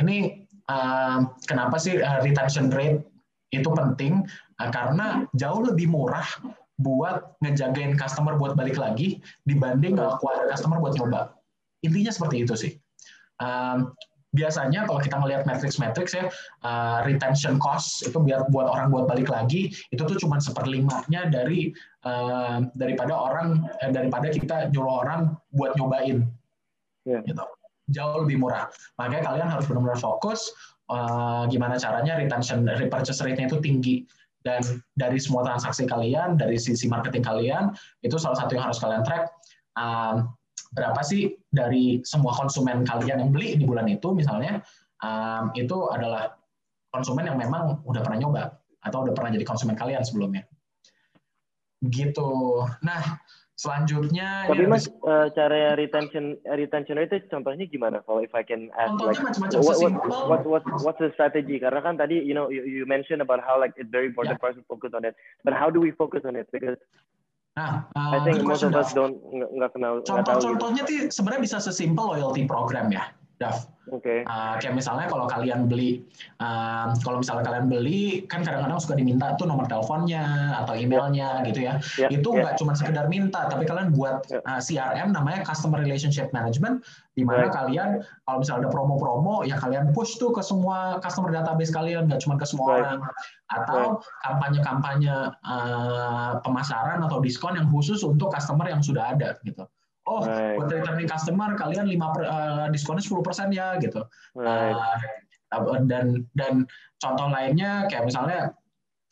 Ini 0.00 0.47
uh, 0.68 1.28
kenapa 1.48 1.76
sih 1.80 2.00
uh, 2.00 2.20
retention 2.22 2.72
rate 2.72 3.04
itu 3.52 3.68
penting? 3.72 4.24
Uh, 4.60 4.70
karena 4.70 5.24
jauh 5.34 5.64
lebih 5.64 5.88
murah 5.88 6.26
buat 6.78 7.34
ngejagain 7.42 7.98
customer 7.98 8.38
buat 8.38 8.54
balik 8.54 8.78
lagi 8.78 9.18
dibanding 9.44 9.98
acquire 9.98 10.46
customer 10.46 10.78
buat 10.78 10.94
nyoba. 10.94 11.34
Intinya 11.82 12.14
seperti 12.14 12.36
itu 12.46 12.54
sih. 12.54 12.72
Um, 13.38 13.94
biasanya 14.36 14.84
kalau 14.84 15.00
kita 15.00 15.16
melihat 15.16 15.48
matrix-matrix 15.48 16.12
ya 16.12 16.28
uh, 16.60 17.00
retention 17.08 17.56
cost 17.56 18.04
itu 18.04 18.20
biar 18.20 18.44
buat 18.52 18.68
orang 18.68 18.92
buat 18.92 19.08
balik 19.08 19.32
lagi 19.32 19.72
itu 19.88 20.02
tuh 20.04 20.20
cuma 20.20 20.36
seperlimanya 20.36 21.32
dari 21.32 21.72
uh, 22.04 22.60
daripada 22.76 23.16
orang 23.16 23.64
eh, 23.80 23.88
daripada 23.88 24.28
kita 24.28 24.68
nyuruh 24.68 25.00
orang 25.00 25.32
buat 25.56 25.72
nyobain 25.80 26.28
yeah. 27.08 27.24
gitu 27.24 27.40
jauh 27.92 28.24
lebih 28.24 28.40
murah. 28.40 28.68
Makanya 29.00 29.24
kalian 29.32 29.48
harus 29.48 29.64
benar-benar 29.68 30.00
fokus 30.00 30.52
uh, 30.92 31.44
gimana 31.48 31.76
caranya 31.76 32.16
retention 32.16 32.64
repurchase 32.64 33.20
rate-nya 33.24 33.48
itu 33.48 33.58
tinggi. 33.60 33.96
Dan 34.38 34.62
dari 34.94 35.18
semua 35.18 35.42
transaksi 35.44 35.84
kalian 35.84 36.38
dari 36.38 36.56
sisi 36.56 36.86
marketing 36.86 37.26
kalian 37.26 37.74
itu 38.06 38.16
salah 38.16 38.38
satu 38.38 38.54
yang 38.56 38.70
harus 38.70 38.78
kalian 38.80 39.02
track. 39.02 39.28
Um, 39.74 40.32
berapa 40.72 41.00
sih 41.00 41.36
dari 41.48 42.04
semua 42.04 42.36
konsumen 42.36 42.84
kalian 42.84 43.24
yang 43.24 43.30
beli 43.32 43.56
di 43.56 43.64
bulan 43.64 43.88
itu 43.88 44.12
misalnya 44.12 44.60
um, 45.02 45.50
itu 45.56 45.88
adalah 45.90 46.38
konsumen 46.92 47.28
yang 47.28 47.36
memang 47.36 47.82
udah 47.84 48.00
pernah 48.00 48.18
nyoba 48.20 48.42
atau 48.84 49.04
udah 49.04 49.12
pernah 49.12 49.30
jadi 49.34 49.44
konsumen 49.44 49.76
kalian 49.76 50.06
sebelumnya. 50.06 50.46
Gitu. 51.84 52.62
Nah 52.82 53.02
selanjutnya 53.58 54.46
tapi 54.46 54.70
mas 54.70 54.86
uh, 55.02 55.26
cara 55.34 55.74
retention 55.74 56.38
retention 56.46 56.94
itu 57.02 57.18
contohnya 57.26 57.66
gimana? 57.66 57.98
Kalau 58.06 58.22
if 58.22 58.30
I 58.30 58.46
can 58.46 58.70
ask 58.78 58.94
like 59.02 59.18
what, 59.58 59.82
what, 59.82 59.92
what, 60.30 60.42
what, 60.46 60.62
what's 60.86 61.02
the 61.02 61.10
strategy? 61.18 61.58
Karena 61.58 61.82
kan 61.82 61.98
tadi 61.98 62.22
you 62.22 62.38
know 62.38 62.54
you, 62.54 62.62
you 62.62 62.86
mentioned 62.86 63.18
about 63.18 63.42
how 63.42 63.58
like 63.58 63.74
it's 63.74 63.90
very 63.90 64.06
important 64.06 64.38
yeah. 64.38 64.42
for 64.42 64.54
us 64.54 64.56
to 64.56 64.64
focus 64.70 64.94
on 64.94 65.02
it. 65.02 65.18
But 65.42 65.58
how 65.58 65.74
do 65.74 65.82
we 65.82 65.90
focus 65.90 66.22
on 66.22 66.38
it? 66.38 66.46
Because 66.54 66.78
Nah, 67.58 67.90
uh, 67.98 68.14
I 68.14 68.18
think 68.22 68.46
most 68.46 68.62
of 68.62 68.70
us 68.78 68.94
don't 68.94 69.18
nggak 69.34 69.74
kenal. 69.74 69.98
Contoh-contohnya 70.06 70.86
gitu. 70.86 71.10
sebenarnya 71.10 71.42
bisa 71.42 71.58
sesimpel 71.58 72.14
loyalty 72.14 72.46
program 72.46 72.86
ya, 72.94 73.10
Dav. 73.38 73.70
Oke. 73.88 74.04
Okay. 74.04 74.18
Uh, 74.28 74.58
kayak 74.60 74.74
misalnya 74.76 75.06
kalau 75.08 75.24
kalian 75.30 75.70
beli, 75.70 76.04
uh, 76.42 76.92
kalau 77.00 77.22
misalnya 77.22 77.46
kalian 77.46 77.66
beli, 77.70 78.26
kan 78.28 78.44
kadang-kadang 78.44 78.82
suka 78.82 78.98
diminta 78.98 79.32
tuh 79.38 79.48
nomor 79.48 79.64
teleponnya 79.64 80.52
atau 80.60 80.74
emailnya 80.76 81.40
gitu 81.48 81.64
ya. 81.64 81.80
Yeah. 81.96 82.10
Itu 82.12 82.34
ya. 82.34 82.44
nggak 82.44 82.54
yeah. 82.58 82.60
cuma 82.60 82.72
sekedar 82.76 83.06
minta, 83.08 83.48
tapi 83.48 83.64
kalian 83.64 83.94
buat 83.94 84.26
yeah. 84.28 84.42
uh, 84.44 84.60
CRM 84.60 85.14
namanya 85.14 85.46
Customer 85.46 85.80
Relationship 85.80 86.34
Management, 86.34 86.84
di 87.16 87.24
mana 87.24 87.48
right. 87.48 87.54
kalian 87.54 87.88
kalau 88.28 88.38
misalnya 88.42 88.68
ada 88.68 88.70
promo-promo, 88.74 89.46
ya 89.46 89.56
kalian 89.56 89.94
push 89.96 90.20
tuh 90.20 90.34
ke 90.34 90.42
semua 90.44 90.98
customer 91.00 91.32
database 91.32 91.72
kalian, 91.72 92.10
nggak 92.10 92.20
cuma 92.26 92.36
ke 92.36 92.44
semua 92.44 92.66
right. 92.68 92.78
orang. 92.84 92.98
Atau 93.48 94.04
kampanye-kampanye 94.28 95.16
uh, 95.32 96.32
pemasaran 96.44 97.00
atau 97.00 97.22
diskon 97.24 97.56
yang 97.56 97.70
khusus 97.72 98.04
untuk 98.04 98.28
customer 98.34 98.68
yang 98.68 98.84
sudah 98.84 99.16
ada 99.16 99.40
gitu 99.46 99.64
oh 100.08 100.24
right. 100.24 100.56
buat 100.56 100.72
returning 100.72 101.04
customer 101.04 101.52
kalian 101.60 101.92
lima 101.92 102.16
per, 102.16 102.24
uh, 102.24 102.66
diskonnya 102.72 103.04
10% 103.04 103.52
ya 103.52 103.76
gitu. 103.76 104.00
Right. 104.32 104.72
Uh, 105.52 105.80
dan 105.84 106.24
dan 106.36 106.64
contoh 107.00 107.28
lainnya 107.28 107.88
kayak 107.92 108.08
misalnya 108.08 108.52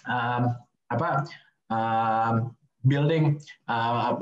um, 0.08 0.56
apa 0.88 1.28
um, 1.68 2.56
building 2.88 3.36
uh, 3.68 4.16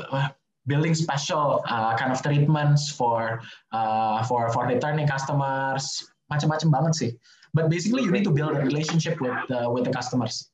building 0.67 0.95
special 0.95 1.63
uh, 1.69 1.95
kind 1.95 2.11
of 2.11 2.19
treatments 2.23 2.91
for 2.91 3.39
uh, 3.73 4.23
for 4.27 4.51
for 4.51 4.67
returning 4.67 5.07
customers 5.07 6.03
macam-macam 6.33 6.69
banget 6.73 6.93
sih. 6.97 7.11
But 7.55 7.71
basically 7.71 8.03
you 8.03 8.11
need 8.11 8.27
to 8.27 8.35
build 8.35 8.59
a 8.59 8.61
relationship 8.61 9.23
with 9.23 9.37
the, 9.47 9.71
with 9.71 9.87
the 9.87 9.95
customers. 9.95 10.51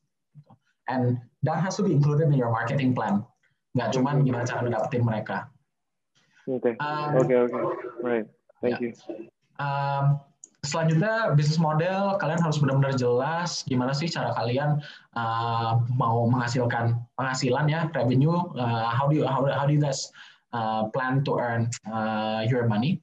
And 0.91 1.17
that 1.47 1.65
has 1.65 1.81
to 1.81 1.83
be 1.83 1.97
included 1.97 2.29
in 2.29 2.37
your 2.37 2.53
marketing 2.53 2.93
plan. 2.93 3.25
Nggak 3.73 3.97
cuma 3.97 4.19
gimana 4.21 4.45
cara 4.45 4.69
dapetin 4.69 5.07
mereka. 5.07 5.49
Oke, 6.49 6.77
oke, 6.81 7.35
oke, 7.37 7.59
right. 8.01 8.27
Thank 8.61 8.81
ya. 8.81 8.93
you. 8.93 8.93
Um, 9.61 10.21
selanjutnya 10.61 11.33
bisnis 11.33 11.57
model 11.57 12.21
kalian 12.21 12.41
harus 12.41 12.61
benar-benar 12.61 12.93
jelas 12.93 13.65
gimana 13.65 13.97
sih 13.97 14.09
cara 14.13 14.37
kalian 14.37 14.81
uh, 15.17 15.81
mau 15.97 16.29
menghasilkan 16.29 17.01
penghasilan 17.17 17.65
ya 17.69 17.89
revenue 17.97 18.37
uh, 18.61 18.93
how 18.93 19.09
do 19.09 19.17
you 19.17 19.25
how, 19.25 19.41
how 19.49 19.65
do 19.65 19.73
you 19.73 19.81
guys 19.81 20.13
uh, 20.53 20.85
plan 20.93 21.25
to 21.25 21.41
earn 21.41 21.65
uh, 21.89 22.45
your 22.45 22.69
money 22.69 23.01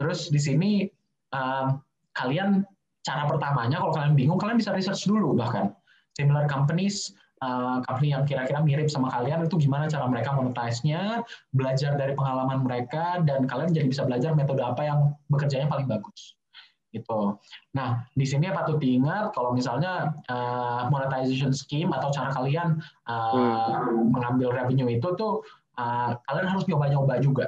terus 0.00 0.32
di 0.32 0.40
sini 0.40 0.88
uh, 1.36 1.76
kalian 2.16 2.64
cara 3.04 3.28
pertamanya 3.28 3.84
kalau 3.84 3.92
kalian 3.92 4.16
bingung 4.16 4.40
kalian 4.40 4.56
bisa 4.56 4.72
research 4.72 5.04
dulu 5.04 5.36
bahkan 5.36 5.76
similar 6.16 6.48
companies 6.48 7.12
uh, 7.44 7.84
company 7.84 8.16
yang 8.16 8.24
kira-kira 8.24 8.64
mirip 8.64 8.88
sama 8.88 9.12
kalian 9.12 9.44
itu 9.44 9.60
gimana 9.60 9.84
cara 9.84 10.08
mereka 10.08 10.32
monetize-nya, 10.32 11.20
belajar 11.52 12.00
dari 12.00 12.16
pengalaman 12.16 12.64
mereka 12.64 13.20
dan 13.28 13.44
kalian 13.44 13.76
jadi 13.76 13.86
bisa 13.92 14.02
belajar 14.08 14.32
metode 14.32 14.64
apa 14.64 14.82
yang 14.88 15.12
bekerjanya 15.28 15.68
paling 15.68 15.84
bagus. 15.84 16.40
Gitu. 16.94 17.36
Nah, 17.74 18.06
di 18.14 18.22
sini 18.22 18.54
patut 18.54 18.78
diingat 18.78 19.34
kalau 19.34 19.50
misalnya 19.50 20.14
uh, 20.30 20.86
monetization 20.88 21.50
scheme 21.50 21.90
atau 21.90 22.14
cara 22.14 22.30
kalian 22.30 22.78
uh, 23.10 23.82
hmm. 23.82 24.14
mengambil 24.14 24.54
revenue 24.54 24.86
itu 24.86 25.10
tuh 25.18 25.42
uh, 25.74 26.14
kalian 26.30 26.46
harus 26.54 26.64
nyoba-nyoba 26.70 27.18
juga. 27.18 27.46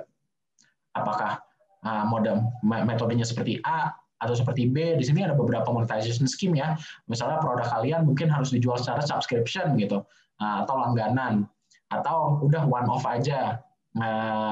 Apakah 0.98 1.38
uh, 1.86 2.04
mode 2.10 2.34
metodenya 2.66 3.22
seperti 3.22 3.62
A 3.62 3.94
atau 4.20 4.32
seperti 4.32 4.72
B, 4.72 4.96
di 4.96 5.04
sini 5.04 5.24
ada 5.24 5.36
beberapa 5.36 5.68
monetization 5.68 6.24
scheme 6.24 6.56
ya. 6.56 6.76
Misalnya 7.10 7.36
produk 7.40 7.68
kalian 7.68 8.08
mungkin 8.08 8.32
harus 8.32 8.48
dijual 8.48 8.80
secara 8.80 9.04
subscription 9.04 9.76
gitu, 9.76 10.00
nah, 10.40 10.64
atau 10.64 10.80
langganan, 10.80 11.44
atau 11.92 12.40
udah 12.40 12.64
one 12.64 12.88
off 12.88 13.04
aja 13.04 13.60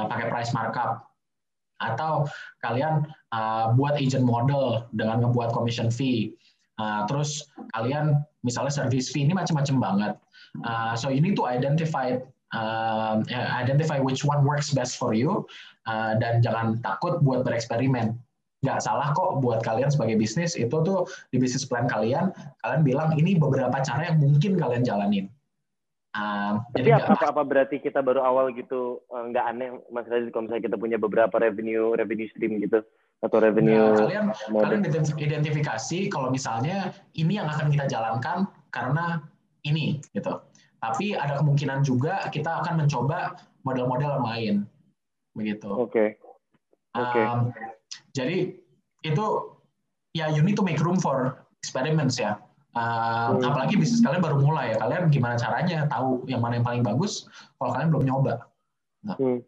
pakai 0.09 0.33
price 0.33 0.57
markup, 0.57 1.05
atau 1.85 2.25
kalian 2.65 3.05
uh, 3.37 3.77
buat 3.77 4.01
agent 4.01 4.25
model 4.25 4.89
dengan 4.97 5.21
ngebuat 5.25 5.53
commission 5.53 5.93
fee. 5.93 6.33
Uh, 6.81 7.07
terus 7.07 7.47
kalian 7.77 8.19
misalnya 8.43 8.73
service 8.73 9.13
fee 9.13 9.29
ini 9.29 9.37
macam-macam 9.37 9.77
banget. 9.79 10.15
Uh, 10.65 10.95
so 10.97 11.11
need 11.11 11.37
to 11.37 11.45
identify 11.45 12.17
uh, 12.57 13.21
identify 13.59 14.01
which 14.01 14.25
one 14.25 14.47
works 14.47 14.73
best 14.73 14.97
for 14.97 15.13
you 15.13 15.45
dan 16.17 16.41
jangan 16.41 16.81
takut 16.81 17.21
buat 17.21 17.45
bereksperimen 17.45 18.17
nggak 18.65 18.81
salah 18.81 19.13
kok 19.13 19.45
buat 19.45 19.61
kalian 19.61 19.93
sebagai 19.93 20.17
bisnis 20.17 20.57
itu 20.57 20.73
tuh 20.73 21.05
di 21.31 21.37
bisnis 21.37 21.69
plan 21.69 21.85
kalian 21.85 22.33
kalian 22.65 22.83
bilang 22.83 23.13
ini 23.21 23.37
beberapa 23.37 23.77
cara 23.85 24.09
yang 24.09 24.19
mungkin 24.19 24.57
kalian 24.57 24.83
jalanin. 24.83 25.29
Um, 26.15 26.63
jadi 26.79 27.03
apa, 27.03 27.19
apa, 27.19 27.27
apa 27.35 27.43
berarti 27.43 27.83
kita 27.83 27.99
baru 27.99 28.23
awal 28.23 28.55
gitu 28.55 29.03
eh, 29.11 29.25
nggak 29.35 29.45
aneh 29.51 29.75
mas 29.91 30.07
Radit 30.07 30.31
kalau 30.31 30.47
misalnya 30.47 30.71
kita 30.71 30.77
punya 30.79 30.95
beberapa 30.95 31.43
revenue 31.43 31.91
revenue 31.91 32.31
stream 32.31 32.63
gitu 32.63 32.87
atau 33.19 33.39
revenue 33.43 33.83
nah, 33.83 33.99
kalian 33.99 34.25
mode. 34.53 34.63
kalian 34.63 34.83
identifikasi 35.19 35.99
kalau 36.15 36.31
misalnya 36.31 36.95
ini 37.19 37.43
yang 37.43 37.51
akan 37.51 37.67
kita 37.67 37.91
jalankan 37.91 38.47
karena 38.71 39.27
ini 39.67 39.99
gitu 40.15 40.39
tapi 40.79 41.17
ada 41.17 41.41
kemungkinan 41.41 41.83
juga 41.83 42.29
kita 42.29 42.63
akan 42.63 42.87
mencoba 42.87 43.35
model-model 43.65 44.23
lain 44.23 44.55
begitu 45.33 45.67
oke 45.67 45.91
okay. 45.91 46.09
oke 46.95 47.11
okay. 47.11 47.25
um, 47.25 47.51
jadi 48.17 48.55
itu 49.05 49.27
ya 50.17 50.31
you 50.31 50.41
need 50.41 50.57
to 50.57 50.65
make 50.65 50.81
room 50.81 50.97
for 50.97 51.45
experiments 51.61 52.17
ya 52.17 52.39
Uh, 52.75 53.39
hmm. 53.39 53.47
Apalagi 53.47 53.79
bisnis 53.79 54.03
kalian 54.03 54.19
baru 54.19 54.43
mulai 54.43 54.75
ya, 54.75 54.77
kalian 54.83 55.07
gimana 55.07 55.39
caranya 55.39 55.87
tahu 55.87 56.27
yang 56.27 56.43
mana 56.43 56.59
yang 56.59 56.67
paling 56.67 56.83
bagus 56.83 57.31
kalau 57.63 57.71
kalian 57.71 57.89
belum 57.95 58.05
nyoba. 58.11 58.35
Nah, 59.07 59.15
hmm. 59.15 59.39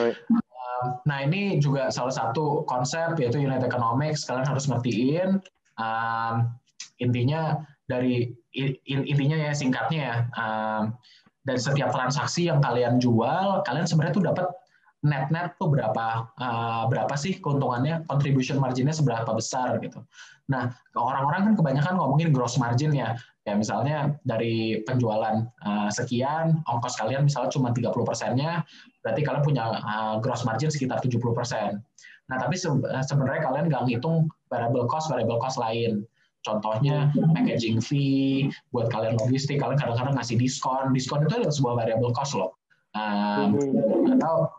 uh, 0.00 0.84
nah 1.04 1.18
ini 1.28 1.60
juga 1.60 1.92
salah 1.92 2.08
satu 2.08 2.64
konsep 2.64 3.20
yaitu 3.20 3.36
unit 3.36 3.60
economics. 3.60 4.24
Kalian 4.24 4.48
harus 4.48 4.64
ngertiin 4.64 5.44
um, 5.76 6.34
intinya 7.04 7.68
dari 7.84 8.32
intinya 8.88 9.36
ya 9.36 9.52
singkatnya 9.52 10.00
ya. 10.00 10.16
Um, 10.40 10.96
dari 11.44 11.60
setiap 11.60 11.92
transaksi 11.92 12.48
yang 12.48 12.64
kalian 12.64 12.96
jual, 12.96 13.60
kalian 13.64 13.84
sebenarnya 13.84 14.14
tuh 14.16 14.24
dapat 14.24 14.48
net-net 15.06 15.54
tuh 15.62 15.70
berapa 15.70 16.26
uh, 16.34 16.84
berapa 16.90 17.14
sih 17.14 17.38
keuntungannya 17.38 18.02
contribution 18.10 18.58
marginnya 18.58 18.90
seberapa 18.90 19.30
besar 19.30 19.78
gitu. 19.78 20.02
Nah 20.50 20.74
orang-orang 20.98 21.52
kan 21.52 21.54
kebanyakan 21.54 21.94
ngomongin 22.02 22.34
gross 22.34 22.58
margin 22.58 22.90
ya 22.90 23.14
ya 23.46 23.54
misalnya 23.54 24.18
dari 24.26 24.82
penjualan 24.82 25.46
uh, 25.62 25.88
sekian 25.88 26.60
ongkos 26.66 26.98
kalian 26.98 27.24
misalnya 27.30 27.48
cuma 27.54 27.70
30 27.70 27.94
persennya 27.94 28.66
berarti 29.00 29.20
kalian 29.22 29.44
punya 29.46 29.64
uh, 29.80 30.16
gross 30.18 30.42
margin 30.42 30.68
sekitar 30.68 30.98
70 30.98 31.22
persen. 31.30 31.78
Nah 32.28 32.36
tapi 32.42 32.58
se 32.58 32.68
sebenarnya 33.06 33.46
kalian 33.46 33.70
nggak 33.70 33.82
ngitung 33.86 34.26
variable 34.50 34.90
cost 34.90 35.06
variable 35.08 35.38
cost 35.38 35.62
lain. 35.62 36.02
Contohnya 36.42 37.10
packaging 37.34 37.78
fee 37.82 38.50
buat 38.74 38.90
kalian 38.90 39.14
logistik 39.18 39.62
kalian 39.62 39.78
kadang-kadang 39.78 40.18
ngasih 40.18 40.38
diskon 40.38 40.90
diskon 40.90 41.22
itu 41.22 41.38
adalah 41.38 41.54
sebuah 41.54 41.74
variable 41.86 42.10
cost 42.10 42.34
loh. 42.34 42.58
Um, 42.96 43.54
atau 44.16 44.57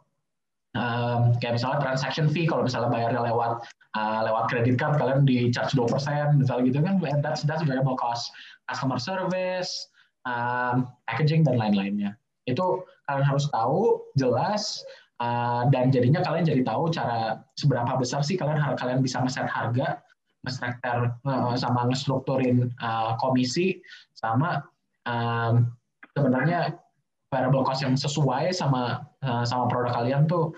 um, 0.80 1.36
kayak 1.44 1.60
misalnya 1.60 1.84
transaction 1.84 2.32
fee 2.32 2.48
kalau 2.48 2.64
misalnya 2.64 2.88
bayarnya 2.88 3.22
lewat 3.28 3.68
uh, 4.00 4.20
lewat 4.24 4.48
kredit 4.48 4.80
card 4.80 4.96
kalian 4.96 5.28
di 5.28 5.52
charge 5.52 5.76
dua 5.76 5.86
persen 5.92 6.40
misalnya 6.40 6.72
gitu 6.72 6.80
kan 6.80 6.96
that's 7.20 7.44
that's 7.44 7.62
variable 7.68 8.00
cost. 8.00 8.32
Customer 8.72 9.02
service 9.02 9.90
um, 10.24 10.88
packaging 11.10 11.44
dan 11.44 11.60
lain-lainnya. 11.60 12.16
Itu 12.48 12.88
kalian 13.10 13.26
harus 13.26 13.50
tahu 13.52 14.08
jelas 14.16 14.86
uh, 15.20 15.68
dan 15.74 15.92
jadinya 15.92 16.22
kalian 16.24 16.46
jadi 16.48 16.62
tahu 16.64 16.94
cara 16.94 17.42
seberapa 17.60 17.98
besar 18.00 18.24
sih 18.24 18.40
kalian 18.40 18.62
kalian 18.80 19.04
bisa 19.04 19.20
ngeset 19.20 19.50
harga 19.50 20.00
ngestruktur 20.48 21.12
uh, 21.28 21.58
sama 21.60 21.92
ngestrukturin 21.92 22.72
komisi 23.20 23.84
sama 24.16 24.64
um, 25.04 25.68
sebenarnya 26.16 26.80
variable 27.28 27.66
cost 27.68 27.84
yang 27.84 27.94
sesuai 28.00 28.56
sama 28.56 29.04
sama 29.44 29.68
produk 29.68 29.94
kalian 30.00 30.26
tuh 30.32 30.56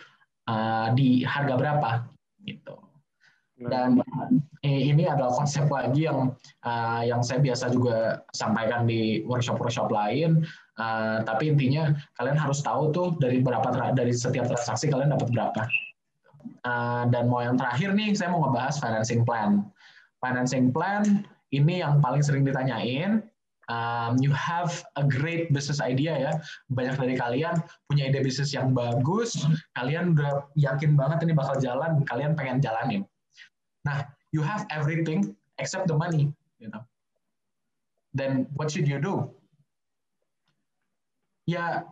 uh, 0.52 0.88
di 0.92 1.24
harga 1.24 1.56
berapa 1.56 1.90
gitu. 2.44 2.76
Dan 3.62 4.02
eh, 4.66 4.90
ini 4.90 5.06
adalah 5.06 5.38
konsep 5.38 5.70
lagi 5.70 6.10
yang 6.10 6.34
uh, 6.66 7.02
yang 7.06 7.22
saya 7.22 7.38
biasa 7.46 7.70
juga 7.70 8.26
sampaikan 8.34 8.90
di 8.90 9.22
workshop-workshop 9.30 9.94
lain. 9.94 10.42
Uh, 10.82 11.22
tapi 11.30 11.54
intinya 11.54 11.94
kalian 12.18 12.42
harus 12.42 12.66
tahu 12.66 12.90
tuh 12.90 13.14
dari 13.22 13.38
berapa 13.38 13.70
dari 13.94 14.10
setiap 14.18 14.50
transaksi 14.50 14.90
kalian 14.90 15.14
dapat 15.14 15.30
berapa. 15.30 15.62
Uh, 16.66 17.06
dan 17.14 17.30
mau 17.30 17.46
yang 17.46 17.54
terakhir 17.54 17.94
nih 17.94 18.18
saya 18.18 18.34
mau 18.34 18.50
ngebahas 18.50 18.82
financing 18.82 19.22
plan. 19.22 19.62
Financing 20.26 20.74
plan 20.74 21.22
ini 21.54 21.86
yang 21.86 22.02
paling 22.02 22.26
sering 22.26 22.42
ditanyain 22.42 23.22
um, 23.72 24.20
you 24.20 24.36
have 24.36 24.84
a 25.00 25.04
great 25.08 25.56
business 25.56 25.80
idea 25.80 26.14
ya. 26.20 26.32
Banyak 26.76 27.00
dari 27.00 27.16
kalian 27.16 27.56
punya 27.88 28.12
ide 28.12 28.20
bisnis 28.20 28.52
yang 28.52 28.76
bagus, 28.76 29.48
kalian 29.80 30.12
udah 30.14 30.44
yakin 30.60 31.00
banget 31.00 31.24
ini 31.24 31.34
bakal 31.34 31.56
jalan, 31.64 32.04
kalian 32.04 32.36
pengen 32.36 32.60
jalanin. 32.60 33.08
Nah, 33.88 34.04
you 34.36 34.44
have 34.44 34.68
everything 34.70 35.32
except 35.58 35.88
the 35.88 35.96
money, 35.96 36.28
you 36.60 36.68
know. 36.68 36.84
Then 38.12 38.52
what 38.60 38.68
should 38.68 38.92
you 38.92 39.00
do? 39.00 39.32
Ya, 41.48 41.88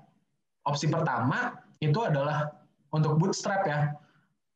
opsi 0.68 0.92
pertama 0.92 1.64
itu 1.80 1.98
adalah 2.04 2.52
untuk 2.92 3.16
bootstrap 3.18 3.64
ya. 3.64 3.96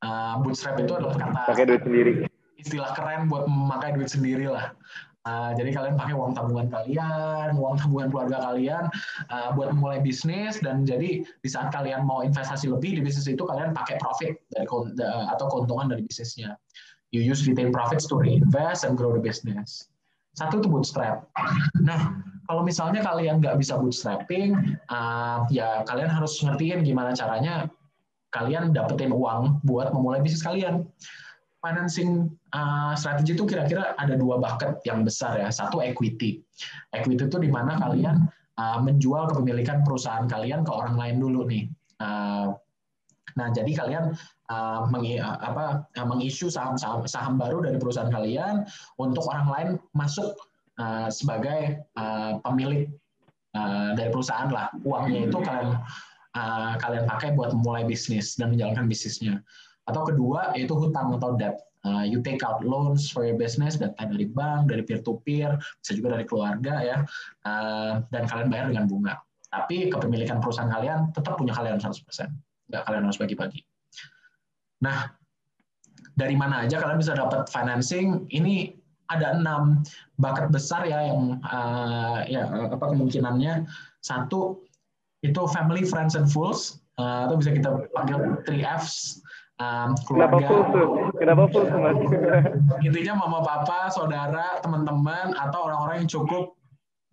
Uh, 0.04 0.36
bootstrap 0.44 0.76
itu 0.76 0.92
adalah 0.92 1.16
kata 1.16 1.40
pakai 1.48 1.64
duit 1.64 1.82
sendiri. 1.82 2.12
Istilah 2.60 2.92
keren 2.92 3.32
buat 3.32 3.48
memakai 3.48 3.96
duit 3.96 4.12
sendiri 4.12 4.52
lah. 4.52 4.76
Uh, 5.24 5.56
jadi 5.56 5.72
kalian 5.72 5.96
pakai 5.96 6.12
uang 6.12 6.36
tabungan 6.36 6.68
kalian, 6.68 7.56
uang 7.56 7.80
tabungan 7.80 8.12
keluarga 8.12 8.52
kalian 8.52 8.84
uh, 9.32 9.56
buat 9.56 9.72
memulai 9.72 10.04
bisnis 10.04 10.60
dan 10.60 10.84
jadi 10.84 11.24
di 11.24 11.48
saat 11.48 11.72
kalian 11.72 12.04
mau 12.04 12.20
investasi 12.20 12.68
lebih 12.68 13.00
di 13.00 13.00
bisnis 13.00 13.24
itu 13.24 13.40
kalian 13.40 13.72
pakai 13.72 13.96
profit 14.04 14.36
dari 14.52 14.68
atau 15.32 15.46
keuntungan 15.48 15.88
dari 15.88 16.04
bisnisnya. 16.04 16.60
You 17.16 17.24
use 17.24 17.48
retained 17.48 17.72
profits 17.72 18.04
to 18.12 18.20
reinvest 18.20 18.84
and 18.84 19.00
grow 19.00 19.16
the 19.16 19.22
business. 19.24 19.88
Satu 20.36 20.60
itu 20.60 20.68
bootstrap. 20.68 21.24
Nah, 21.80 22.20
kalau 22.44 22.60
misalnya 22.60 23.00
kalian 23.00 23.40
nggak 23.40 23.56
bisa 23.56 23.80
bootstrapping, 23.80 24.76
uh, 24.92 25.48
ya 25.48 25.88
kalian 25.88 26.12
harus 26.12 26.36
ngertiin 26.44 26.84
gimana 26.84 27.16
caranya 27.16 27.72
kalian 28.34 28.76
dapetin 28.76 29.14
uang 29.14 29.64
buat 29.64 29.88
memulai 29.94 30.20
bisnis 30.20 30.44
kalian 30.44 30.84
financing 31.64 32.28
uh, 32.54 32.92
strategi 32.94 33.34
itu 33.34 33.44
kira-kira 33.44 33.98
ada 33.98 34.14
dua 34.14 34.38
bucket 34.38 34.80
yang 34.86 35.02
besar 35.02 35.36
ya. 35.36 35.50
Satu 35.50 35.82
equity. 35.82 36.40
Equity 36.94 37.26
itu 37.26 37.38
di 37.42 37.50
mana 37.50 37.76
kalian 37.82 38.30
uh, 38.56 38.78
menjual 38.80 39.28
kepemilikan 39.34 39.82
perusahaan 39.82 40.24
kalian 40.30 40.62
ke 40.62 40.70
orang 40.70 40.94
lain 40.94 41.16
dulu 41.18 41.44
nih. 41.50 41.66
Uh, 41.98 42.54
nah, 43.34 43.50
jadi 43.50 43.70
kalian 43.74 44.04
uh, 44.50 44.86
meng, 44.88 45.18
apa, 45.20 45.84
mengisu 45.98 46.48
saham-saham 46.48 47.02
saham 47.10 47.34
baru 47.36 47.66
dari 47.66 47.76
perusahaan 47.76 48.10
kalian 48.10 48.62
untuk 49.02 49.26
orang 49.28 49.48
lain 49.50 49.68
masuk 49.92 50.38
uh, 50.78 51.10
sebagai 51.10 51.82
uh, 51.98 52.38
pemilik 52.46 52.86
uh, 53.58 53.92
dari 53.98 54.10
perusahaan 54.14 54.50
lah. 54.50 54.70
Uangnya 54.86 55.26
itu 55.30 55.38
kalian 55.42 55.74
uh, 56.38 56.72
kalian 56.78 57.04
pakai 57.10 57.34
buat 57.34 57.50
memulai 57.54 57.82
bisnis 57.86 58.38
dan 58.38 58.54
menjalankan 58.54 58.86
bisnisnya. 58.86 59.42
Atau 59.84 60.06
kedua 60.08 60.54
yaitu 60.56 60.72
hutang 60.72 61.12
atau 61.18 61.36
debt. 61.36 61.60
Uh, 61.84 62.00
you 62.00 62.24
take 62.24 62.40
out 62.40 62.64
loans 62.64 63.12
for 63.12 63.28
your 63.28 63.36
business, 63.36 63.76
data 63.76 64.08
dari 64.08 64.24
bank, 64.24 64.72
dari 64.72 64.80
peer 64.80 65.04
to 65.04 65.20
peer, 65.20 65.60
bisa 65.84 65.92
juga 65.92 66.16
dari 66.16 66.24
keluarga 66.24 66.80
ya, 66.80 66.96
uh, 67.44 68.00
dan 68.08 68.24
kalian 68.24 68.48
bayar 68.48 68.72
dengan 68.72 68.88
bunga. 68.88 69.14
Tapi 69.52 69.92
kepemilikan 69.92 70.40
perusahaan 70.40 70.72
kalian 70.72 71.12
tetap 71.12 71.36
punya 71.36 71.52
kalian 71.52 71.76
100%, 71.76 72.00
nggak 72.72 72.82
kalian 72.88 73.02
harus 73.04 73.20
bagi-bagi. 73.20 73.60
Nah, 74.80 75.12
dari 76.16 76.34
mana 76.34 76.64
aja 76.64 76.80
kalian 76.80 76.98
bisa 76.98 77.12
dapat 77.12 77.52
financing? 77.52 78.26
Ini 78.32 78.72
ada 79.12 79.36
enam 79.36 79.84
bucket 80.16 80.48
besar 80.48 80.88
ya 80.88 81.12
yang 81.12 81.38
uh, 81.44 82.24
ya 82.24 82.48
apa 82.48 82.96
kemungkinannya. 82.96 83.68
Satu 84.00 84.64
itu 85.20 85.40
family, 85.52 85.84
friends, 85.84 86.16
and 86.16 86.28
fools. 86.28 86.80
Uh, 86.94 87.26
atau 87.26 87.34
bisa 87.42 87.50
kita 87.50 87.90
panggil 87.90 88.38
3Fs 88.46 89.18
um, 89.60 89.94
keluarga. 90.06 90.38
Kenapa 90.38 90.38
full 90.48 90.62
tuh? 90.72 90.88
Kenapa 91.20 91.44
full 91.50 91.64
tuh 91.68 91.78
mas? 91.78 91.98
Intinya 92.82 93.12
mama 93.18 93.40
papa, 93.44 93.90
saudara, 93.92 94.58
teman-teman 94.64 95.34
atau 95.38 95.70
orang-orang 95.70 96.04
yang 96.04 96.10
cukup 96.10 96.54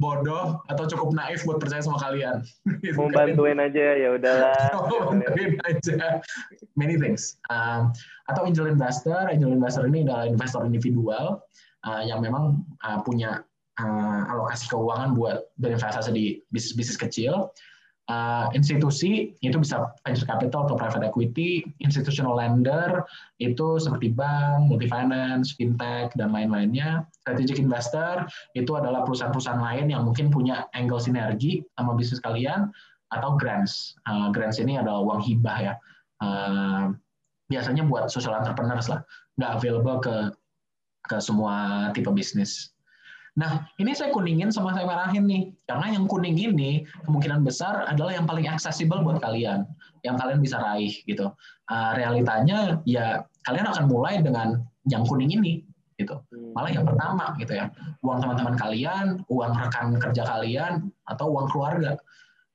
bodoh 0.02 0.58
atau 0.66 0.89
cukup 0.89 1.14
naif 1.14 1.46
buat 1.46 1.62
percaya 1.62 1.86
sama 1.86 2.02
kalian. 2.02 2.42
Mau 2.98 3.14
bantuin 3.14 3.62
aja 3.62 3.86
ya 3.94 4.10
udahlah. 4.18 4.58
Mau 4.89 5.14
bantuin 5.14 5.62
aja. 5.70 6.26
Many 6.74 6.98
things. 6.98 7.38
Um, 7.54 7.94
atau 8.26 8.50
angel 8.50 8.66
investor, 8.66 9.30
angel 9.30 9.54
investor 9.54 9.86
ini 9.86 10.02
adalah 10.10 10.26
investor 10.26 10.66
individual 10.66 11.46
uh, 11.86 12.02
yang 12.02 12.26
memang 12.26 12.66
uh, 12.82 12.98
punya 13.06 13.46
uh, 13.78 14.22
alokasi 14.34 14.66
keuangan 14.74 15.14
buat 15.14 15.46
berinvestasi 15.62 16.10
di 16.10 16.42
bisnis-bisnis 16.50 16.98
kecil 16.98 17.54
uh, 18.12 18.45
institusi 18.51 19.32
itu 19.39 19.57
bisa 19.57 19.95
venture 20.03 20.28
capital 20.28 20.68
atau 20.68 20.76
private 20.76 21.07
equity, 21.07 21.64
institutional 21.80 22.36
lender 22.36 23.07
itu 23.39 23.80
seperti 23.80 24.12
bank, 24.12 24.68
multifinance, 24.68 25.55
fintech 25.55 26.12
dan 26.20 26.36
lain-lainnya. 26.36 27.07
Strategic 27.24 27.64
investor 27.64 28.28
itu 28.59 28.72
adalah 28.76 29.07
perusahaan-perusahaan 29.07 29.62
lain 29.62 29.95
yang 29.95 30.03
mungkin 30.03 30.28
punya 30.28 30.68
angle 30.76 30.99
sinergi 30.99 31.64
sama 31.80 31.95
bisnis 31.95 32.20
kalian 32.20 32.68
atau 33.16 33.39
grants. 33.39 33.95
Uh, 34.07 34.28
grants 34.36 34.59
ini 34.59 34.76
adalah 34.76 35.03
uang 35.03 35.24
hibah 35.24 35.57
ya. 35.59 35.74
Uh, 36.22 36.93
biasanya 37.47 37.88
buat 37.88 38.07
social 38.12 38.36
entrepreneurs 38.36 38.88
lah, 38.91 39.03
nggak 39.39 39.51
available 39.59 39.97
ke 40.03 40.16
ke 41.07 41.18
semua 41.18 41.89
tipe 41.91 42.12
bisnis. 42.14 42.72
Nah, 43.40 43.64
ini 43.80 43.96
saya 43.96 44.12
kuningin 44.12 44.52
sama 44.52 44.76
saya 44.76 44.84
merahin 44.84 45.24
nih. 45.24 45.56
Karena 45.64 45.96
yang 45.96 46.06
kuning 46.10 46.36
ini 46.36 46.84
kemungkinan 47.08 47.48
besar 47.48 47.88
adalah 47.88 48.12
yang 48.12 48.28
paling 48.28 48.48
accessible 48.52 49.00
buat 49.00 49.24
kalian. 49.24 49.64
Yang 50.04 50.16
kalian 50.20 50.40
bisa 50.44 50.58
raih 50.60 50.92
gitu. 51.08 51.32
Uh, 51.72 51.92
realitanya 51.96 52.84
ya 52.84 53.24
kalian 53.48 53.72
akan 53.72 53.86
mulai 53.88 54.20
dengan 54.20 54.60
yang 54.90 55.08
kuning 55.08 55.32
ini 55.32 55.64
gitu. 55.96 56.20
Malah 56.58 56.72
yang 56.74 56.84
pertama 56.84 57.38
gitu 57.40 57.56
ya. 57.56 57.72
Uang 58.04 58.20
teman-teman 58.20 58.56
kalian, 58.58 59.06
uang 59.32 59.54
rekan 59.56 59.96
kerja 60.02 60.24
kalian, 60.28 60.92
atau 61.08 61.32
uang 61.32 61.48
keluarga. 61.54 61.96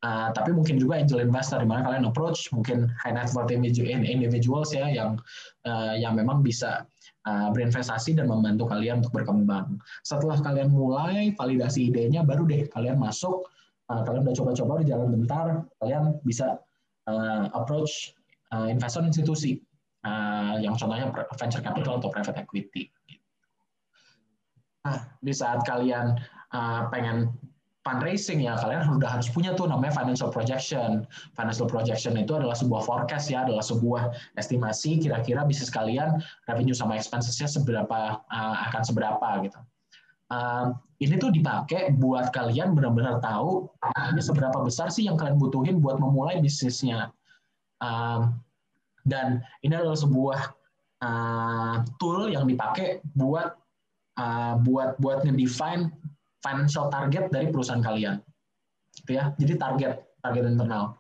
Uh, 0.05 0.29
tapi 0.37 0.53
mungkin 0.53 0.77
juga 0.77 1.01
angel 1.01 1.25
investor 1.25 1.57
di 1.57 1.67
mana 1.67 1.81
kalian 1.89 2.05
approach 2.05 2.53
mungkin 2.53 2.93
high 3.01 3.17
net 3.17 3.33
worth 3.33 3.49
individuals 3.49 4.71
ya 4.71 4.93
yang 4.93 5.17
uh, 5.65 5.97
yang 5.97 6.13
memang 6.13 6.45
bisa 6.45 6.85
uh, 7.27 7.51
berinvestasi 7.53 8.17
dan 8.17 8.31
membantu 8.31 8.71
kalian 8.71 9.03
untuk 9.03 9.13
berkembang. 9.13 9.77
Setelah 10.07 10.39
kalian 10.41 10.71
mulai 10.71 11.35
validasi 11.35 11.91
idenya, 11.91 12.23
baru 12.23 12.47
deh 12.47 12.71
kalian 12.71 12.97
masuk. 12.97 13.51
Uh, 13.91 14.03
kalian 14.07 14.27
udah 14.27 14.35
coba-coba 14.35 14.73
di 14.83 14.87
jalan 14.91 15.09
bentar, 15.15 15.47
kalian 15.83 16.19
bisa 16.23 16.59
uh, 17.11 17.47
approach 17.53 18.15
investor 18.71 19.03
institusi 19.03 19.59
yang 20.63 20.79
contohnya 20.79 21.11
venture 21.35 21.59
capital 21.59 21.99
atau 21.99 22.15
private 22.15 22.39
equity. 22.47 22.87
Nah, 24.87 25.03
di 25.19 25.35
saat 25.35 25.67
kalian 25.67 26.15
pengen 26.95 27.35
fundraising 27.87 28.43
ya 28.43 28.59
kalian 28.59 28.83
sudah 28.83 29.07
harus 29.07 29.31
punya 29.31 29.55
tuh 29.55 29.71
namanya 29.71 29.95
financial 29.95 30.27
projection. 30.27 31.07
Financial 31.39 31.71
projection 31.71 32.19
itu 32.19 32.35
adalah 32.35 32.59
sebuah 32.59 32.83
forecast 32.83 33.31
ya, 33.31 33.47
adalah 33.47 33.63
sebuah 33.63 34.11
estimasi 34.35 34.99
kira-kira 34.99 35.47
bisnis 35.47 35.71
kalian 35.71 36.19
revenue 36.51 36.75
sama 36.75 36.99
expenses-nya 36.99 37.47
seberapa 37.47 38.19
uh, 38.27 38.57
akan 38.67 38.83
seberapa 38.83 39.29
gitu. 39.47 39.59
Uh, 40.27 40.75
ini 40.99 41.15
tuh 41.23 41.31
dipakai 41.31 41.95
buat 41.95 42.35
kalian 42.35 42.75
benar-benar 42.75 43.23
tahu 43.23 43.71
ini 44.11 44.19
seberapa 44.19 44.59
besar 44.67 44.91
sih 44.91 45.07
yang 45.07 45.15
kalian 45.15 45.39
butuhin 45.39 45.79
buat 45.79 46.03
memulai 46.03 46.43
bisnisnya. 46.43 47.15
Uh, 47.79 48.35
dan 49.07 49.47
ini 49.63 49.79
adalah 49.79 49.95
sebuah 49.95 50.41
uh, 51.07 51.87
tool 52.03 52.27
yang 52.27 52.51
dipakai 52.51 52.99
buat 53.15 53.55
uh, 54.19 54.59
buat 54.67 54.99
buat 54.99 55.23
ngedefine 55.23 55.95
financial 56.47 56.87
target 56.95 57.35
dari 57.35 57.51
perusahaan 57.51 57.83
kalian. 57.83 58.23
Gitu 58.95 59.19
ya. 59.19 59.35
Jadi 59.35 59.59
target 59.59 60.07
target 60.23 60.45
internal. 60.47 60.95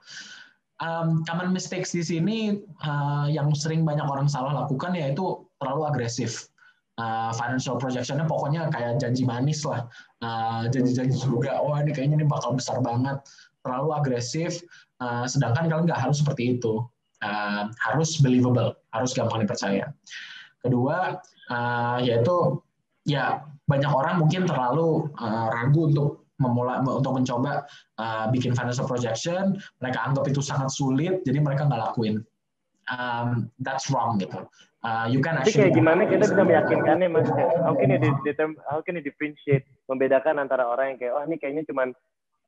Um, 0.77 1.25
common 1.25 1.57
mistakes 1.57 1.97
di 1.97 2.05
sini 2.05 2.61
uh, 2.85 3.31
yang 3.33 3.49
sering 3.57 3.87
banyak 3.87 4.05
orang 4.05 4.29
salah 4.29 4.53
lakukan 4.53 4.93
yaitu 4.93 5.47
terlalu 5.63 5.87
agresif. 5.87 6.51
Uh, 6.97 7.29
financial 7.37 7.77
projectionnya 7.77 8.25
pokoknya 8.25 8.73
kayak 8.73 8.97
janji 8.97 9.29
manis 9.29 9.61
lah, 9.69 9.85
uh, 10.25 10.65
janji-janji 10.73 11.13
juga. 11.21 11.61
Wah 11.61 11.85
ini 11.85 11.93
kayaknya 11.93 12.25
ini 12.25 12.27
bakal 12.29 12.57
besar 12.57 12.81
banget. 12.81 13.21
Terlalu 13.61 13.89
agresif. 13.93 14.65
Uh, 14.97 15.29
sedangkan 15.29 15.69
kalian 15.69 15.85
nggak 15.85 16.01
harus 16.01 16.25
seperti 16.25 16.57
itu. 16.57 16.81
Uh, 17.21 17.69
harus 17.85 18.17
believable, 18.21 18.77
harus 18.97 19.13
gampang 19.13 19.45
dipercaya. 19.45 19.93
Kedua, 20.65 21.21
uh, 21.53 21.99
yaitu 22.01 22.65
ya 23.05 23.45
banyak 23.67 23.91
orang 23.91 24.23
mungkin 24.23 24.47
terlalu 24.47 25.11
uh, 25.19 25.47
ragu 25.51 25.91
untuk 25.91 26.27
memulai 26.37 26.85
untuk 26.85 27.17
mencoba 27.17 27.65
uh, 27.97 28.29
bikin 28.29 28.53
financial 28.53 28.85
projection, 28.85 29.57
mereka 29.81 30.05
anggap 30.05 30.29
itu 30.29 30.45
sangat 30.45 30.69
sulit, 30.69 31.25
jadi 31.25 31.41
mereka 31.41 31.65
nggak 31.67 31.93
lakuin. 31.93 32.21
Um, 32.87 33.51
that's 33.59 33.91
wrong 33.91 34.23
gitu. 34.23 34.47
Uh, 34.87 35.11
you 35.11 35.19
can 35.19 35.35
actually. 35.35 35.67
kayak 35.67 35.75
gimana 35.75 36.07
kita 36.07 36.31
bisa 36.31 36.45
meyakinkannya 36.47 37.09
mas? 37.11 37.27
How 37.67 37.75
can 37.75 37.91
you 37.91 37.99
how 38.71 38.79
can 38.85 38.95
you 38.95 39.03
differentiate, 39.03 39.67
membedakan 39.91 40.39
antara 40.39 40.63
orang 40.63 40.95
yang 40.95 40.99
kayak 41.03 41.13
oh 41.19 41.23
ini 41.27 41.35
kayaknya 41.43 41.67
cuma 41.67 41.91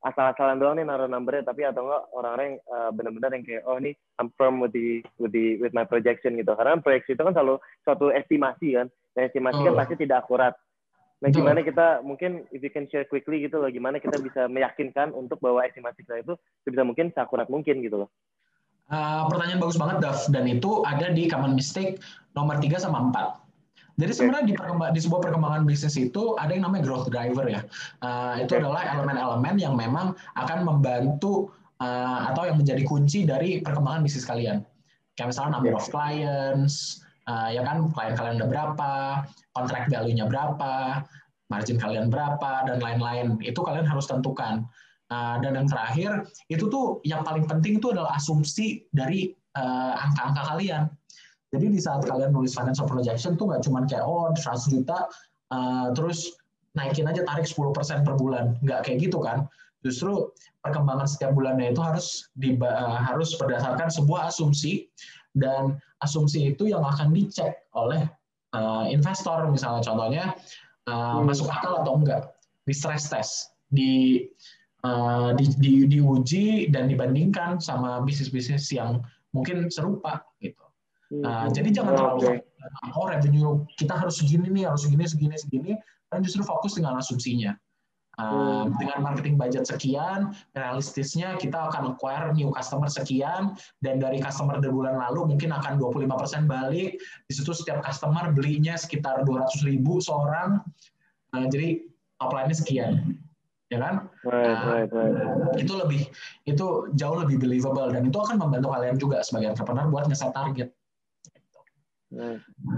asal-asalan 0.06 0.62
doang 0.62 0.78
nih 0.78 0.86
naruh 0.86 1.10
numbernya, 1.10 1.50
tapi 1.50 1.66
atau 1.66 1.82
enggak 1.82 2.02
orang-orang 2.14 2.46
yang 2.46 2.58
uh, 2.70 2.90
benar-benar 2.94 3.30
yang 3.34 3.42
kayak 3.42 3.62
oh 3.66 3.82
ini 3.82 3.90
I'm 4.22 4.30
firm 4.38 4.62
with 4.62 4.70
the 4.70 5.02
with 5.18 5.34
the 5.34 5.58
with 5.58 5.74
my 5.74 5.82
projection 5.82 6.38
gitu. 6.38 6.54
Karena 6.54 6.78
proyeksi 6.78 7.18
itu 7.18 7.22
kan 7.26 7.34
selalu 7.34 7.58
suatu 7.82 8.14
estimasi 8.14 8.78
kan, 8.78 8.86
dan 9.18 9.26
estimasi 9.26 9.58
kan 9.58 9.74
oh. 9.74 9.74
kan 9.74 9.80
pasti 9.82 9.94
tidak 9.98 10.22
akurat 10.22 10.54
Nah, 11.18 11.34
gimana 11.34 11.66
kita 11.66 12.06
mungkin 12.06 12.46
if 12.54 12.62
you 12.62 12.70
can 12.70 12.86
share 12.86 13.02
quickly 13.02 13.42
gitu 13.42 13.58
loh, 13.58 13.66
gimana 13.66 13.98
kita 13.98 14.22
bisa 14.22 14.46
meyakinkan 14.46 15.10
untuk 15.10 15.42
bahwa 15.42 15.66
estimasi 15.66 16.06
kita 16.06 16.22
itu 16.22 16.38
sebisa 16.62 16.86
mungkin 16.86 17.10
seakurat 17.10 17.50
mungkin 17.50 17.82
gitu 17.82 18.06
loh. 18.06 18.10
Uh, 18.88 19.26
pertanyaan 19.26 19.58
bagus 19.58 19.76
banget, 19.76 19.98
Dav. 19.98 20.18
Dan 20.30 20.46
itu 20.46 20.86
ada 20.86 21.10
di 21.10 21.26
common 21.26 21.58
mistake 21.58 21.98
nomor 22.38 22.62
3 22.62 22.70
sama 22.78 23.10
4. 23.10 23.48
Jadi 23.98 24.12
sebenarnya 24.14 24.44
di, 24.46 24.54
di 24.94 25.00
sebuah 25.02 25.20
perkembangan 25.26 25.66
bisnis 25.66 25.98
itu 25.98 26.38
ada 26.38 26.54
yang 26.54 26.70
namanya 26.70 26.86
growth 26.86 27.10
driver 27.10 27.50
ya. 27.50 27.66
Uh, 27.98 28.38
itu 28.38 28.54
adalah 28.54 28.86
elemen-elemen 28.94 29.58
yang 29.58 29.74
memang 29.74 30.14
akan 30.38 30.62
membantu 30.62 31.50
uh, 31.82 32.30
atau 32.30 32.46
yang 32.46 32.62
menjadi 32.62 32.86
kunci 32.86 33.26
dari 33.26 33.58
perkembangan 33.58 34.06
bisnis 34.06 34.22
kalian. 34.22 34.62
Kayak 35.18 35.34
misalnya 35.34 35.58
number 35.58 35.74
of 35.74 35.82
clients, 35.90 37.02
uh, 37.28 37.48
ya 37.52 37.62
kan 37.62 37.92
klien 37.92 38.16
kalian 38.16 38.34
udah 38.40 38.48
berapa, 38.48 38.92
kontrak 39.52 39.92
value-nya 39.92 40.26
berapa, 40.26 41.04
margin 41.52 41.76
kalian 41.76 42.08
berapa 42.08 42.64
dan 42.64 42.80
lain-lain. 42.80 43.36
Itu 43.44 43.60
kalian 43.60 43.84
harus 43.84 44.08
tentukan. 44.08 44.64
Uh, 45.08 45.40
dan 45.40 45.56
yang 45.56 45.68
terakhir 45.68 46.28
itu 46.52 46.68
tuh 46.68 47.00
yang 47.00 47.24
paling 47.24 47.48
penting 47.48 47.80
itu 47.80 47.96
adalah 47.96 48.12
asumsi 48.20 48.84
dari 48.92 49.32
uh, 49.56 49.96
angka-angka 49.96 50.42
kalian. 50.56 50.82
Jadi 51.48 51.66
di 51.72 51.80
saat 51.80 52.04
kalian 52.04 52.36
nulis 52.36 52.52
financial 52.52 52.84
projection 52.84 53.32
tuh 53.40 53.48
nggak 53.48 53.64
cuma 53.64 53.88
kayak 53.88 54.04
oh 54.04 54.28
100 54.36 54.68
juta 54.68 55.08
uh, 55.48 55.88
terus 55.96 56.36
naikin 56.76 57.08
aja 57.08 57.24
tarik 57.24 57.48
10% 57.48 57.72
per 58.04 58.14
bulan. 58.20 58.60
Nggak 58.60 58.84
kayak 58.84 59.08
gitu 59.08 59.24
kan. 59.24 59.48
Justru 59.80 60.28
perkembangan 60.60 61.08
setiap 61.08 61.32
bulannya 61.32 61.72
itu 61.72 61.80
harus 61.80 62.28
di, 62.36 62.52
uh, 62.60 63.00
harus 63.00 63.32
berdasarkan 63.40 63.88
sebuah 63.88 64.28
asumsi 64.28 64.92
dan 65.32 65.80
asumsi 66.04 66.54
itu 66.54 66.70
yang 66.70 66.82
akan 66.84 67.10
dicek 67.10 67.68
oleh 67.74 68.06
uh, 68.54 68.86
investor 68.88 69.46
misalnya 69.50 69.82
contohnya 69.82 70.24
uh, 70.86 71.18
hmm. 71.18 71.28
masuk 71.28 71.50
akal 71.50 71.82
atau 71.82 71.98
enggak 71.98 72.34
di 72.64 72.74
stress 72.76 73.08
test 73.10 73.56
di 73.68 74.24
uh, 74.84 75.34
di, 75.36 75.44
di 75.58 75.72
diuji 75.88 76.68
dan 76.72 76.88
dibandingkan 76.88 77.58
sama 77.60 78.00
bisnis-bisnis 78.04 78.68
yang 78.72 79.02
mungkin 79.32 79.68
serupa 79.68 80.24
gitu. 80.40 80.64
Uh, 81.08 81.48
jadi 81.48 81.72
jangan 81.72 81.96
terlalu 81.96 82.44
oh 82.92 83.08
revenue 83.08 83.64
kita 83.80 83.96
harus 83.96 84.20
segini 84.20 84.52
nih 84.52 84.68
harus 84.68 84.84
segini 84.84 85.08
segini 85.08 85.36
segini 85.40 85.72
dan 86.12 86.20
justru 86.20 86.44
fokus 86.44 86.76
dengan 86.76 87.00
asumsinya. 87.00 87.56
Uh, 88.18 88.66
dengan 88.82 89.06
marketing 89.06 89.38
budget 89.38 89.62
sekian, 89.62 90.34
realistisnya 90.58 91.38
kita 91.38 91.70
akan 91.70 91.94
acquire 91.94 92.34
new 92.34 92.50
customer 92.50 92.90
sekian, 92.90 93.54
dan 93.78 94.02
dari 94.02 94.18
customer 94.18 94.58
dari 94.58 94.74
bulan 94.74 94.98
lalu 94.98 95.30
mungkin 95.30 95.54
akan 95.54 95.78
25% 95.78 96.50
balik. 96.50 96.98
Di 96.98 97.32
situ 97.32 97.54
setiap 97.54 97.78
customer 97.86 98.34
belinya 98.34 98.74
sekitar 98.74 99.22
200 99.22 99.62
ribu 99.62 100.02
seorang, 100.02 100.58
uh, 101.30 101.46
jadi 101.46 101.86
top 102.18 102.34
line-nya 102.34 102.58
sekian. 102.58 102.92
Ya 103.70 103.78
kan? 103.86 104.10
Right, 104.26 104.50
uh, 104.50 104.66
right, 104.66 104.90
right. 104.90 105.14
Itu 105.54 105.78
lebih, 105.78 106.10
itu 106.42 106.66
jauh 106.98 107.22
lebih 107.22 107.38
believable, 107.38 107.86
dan 107.94 108.02
itu 108.02 108.18
akan 108.18 108.42
membantu 108.42 108.74
kalian 108.74 108.98
juga 108.98 109.22
sebagai 109.22 109.54
entrepreneur 109.54 109.86
buat 109.94 110.10
ngeset 110.10 110.34
target. 110.34 110.74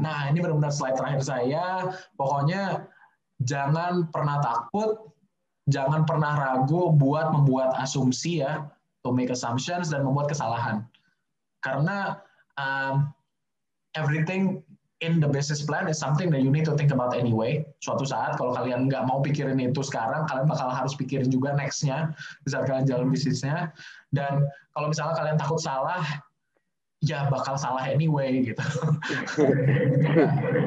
Nah, 0.05 0.28
ini 0.28 0.36
benar-benar 0.43 0.74
slide 0.74 1.01
terakhir 1.01 1.24
saya. 1.24 1.97
Pokoknya 2.18 2.84
jangan 3.41 4.11
pernah 4.12 4.43
takut 4.45 5.09
jangan 5.70 6.04
pernah 6.04 6.36
ragu 6.36 6.92
buat 6.94 7.32
membuat 7.32 7.78
asumsi 7.78 8.42
ya, 8.42 8.66
to 9.06 9.14
make 9.14 9.32
assumptions 9.32 9.94
dan 9.94 10.04
membuat 10.04 10.34
kesalahan. 10.34 10.84
Karena 11.64 12.20
um, 12.60 13.14
everything 13.96 14.60
in 15.00 15.16
the 15.16 15.28
business 15.28 15.64
plan 15.64 15.88
is 15.88 15.96
something 15.96 16.28
that 16.28 16.44
you 16.44 16.52
need 16.52 16.68
to 16.68 16.76
think 16.76 16.92
about 16.92 17.16
anyway. 17.16 17.64
Suatu 17.80 18.04
saat 18.04 18.36
kalau 18.36 18.52
kalian 18.52 18.92
nggak 18.92 19.08
mau 19.08 19.24
pikirin 19.24 19.56
itu 19.56 19.80
sekarang, 19.80 20.28
kalian 20.28 20.44
bakal 20.44 20.68
harus 20.68 20.92
pikirin 20.92 21.32
juga 21.32 21.56
nextnya 21.56 22.12
saat 22.44 22.68
kalian 22.68 22.84
jalan 22.84 23.08
bisnisnya. 23.08 23.72
Dan 24.12 24.44
kalau 24.76 24.92
misalnya 24.92 25.16
kalian 25.16 25.36
takut 25.40 25.60
salah, 25.60 26.04
ya 27.00 27.32
bakal 27.32 27.56
salah 27.56 27.88
anyway 27.88 28.44
gitu. 28.44 28.60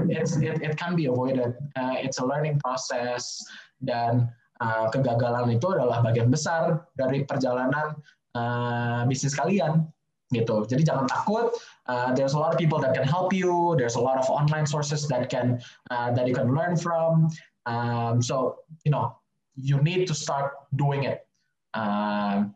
it's, 0.10 0.42
it, 0.42 0.58
it 0.66 0.74
can 0.82 0.98
be 0.98 1.06
avoided. 1.06 1.54
Uh, 1.78 1.94
it's 2.02 2.18
a 2.18 2.26
learning 2.26 2.58
process 2.58 3.38
dan 3.86 4.34
uh, 4.64 4.88
kegagalan 4.88 5.52
itu 5.52 5.68
adalah 5.76 6.00
bagian 6.00 6.32
besar 6.32 6.88
dari 6.96 7.28
perjalanan 7.28 8.00
uh, 8.40 9.04
bisnis 9.04 9.36
kalian 9.36 9.84
gitu. 10.32 10.64
Jadi 10.66 10.88
jangan 10.88 11.06
takut. 11.06 11.54
Uh, 11.86 12.16
there's 12.16 12.34
a 12.34 12.40
lot 12.40 12.56
of 12.56 12.58
people 12.58 12.80
that 12.80 12.96
can 12.96 13.04
help 13.04 13.36
you. 13.36 13.76
There's 13.76 14.00
a 14.00 14.02
lot 14.02 14.18
of 14.18 14.26
online 14.32 14.66
sources 14.66 15.06
that 15.12 15.28
can 15.28 15.60
uh, 15.92 16.16
that 16.16 16.26
you 16.26 16.34
can 16.34 16.56
learn 16.56 16.80
from. 16.80 17.28
Um, 17.68 18.24
so 18.24 18.64
you 18.88 18.92
know 18.92 19.20
you 19.60 19.84
need 19.84 20.08
to 20.08 20.16
start 20.16 20.56
doing 20.74 21.04
it. 21.04 21.28
Uh. 21.76 22.50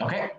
Okay? 0.00 0.32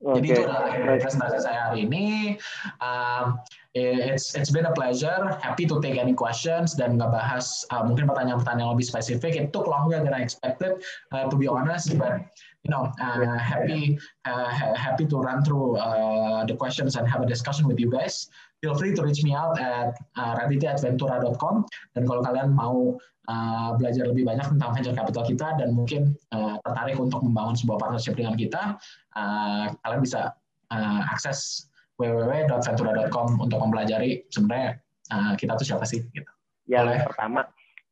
Okay. 0.00 0.16
Jadi 0.16 0.26
itu 0.32 0.42
adalah 0.48 0.96
presentasi 0.96 1.38
saya 1.44 1.60
hari 1.68 1.84
ini. 1.84 2.40
Um, 2.80 3.36
it's 3.76 4.32
it's 4.32 4.48
been 4.48 4.64
a 4.64 4.72
pleasure. 4.72 5.36
Happy 5.44 5.68
to 5.68 5.76
take 5.84 6.00
any 6.00 6.16
questions 6.16 6.72
dan 6.72 6.96
ngebahas 6.96 7.68
uh, 7.68 7.84
mungkin 7.84 8.08
pertanyaan-pertanyaan 8.08 8.72
lebih 8.72 8.88
spesifik. 8.88 9.36
It 9.36 9.52
took 9.52 9.68
longer 9.68 10.00
than 10.00 10.16
I 10.16 10.24
expected, 10.24 10.80
uh, 11.12 11.28
to 11.28 11.36
be 11.36 11.44
honest, 11.44 11.92
but 12.00 12.24
you 12.64 12.72
know, 12.72 12.88
uh, 12.96 13.36
happy 13.36 14.00
uh, 14.24 14.48
happy 14.72 15.04
to 15.04 15.16
run 15.20 15.44
through 15.44 15.76
uh, 15.76 16.48
the 16.48 16.56
questions 16.56 16.96
and 16.96 17.04
have 17.04 17.20
a 17.20 17.28
discussion 17.28 17.68
with 17.68 17.76
you 17.76 17.92
guys. 17.92 18.32
Feel 18.60 18.76
free 18.76 18.92
to 18.92 19.00
reach 19.00 19.24
me 19.24 19.32
out 19.32 19.56
at 19.56 19.96
uh, 20.20 20.36
raditya@ventura.com 20.36 21.64
dan 21.96 22.02
kalau 22.04 22.20
kalian 22.20 22.52
mau 22.52 23.00
uh, 23.24 23.70
belajar 23.80 24.04
lebih 24.04 24.28
banyak 24.28 24.44
tentang 24.56 24.70
venture 24.76 24.92
capital 24.92 25.24
kita 25.24 25.48
dan 25.56 25.72
mungkin 25.72 26.12
uh, 26.36 26.60
tertarik 26.68 27.00
untuk 27.00 27.24
membangun 27.24 27.56
sebuah 27.56 27.80
partnership 27.80 28.20
dengan 28.20 28.36
kita, 28.36 28.76
uh, 29.16 29.72
kalian 29.80 30.04
bisa 30.04 30.36
uh, 30.68 31.00
akses 31.08 31.72
www.ventura.com 31.96 33.40
untuk 33.40 33.58
mempelajari 33.60 34.28
sebenarnya 34.28 34.80
uh, 35.08 35.32
kita 35.40 35.56
tuh 35.56 35.66
siapa 35.68 35.88
sih 35.88 36.04
gitu. 36.12 36.30
Yang 36.68 36.84
Boleh? 36.84 37.00
pertama 37.08 37.40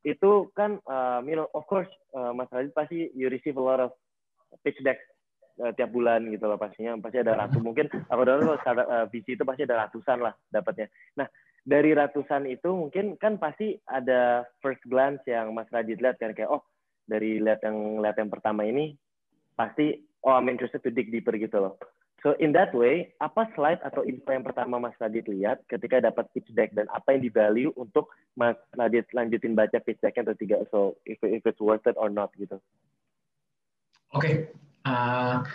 itu 0.07 0.31
kan 0.55 0.79
uh, 0.87 1.19
of 1.57 1.63
course 1.67 1.89
uh, 2.15 2.31
Mas 2.31 2.47
Radit 2.49 2.71
pasti 2.77 3.11
you 3.17 3.27
receive 3.27 3.57
a 3.57 3.63
lot 3.63 3.81
of 3.81 3.91
pitch 4.63 4.79
deck 4.81 4.97
uh, 5.59 5.73
tiap 5.75 5.91
bulan 5.91 6.25
gitu 6.31 6.47
loh 6.47 6.57
pastinya 6.57 6.95
pasti 6.99 7.19
ada 7.21 7.35
ratu 7.35 7.59
mungkin 7.67 7.91
aku 7.91 8.21
dengar 8.23 8.57
kalau 8.63 8.83
uh, 8.87 9.05
VC 9.11 9.35
itu 9.35 9.43
pasti 9.43 9.63
ada 9.67 9.87
ratusan 9.87 10.19
lah 10.23 10.33
dapatnya. 10.49 10.87
Nah 11.19 11.27
dari 11.67 11.91
ratusan 11.93 12.47
itu 12.47 12.69
mungkin 12.71 13.19
kan 13.19 13.35
pasti 13.37 13.75
ada 13.85 14.47
first 14.63 14.81
glance 14.87 15.21
yang 15.27 15.51
Mas 15.51 15.69
Radit 15.69 15.99
lihat 15.99 16.17
kan 16.17 16.31
kayak 16.33 16.49
oh 16.49 16.63
dari 17.05 17.37
lihat 17.37 17.61
yang 17.61 17.99
lihat 17.99 18.17
yang 18.17 18.31
pertama 18.31 18.63
ini 18.65 18.95
pasti 19.59 19.99
oh 20.23 20.33
I'm 20.35 20.47
interested 20.47 20.81
to 20.87 20.91
dig 20.91 21.11
deeper 21.11 21.35
gitu 21.35 21.59
loh. 21.59 21.75
So 22.19 22.35
in 22.35 22.51
that 22.51 22.75
way, 22.75 23.15
apa 23.23 23.47
slide 23.55 23.79
atau 23.79 24.03
info 24.03 24.35
yang 24.35 24.43
pertama 24.43 24.75
Mas 24.75 24.95
Radit 24.99 25.23
lihat 25.31 25.63
ketika 25.71 26.03
dapat 26.03 26.27
pitch 26.35 26.51
deck 26.51 26.75
dan 26.75 26.91
apa 26.91 27.15
yang 27.15 27.23
di 27.23 27.31
value 27.31 27.71
untuk 27.79 28.11
Mas 28.35 28.59
Radit 28.75 29.07
lanjutin 29.15 29.55
baca 29.55 29.79
pitch 29.79 30.03
deck 30.03 30.19
atau 30.19 30.35
tidak? 30.35 30.67
So 30.67 30.99
if 31.07 31.15
if 31.23 31.47
it's 31.47 31.63
worth 31.63 31.87
it 31.87 31.95
or 31.95 32.11
not 32.11 32.35
gitu. 32.35 32.59
Oke, 34.11 34.19
okay. 34.19 34.33
Uh, 34.89 35.45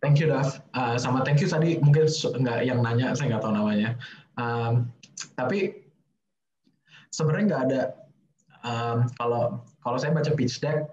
thank 0.00 0.16
you 0.16 0.32
Dav. 0.32 0.64
Uh, 0.72 0.96
sama 0.96 1.20
thank 1.20 1.44
you 1.44 1.48
tadi 1.48 1.76
mungkin 1.84 2.08
nggak 2.08 2.58
yang 2.64 2.80
nanya 2.80 3.12
saya 3.12 3.36
nggak 3.36 3.44
tahu 3.44 3.52
namanya. 3.52 4.00
Um, 4.40 4.88
tapi 5.36 5.84
sebenarnya 7.12 7.44
nggak 7.52 7.62
ada 7.68 7.80
um, 8.64 8.98
kalau 9.20 9.60
kalau 9.84 9.96
saya 10.00 10.16
baca 10.16 10.32
pitch 10.32 10.64
deck, 10.64 10.88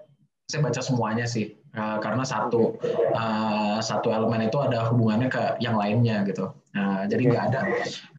saya 0.52 0.60
baca 0.60 0.84
semuanya 0.84 1.24
sih 1.24 1.58
Uh, 1.76 2.00
karena 2.00 2.24
satu 2.24 2.80
uh, 3.12 3.76
satu 3.78 4.08
elemen 4.08 4.48
itu 4.48 4.56
ada 4.56 4.88
hubungannya 4.88 5.28
ke 5.28 5.60
yang 5.60 5.76
lainnya 5.76 6.24
gitu. 6.24 6.48
Nah, 6.72 7.04
jadi 7.04 7.28
nggak 7.28 7.44
ada 7.52 7.60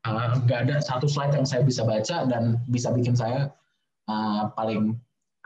uh, 0.05 0.37
nggak 0.45 0.59
ada 0.69 0.75
satu 0.85 1.09
slide 1.09 1.33
yang 1.33 1.49
saya 1.49 1.65
bisa 1.65 1.81
baca 1.81 2.29
dan 2.29 2.61
bisa 2.69 2.93
bikin 2.93 3.17
saya 3.17 3.49
uh, 4.05 4.53
paling 4.53 4.93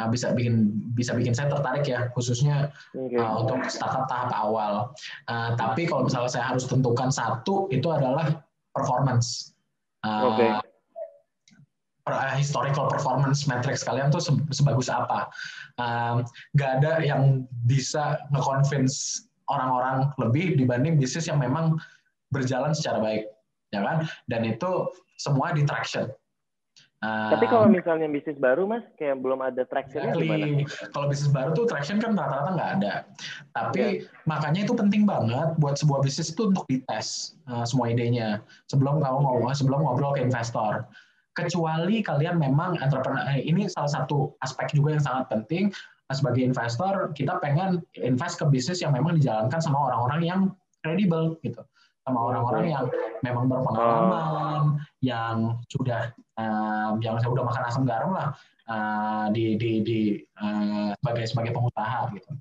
uh, 0.01 0.09
bisa 0.09 0.33
bikin 0.33 0.79
bisa 0.97 1.13
bikin 1.13 1.33
saya 1.35 1.51
tertarik 1.51 1.85
ya 1.85 2.09
khususnya 2.13 2.71
uh, 2.95 3.33
untuk 3.43 3.61
startup 3.69 4.07
tahap 4.07 4.31
awal. 4.33 4.95
Uh, 5.27 5.53
tapi 5.59 5.85
kalau 5.89 6.07
misalnya 6.07 6.31
saya 6.31 6.45
harus 6.49 6.65
tentukan 6.65 7.09
satu 7.11 7.67
itu 7.69 7.89
adalah 7.89 8.41
performance. 8.73 9.53
Uh, 10.03 10.33
okay 10.33 10.51
historical 12.35 12.91
performance 12.91 13.47
metrics 13.47 13.79
kalian 13.79 14.11
tuh 14.11 14.19
sebagus 14.51 14.91
apa 14.91 15.31
um, 15.79 16.27
gak 16.59 16.83
ada 16.83 16.99
yang 16.99 17.47
bisa 17.63 18.19
nge-convince 18.35 19.23
orang-orang 19.47 20.11
lebih 20.19 20.55
dibanding 20.55 20.99
bisnis 20.99 21.27
yang 21.27 21.39
memang 21.39 21.79
berjalan 22.33 22.73
secara 22.73 22.99
baik, 22.99 23.29
ya 23.69 23.85
kan? 23.85 23.97
Dan 24.25 24.41
itu 24.47 24.89
semua 25.19 25.53
di 25.53 25.61
traction. 25.67 26.09
Tapi 27.03 27.45
kalau 27.51 27.67
misalnya 27.67 28.07
bisnis 28.07 28.39
baru, 28.39 28.63
mas, 28.63 28.85
kayak 28.95 29.19
belum 29.19 29.43
ada 29.43 29.67
tractionnya 29.67 30.15
gimana? 30.15 30.63
Kalau 30.95 31.11
bisnis 31.11 31.27
baru 31.35 31.51
tuh 31.51 31.67
traction 31.67 31.99
kan 31.99 32.15
rata-rata 32.15 32.55
nggak 32.55 32.71
ada. 32.79 32.93
Tapi 33.51 33.81
yeah. 33.99 34.23
makanya 34.23 34.63
itu 34.63 34.71
penting 34.71 35.03
banget 35.03 35.51
buat 35.59 35.75
sebuah 35.75 35.99
bisnis 35.99 36.31
itu 36.31 36.47
untuk 36.47 36.63
dites 36.71 37.35
uh, 37.51 37.67
semua 37.67 37.91
idenya. 37.91 38.39
Sebelum 38.71 39.03
kamu 39.03 39.19
ngomong, 39.19 39.51
sebelum 39.51 39.83
ngobrol 39.83 40.15
ke 40.15 40.23
investor. 40.23 40.87
Kecuali 41.35 41.99
kalian 42.05 42.39
memang 42.39 42.79
entrepreneur 42.79 43.25
eh, 43.35 43.41
ini 43.43 43.67
salah 43.67 43.89
satu 43.89 44.37
aspek 44.39 44.71
juga 44.71 44.95
yang 44.95 45.03
sangat 45.03 45.25
penting. 45.27 45.63
Sebagai 46.13 46.45
investor 46.45 47.09
kita 47.17 47.41
pengen 47.41 47.81
invest 47.99 48.39
ke 48.39 48.45
bisnis 48.47 48.79
yang 48.79 48.93
memang 48.95 49.17
dijalankan 49.19 49.59
sama 49.59 49.91
orang-orang 49.91 50.21
yang 50.23 50.41
kredibel 50.85 51.35
gitu. 51.43 51.59
Sama 52.05 52.31
orang-orang 52.31 52.69
yang 52.69 52.85
memang 53.25 53.49
berpengalaman 53.49 54.77
yang 55.03 55.59
sudah 55.67 56.15
um, 56.39 57.03
yang 57.03 57.19
saya 57.19 57.29
udah 57.35 57.43
makan 57.43 57.63
asam 57.67 57.83
garam 57.83 58.15
lah 58.15 58.31
uh, 58.71 59.27
di 59.35 59.59
di 59.59 59.83
di 59.83 59.99
uh, 60.39 60.95
sebagai 61.03 61.25
sebagai 61.27 61.51
pengusaha 61.51 62.07
gitu 62.15 62.31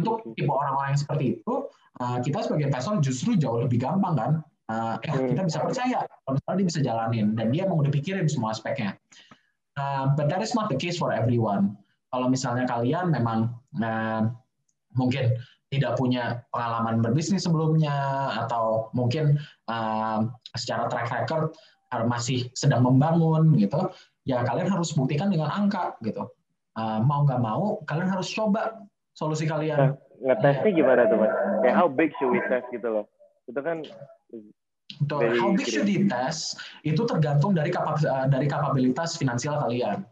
untuk 0.00 0.24
tipe 0.34 0.50
orang-orang 0.50 0.96
yang 0.96 1.00
seperti 1.04 1.24
itu 1.38 1.54
uh, 2.00 2.18
kita 2.24 2.48
sebagai 2.48 2.72
investor 2.72 2.96
justru 3.04 3.36
jauh 3.36 3.60
lebih 3.60 3.76
gampang 3.76 4.16
kan 4.16 4.32
uh, 4.72 4.96
eh 5.04 5.36
kita 5.36 5.42
bisa 5.46 5.58
percaya 5.62 5.98
kalau 6.26 6.32
misalnya 6.38 6.56
dia 6.58 6.68
bisa 6.68 6.80
jalanin 6.82 7.26
dan 7.38 7.46
dia 7.54 7.64
mau 7.68 7.78
udah 7.78 7.92
pikirin 7.92 8.26
semua 8.26 8.50
aspeknya. 8.54 8.98
Uh, 9.76 10.16
but 10.16 10.32
that 10.32 10.40
is 10.40 10.56
not 10.56 10.72
the 10.72 10.78
case 10.78 10.96
for 10.96 11.12
everyone. 11.12 11.76
Kalau 12.08 12.32
misalnya 12.32 12.64
kalian 12.64 13.12
memang 13.12 13.52
uh, 13.76 14.32
mungkin 14.96 15.36
tidak 15.72 15.98
punya 15.98 16.46
pengalaman 16.54 17.02
berbisnis 17.02 17.44
sebelumnya 17.44 17.92
atau 18.46 18.90
mungkin 18.94 19.40
uh, 19.66 20.30
secara 20.54 20.86
track 20.86 21.10
record 21.10 21.54
masih 22.06 22.50
sedang 22.52 22.84
membangun 22.84 23.56
gitu, 23.56 23.88
ya 24.28 24.44
kalian 24.44 24.68
harus 24.68 24.92
buktikan 24.92 25.32
dengan 25.32 25.48
angka 25.48 25.96
gitu. 26.04 26.28
Uh, 26.76 27.00
mau 27.00 27.24
nggak 27.24 27.40
mau, 27.40 27.80
kalian 27.88 28.12
harus 28.12 28.28
coba 28.28 28.84
solusi 29.16 29.48
kalian. 29.48 29.96
Nah, 29.96 30.34
ngetesnya 30.36 30.70
gimana 30.76 31.08
tuh 31.08 31.16
mas? 31.24 31.32
Kayak 31.64 31.76
how 31.80 31.88
big 31.88 32.12
should 32.20 32.36
we 32.36 32.40
test 32.52 32.68
gitu 32.68 32.88
loh? 32.90 33.04
Itu 33.48 33.60
kan 33.64 33.80
Betul. 34.96 35.36
How 35.36 35.52
big 35.52 35.68
should 35.68 35.88
dites 35.88 36.56
itu 36.84 37.02
tergantung 37.04 37.52
dari 37.52 37.68
kapab, 37.68 38.00
dari 38.32 38.48
kapabilitas 38.48 39.18
finansial 39.20 39.60
kalian. 39.60 40.06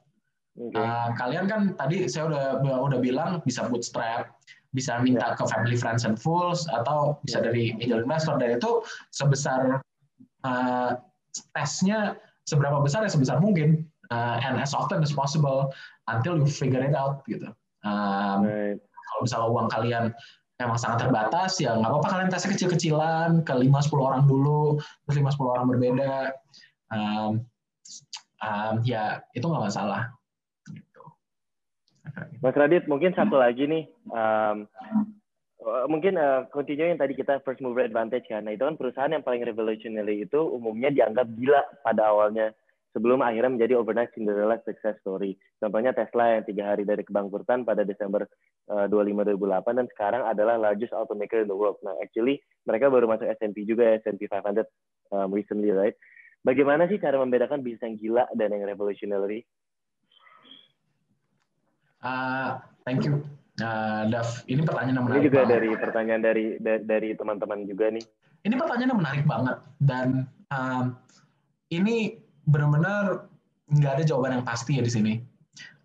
Okay. 0.55 0.79
Uh, 0.79 1.09
kalian 1.19 1.45
kan 1.51 1.61
tadi 1.75 2.07
saya 2.07 2.31
udah 2.31 2.45
udah 2.63 3.01
bilang 3.03 3.43
bisa 3.43 3.67
bootstrap, 3.67 4.31
bisa 4.75 4.99
minta 5.01 5.33
yeah. 5.33 5.39
ke 5.39 5.45
family 5.47 5.79
friends 5.79 6.03
and 6.03 6.19
fools 6.19 6.67
atau 6.69 7.17
bisa 7.23 7.39
yeah. 7.41 7.47
dari 7.49 7.65
angel 7.79 8.03
investor 8.03 8.35
dan 8.37 8.59
itu 8.59 8.83
sebesar 9.15 9.79
uh, 10.43 10.99
tesnya 11.55 12.19
seberapa 12.45 12.83
besar 12.83 13.07
ya 13.07 13.11
sebesar 13.11 13.41
mungkin 13.41 13.87
uh, 14.11 14.37
and 14.43 14.59
as 14.61 14.77
often 14.77 15.01
as 15.01 15.15
possible 15.15 15.73
until 16.11 16.37
you 16.37 16.45
figure 16.45 16.83
it 16.83 16.93
out 16.93 17.25
gitu. 17.31 17.49
Um, 17.87 18.45
right. 18.45 18.79
Kalau 18.83 19.21
misalnya 19.23 19.49
uang 19.49 19.69
kalian 19.71 20.05
memang 20.59 20.79
sangat 20.79 21.07
terbatas 21.07 21.59
ya 21.59 21.75
nggak 21.75 21.91
apa-apa 21.91 22.09
kalian 22.15 22.31
tesnya 22.31 22.55
kecil-kecilan 22.55 23.43
ke 23.43 23.53
5-10 23.59 23.95
orang 23.99 24.23
dulu 24.31 24.79
terus 25.07 25.17
5-10 25.19 25.51
orang 25.51 25.67
berbeda 25.67 26.15
um, 26.95 27.43
um, 28.39 28.75
ya 28.87 29.23
itu 29.35 29.45
nggak 29.47 29.71
masalah. 29.71 30.15
Mas 32.43 32.57
Radit 32.57 32.85
mungkin 32.87 33.15
satu 33.17 33.39
lagi 33.41 33.67
nih 33.67 33.85
um, 34.13 34.69
mungkin 35.89 36.21
uh, 36.21 36.45
continue 36.53 36.93
yang 36.93 37.01
tadi 37.01 37.17
kita 37.17 37.41
first 37.43 37.59
mover 37.65 37.87
advantage 37.87 38.29
kan 38.29 38.45
nah 38.45 38.53
itu 38.53 38.63
kan 38.63 38.77
perusahaan 38.77 39.13
yang 39.13 39.25
paling 39.25 39.43
revolutionary 39.43 40.23
itu 40.23 40.39
umumnya 40.39 40.93
dianggap 40.93 41.27
gila 41.35 41.63
pada 41.83 42.13
awalnya 42.13 42.53
sebelum 42.95 43.21
akhirnya 43.27 43.59
menjadi 43.59 43.75
overnight 43.75 44.15
Cinderella 44.15 44.55
success 44.63 44.95
story. 45.03 45.35
Contohnya 45.59 45.91
Tesla 45.91 46.39
yang 46.39 46.47
tiga 46.47 46.71
hari 46.73 46.87
dari 46.87 47.03
kebangkrutan 47.03 47.67
pada 47.67 47.83
Desember 47.83 48.23
uh, 48.71 48.87
25 48.87 49.35
2008 49.35 49.79
dan 49.83 49.87
sekarang 49.91 50.23
adalah 50.23 50.55
largest 50.57 50.95
automaker 50.95 51.43
in 51.43 51.51
the 51.51 51.59
world. 51.59 51.77
Nah, 51.83 51.99
actually 51.99 52.39
mereka 52.71 52.87
baru 52.89 53.11
masuk 53.11 53.27
S&P 53.27 53.67
juga 53.67 53.99
S&P 53.99 54.31
500 54.31 54.63
um, 55.11 55.29
recently, 55.35 55.75
right? 55.75 55.99
Bagaimana 56.47 56.87
sih 56.87 57.03
cara 57.03 57.19
membedakan 57.19 57.67
bisnis 57.67 57.83
yang 57.83 57.97
gila 57.99 58.25
dan 58.39 58.55
yang 58.55 58.63
revolutionary? 58.63 59.43
Uh, 62.05 62.61
thank 62.85 63.01
you, 63.09 63.25
uh, 63.65 64.05
Dav. 64.13 64.45
Ini 64.45 64.61
pertanyaan 64.61 65.01
yang 65.01 65.07
menarik. 65.09 65.25
Ini 65.25 65.29
juga 65.33 65.41
banget. 65.41 65.53
dari 65.57 65.71
pertanyaan 65.73 66.21
dari 66.21 66.47
dari 66.61 67.11
teman-teman 67.17 67.65
juga 67.65 67.89
nih. 67.89 68.05
Ini 68.45 68.55
pertanyaan 68.61 68.91
yang 68.93 69.01
menarik 69.01 69.25
banget 69.25 69.57
dan 69.81 70.29
um, 70.53 70.93
ini 71.73 72.21
benar-benar 72.45 73.25
nggak 73.73 73.93
ada 73.97 74.05
jawaban 74.05 74.37
yang 74.37 74.45
pasti 74.45 74.77
ya 74.77 74.85
di 74.85 74.93
sini. 74.93 75.13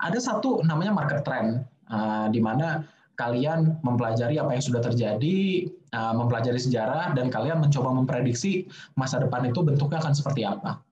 Ada 0.03 0.19
satu 0.19 0.59
namanya 0.67 0.91
market 0.91 1.23
trend, 1.23 1.63
uh, 1.87 2.27
di 2.27 2.43
mana 2.43 2.83
kalian 3.15 3.79
mempelajari 3.79 4.39
apa 4.39 4.51
yang 4.55 4.63
sudah 4.63 4.83
terjadi, 4.83 5.71
uh, 5.95 6.13
mempelajari 6.19 6.59
sejarah, 6.59 7.15
dan 7.15 7.31
kalian 7.31 7.63
mencoba 7.63 7.95
memprediksi 7.95 8.67
masa 8.99 9.23
depan 9.23 9.47
itu 9.47 9.63
bentuknya 9.63 10.03
akan 10.03 10.11
seperti 10.11 10.43
apa. 10.43 10.83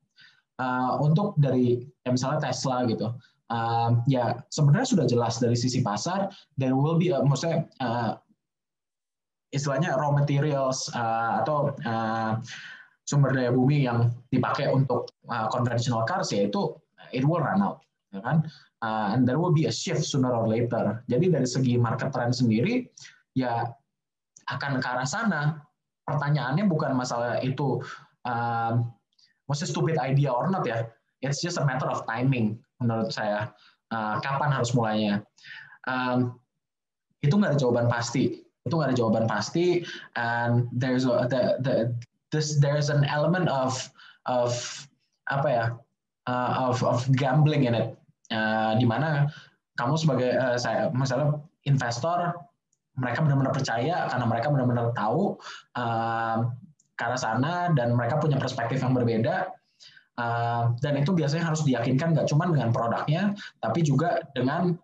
Uh, 0.57 1.03
untuk 1.03 1.35
dari 1.35 1.83
ya 2.07 2.15
misalnya 2.15 2.47
Tesla 2.47 2.87
gitu, 2.87 3.11
uh, 3.51 3.99
ya 4.07 4.41
sebenarnya 4.51 4.87
sudah 4.87 5.05
jelas 5.07 5.39
dari 5.39 5.55
sisi 5.55 5.79
pasar, 5.83 6.31
there 6.59 6.75
will 6.75 6.99
be, 6.99 7.11
uh, 7.11 7.23
maksudnya 7.23 7.67
uh, 7.79 8.19
istilahnya 9.55 9.95
raw 9.95 10.11
materials 10.11 10.91
uh, 10.91 11.43
atau 11.43 11.71
uh, 11.87 12.39
sumber 13.07 13.31
daya 13.31 13.55
bumi 13.55 13.87
yang 13.87 14.11
dipakai 14.35 14.67
untuk 14.67 15.07
uh, 15.31 15.47
conventional 15.47 16.03
cars 16.03 16.35
yaitu 16.35 16.75
it 17.15 17.23
will 17.23 17.39
run 17.39 17.63
out, 17.63 17.79
ya 18.11 18.19
kan? 18.19 18.43
Uh, 18.83 19.15
and 19.15 19.23
there 19.23 19.39
will 19.39 19.55
be 19.55 19.65
a 19.65 19.73
shift 19.73 20.03
sooner 20.03 20.29
or 20.29 20.45
later. 20.45 21.01
Jadi 21.07 21.31
dari 21.31 21.47
segi 21.47 21.79
market 21.79 22.11
trend 22.11 22.35
sendiri, 22.35 22.85
ya 23.33 23.63
akan 24.51 24.83
ke 24.83 24.87
arah 24.87 25.07
sana. 25.07 25.41
Pertanyaannya 26.07 26.67
bukan 26.71 26.95
masalah 26.95 27.39
itu, 27.43 27.83
uh, 28.27 28.79
maksudnya 29.47 29.71
stupid 29.71 29.97
idea 29.99 30.31
or 30.31 30.51
not 30.51 30.67
ya. 30.67 30.87
It's 31.23 31.41
just 31.41 31.57
a 31.57 31.65
matter 31.65 31.89
of 31.89 32.05
timing 32.05 32.61
menurut 32.81 33.09
saya. 33.13 33.51
Uh, 33.87 34.19
kapan 34.19 34.51
harus 34.51 34.75
mulainya? 34.75 35.23
Um, 35.87 36.35
itu 37.23 37.33
nggak 37.33 37.55
ada 37.55 37.59
jawaban 37.59 37.87
pasti. 37.87 38.43
Itu 38.67 38.77
nggak 38.77 38.91
ada 38.91 38.97
jawaban 38.99 39.25
pasti. 39.25 39.81
And 40.19 40.67
there's 40.75 41.07
a, 41.07 41.25
the, 41.31 41.57
the 41.63 41.75
this 42.31 42.59
there's 42.59 42.91
an 42.91 43.07
element 43.07 43.47
of 43.47 43.87
of 44.27 44.51
apa 45.31 45.47
ya 45.47 45.65
uh, 46.27 46.51
of 46.67 46.83
of 46.83 47.07
gambling 47.15 47.67
in 47.67 47.75
it 47.75 47.95
uh, 48.31 48.75
di 48.75 48.83
mana 48.83 49.31
kamu 49.79 49.95
sebagai 49.95 50.31
uh, 50.35 50.57
saya 50.59 50.91
misalnya 50.91 51.39
investor 51.67 52.35
mereka 52.97 53.21
benar-benar 53.21 53.53
percaya 53.53 54.09
karena 54.09 54.25
mereka 54.25 54.47
benar-benar 54.49 54.91
tahu 54.97 55.37
uh, 55.77 56.49
ke 56.97 57.03
arah 57.05 57.19
sana 57.19 57.69
dan 57.77 57.93
mereka 57.93 58.17
punya 58.17 58.41
perspektif 58.41 58.81
yang 58.81 58.97
berbeda 58.97 59.53
uh, 60.17 60.73
dan 60.81 60.93
itu 60.99 61.13
biasanya 61.13 61.47
harus 61.49 61.63
diyakinkan 61.63 62.13
nggak 62.13 62.27
cuma 62.29 62.49
dengan 62.49 62.69
produknya 62.73 63.33
tapi 63.61 63.81
juga 63.81 64.21
dengan 64.33 64.75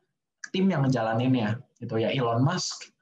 tim 0.54 0.70
yang 0.70 0.86
ngejalaninnya 0.86 1.58
gitu 1.82 2.00
ya 2.00 2.14
Elon 2.14 2.46
Musk 2.46 2.94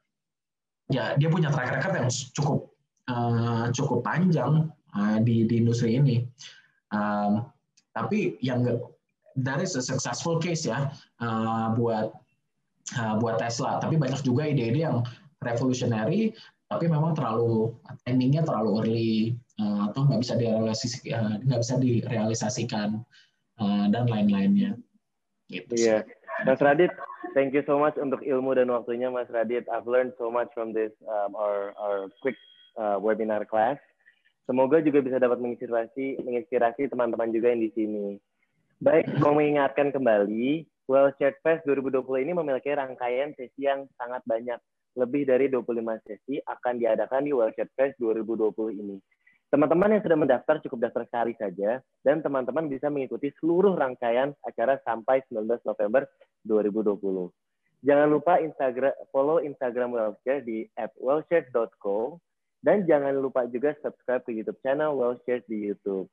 ya 0.92 1.16
dia 1.16 1.30
punya 1.32 1.52
track 1.52 1.72
record 1.72 1.96
yang 1.96 2.10
cukup 2.36 2.72
uh, 3.08 3.66
cukup 3.72 4.04
panjang 4.04 4.70
uh, 4.96 5.18
di 5.24 5.48
di 5.48 5.64
industri 5.64 5.98
ini. 5.98 6.28
Um, 6.92 7.48
tapi 7.96 8.40
yang 8.44 8.68
a 8.68 9.66
successful 9.68 10.40
case 10.40 10.68
ya 10.68 10.92
uh, 11.24 11.76
buat 11.76 12.12
buat 12.92 13.40
Tesla. 13.40 13.80
Tapi 13.80 13.96
banyak 13.96 14.20
juga 14.20 14.44
ide-ide 14.52 14.84
yang 14.84 15.00
revolutionary, 15.40 16.36
tapi 16.68 16.92
memang 16.92 17.16
terlalu 17.16 17.72
timingnya 18.04 18.44
terlalu 18.44 18.70
early 18.84 19.12
atau 19.90 20.08
nggak 20.08 20.22
bisa 20.22 20.36
direalisasikan, 20.38 21.46
nggak 21.46 21.62
bisa 21.62 21.76
direalisasikan 21.78 22.90
uh, 23.62 23.86
dan 23.90 24.06
lain-lainnya. 24.08 24.78
Gitu. 25.52 25.74
Iya, 25.76 26.08
Mas 26.48 26.64
Radit, 26.64 26.92
thank 27.36 27.52
you 27.52 27.64
so 27.68 27.76
much 27.76 28.00
untuk 28.00 28.24
ilmu 28.24 28.56
dan 28.56 28.72
waktunya, 28.72 29.12
Mas 29.12 29.28
Radit. 29.30 29.68
I've 29.68 29.88
learned 29.90 30.16
so 30.16 30.32
much 30.32 30.48
from 30.56 30.72
this 30.72 30.96
um, 31.06 31.36
our 31.36 31.76
our 31.76 32.08
quick 32.24 32.40
uh, 32.80 32.98
webinar 32.98 33.44
class. 33.46 33.78
Semoga 34.50 34.82
juga 34.82 35.04
bisa 35.06 35.22
dapat 35.22 35.38
menginspirasi 35.38 36.24
menginspirasi 36.24 36.90
teman-teman 36.90 37.30
juga 37.30 37.54
yang 37.54 37.62
di 37.62 37.72
sini. 37.76 38.06
Baik, 38.82 39.14
mau 39.22 39.38
mengingatkan 39.38 39.94
kembali, 39.94 40.66
Well 40.90 41.14
Shared 41.22 41.38
Fest 41.46 41.64
2020 41.70 42.26
ini 42.26 42.34
memiliki 42.34 42.74
rangkaian 42.74 43.32
sesi 43.38 43.70
yang 43.70 43.86
sangat 43.96 44.26
banyak. 44.26 44.58
Lebih 44.98 45.24
dari 45.24 45.48
25 45.48 45.78
sesi 46.04 46.42
akan 46.44 46.82
diadakan 46.82 47.24
di 47.24 47.32
Well 47.32 47.54
Shared 47.54 47.72
Fest 47.78 47.96
2020 48.02 48.82
ini. 48.82 48.98
Teman-teman 49.52 49.92
yang 49.92 50.04
sudah 50.04 50.16
mendaftar 50.16 50.64
cukup 50.64 50.88
daftar 50.88 51.04
sehari 51.12 51.36
saja, 51.36 51.84
dan 52.08 52.24
teman-teman 52.24 52.72
bisa 52.72 52.88
mengikuti 52.88 53.36
seluruh 53.44 53.76
rangkaian 53.76 54.32
acara 54.48 54.80
sampai 54.88 55.20
19 55.28 55.60
November 55.68 56.08
2020. 56.48 57.28
Jangan 57.84 58.08
lupa 58.08 58.40
Instagram, 58.40 58.96
follow 59.12 59.44
Instagram 59.44 59.92
Wellshare 59.92 60.46
di 60.48 60.72
@wellshare.co 61.02 62.22
dan 62.62 62.86
jangan 62.86 63.18
lupa 63.18 63.50
juga 63.50 63.74
subscribe 63.82 64.22
ke 64.22 64.32
YouTube 64.38 64.62
channel 64.62 64.94
Well 64.94 65.18
Shares 65.26 65.42
di 65.50 65.68
YouTube. 65.74 66.06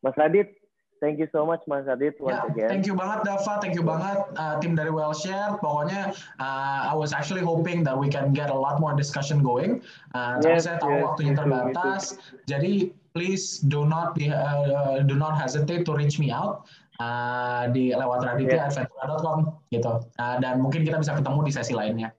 Mas 0.00 0.14
Radit, 0.16 0.54
thank 1.00 1.18
you 1.18 1.28
so 1.32 1.44
much 1.44 1.60
Mas 1.66 1.88
once 1.88 2.14
yeah, 2.22 2.44
again. 2.46 2.68
Thank 2.68 2.86
you 2.86 2.94
banget 2.94 3.24
Dava, 3.24 3.58
thank 3.58 3.74
you 3.74 3.82
banget 3.82 4.22
uh, 4.36 4.60
tim 4.60 4.76
dari 4.76 4.92
Well 4.92 5.16
Share. 5.16 5.56
Pokoknya 5.58 6.14
uh, 6.38 6.92
I 6.92 6.94
was 6.94 7.16
actually 7.16 7.42
hoping 7.42 7.82
that 7.88 7.96
we 7.96 8.06
can 8.06 8.32
get 8.36 8.52
a 8.52 8.56
lot 8.56 8.80
more 8.80 8.94
discussion 8.94 9.42
going. 9.42 9.82
Uh, 10.14 10.38
yes, 10.44 10.68
saya 10.68 10.78
tahu 10.78 11.00
yes, 11.00 11.02
waktunya 11.04 11.32
terbatas, 11.34 12.02
jadi 12.46 12.92
please 13.16 13.58
do 13.66 13.88
not 13.88 14.14
be 14.14 14.30
uh, 14.30 15.02
do 15.08 15.16
not 15.16 15.34
hesitate 15.40 15.88
to 15.88 15.92
reach 15.96 16.20
me 16.20 16.30
out. 16.30 16.68
Uh, 17.00 17.64
di 17.72 17.96
lewat 17.96 18.20
raditya@ventura.com 18.28 19.56
gitu. 19.72 20.04
Uh, 20.20 20.36
dan 20.36 20.60
mungkin 20.60 20.84
kita 20.84 21.00
bisa 21.00 21.16
ketemu 21.16 21.48
di 21.48 21.52
sesi 21.56 21.72
lainnya. 21.72 22.12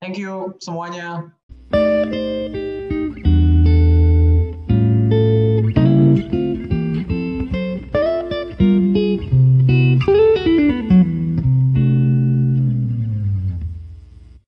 Thank 0.00 0.16
you 0.16 0.56
semuanya. 0.64 1.36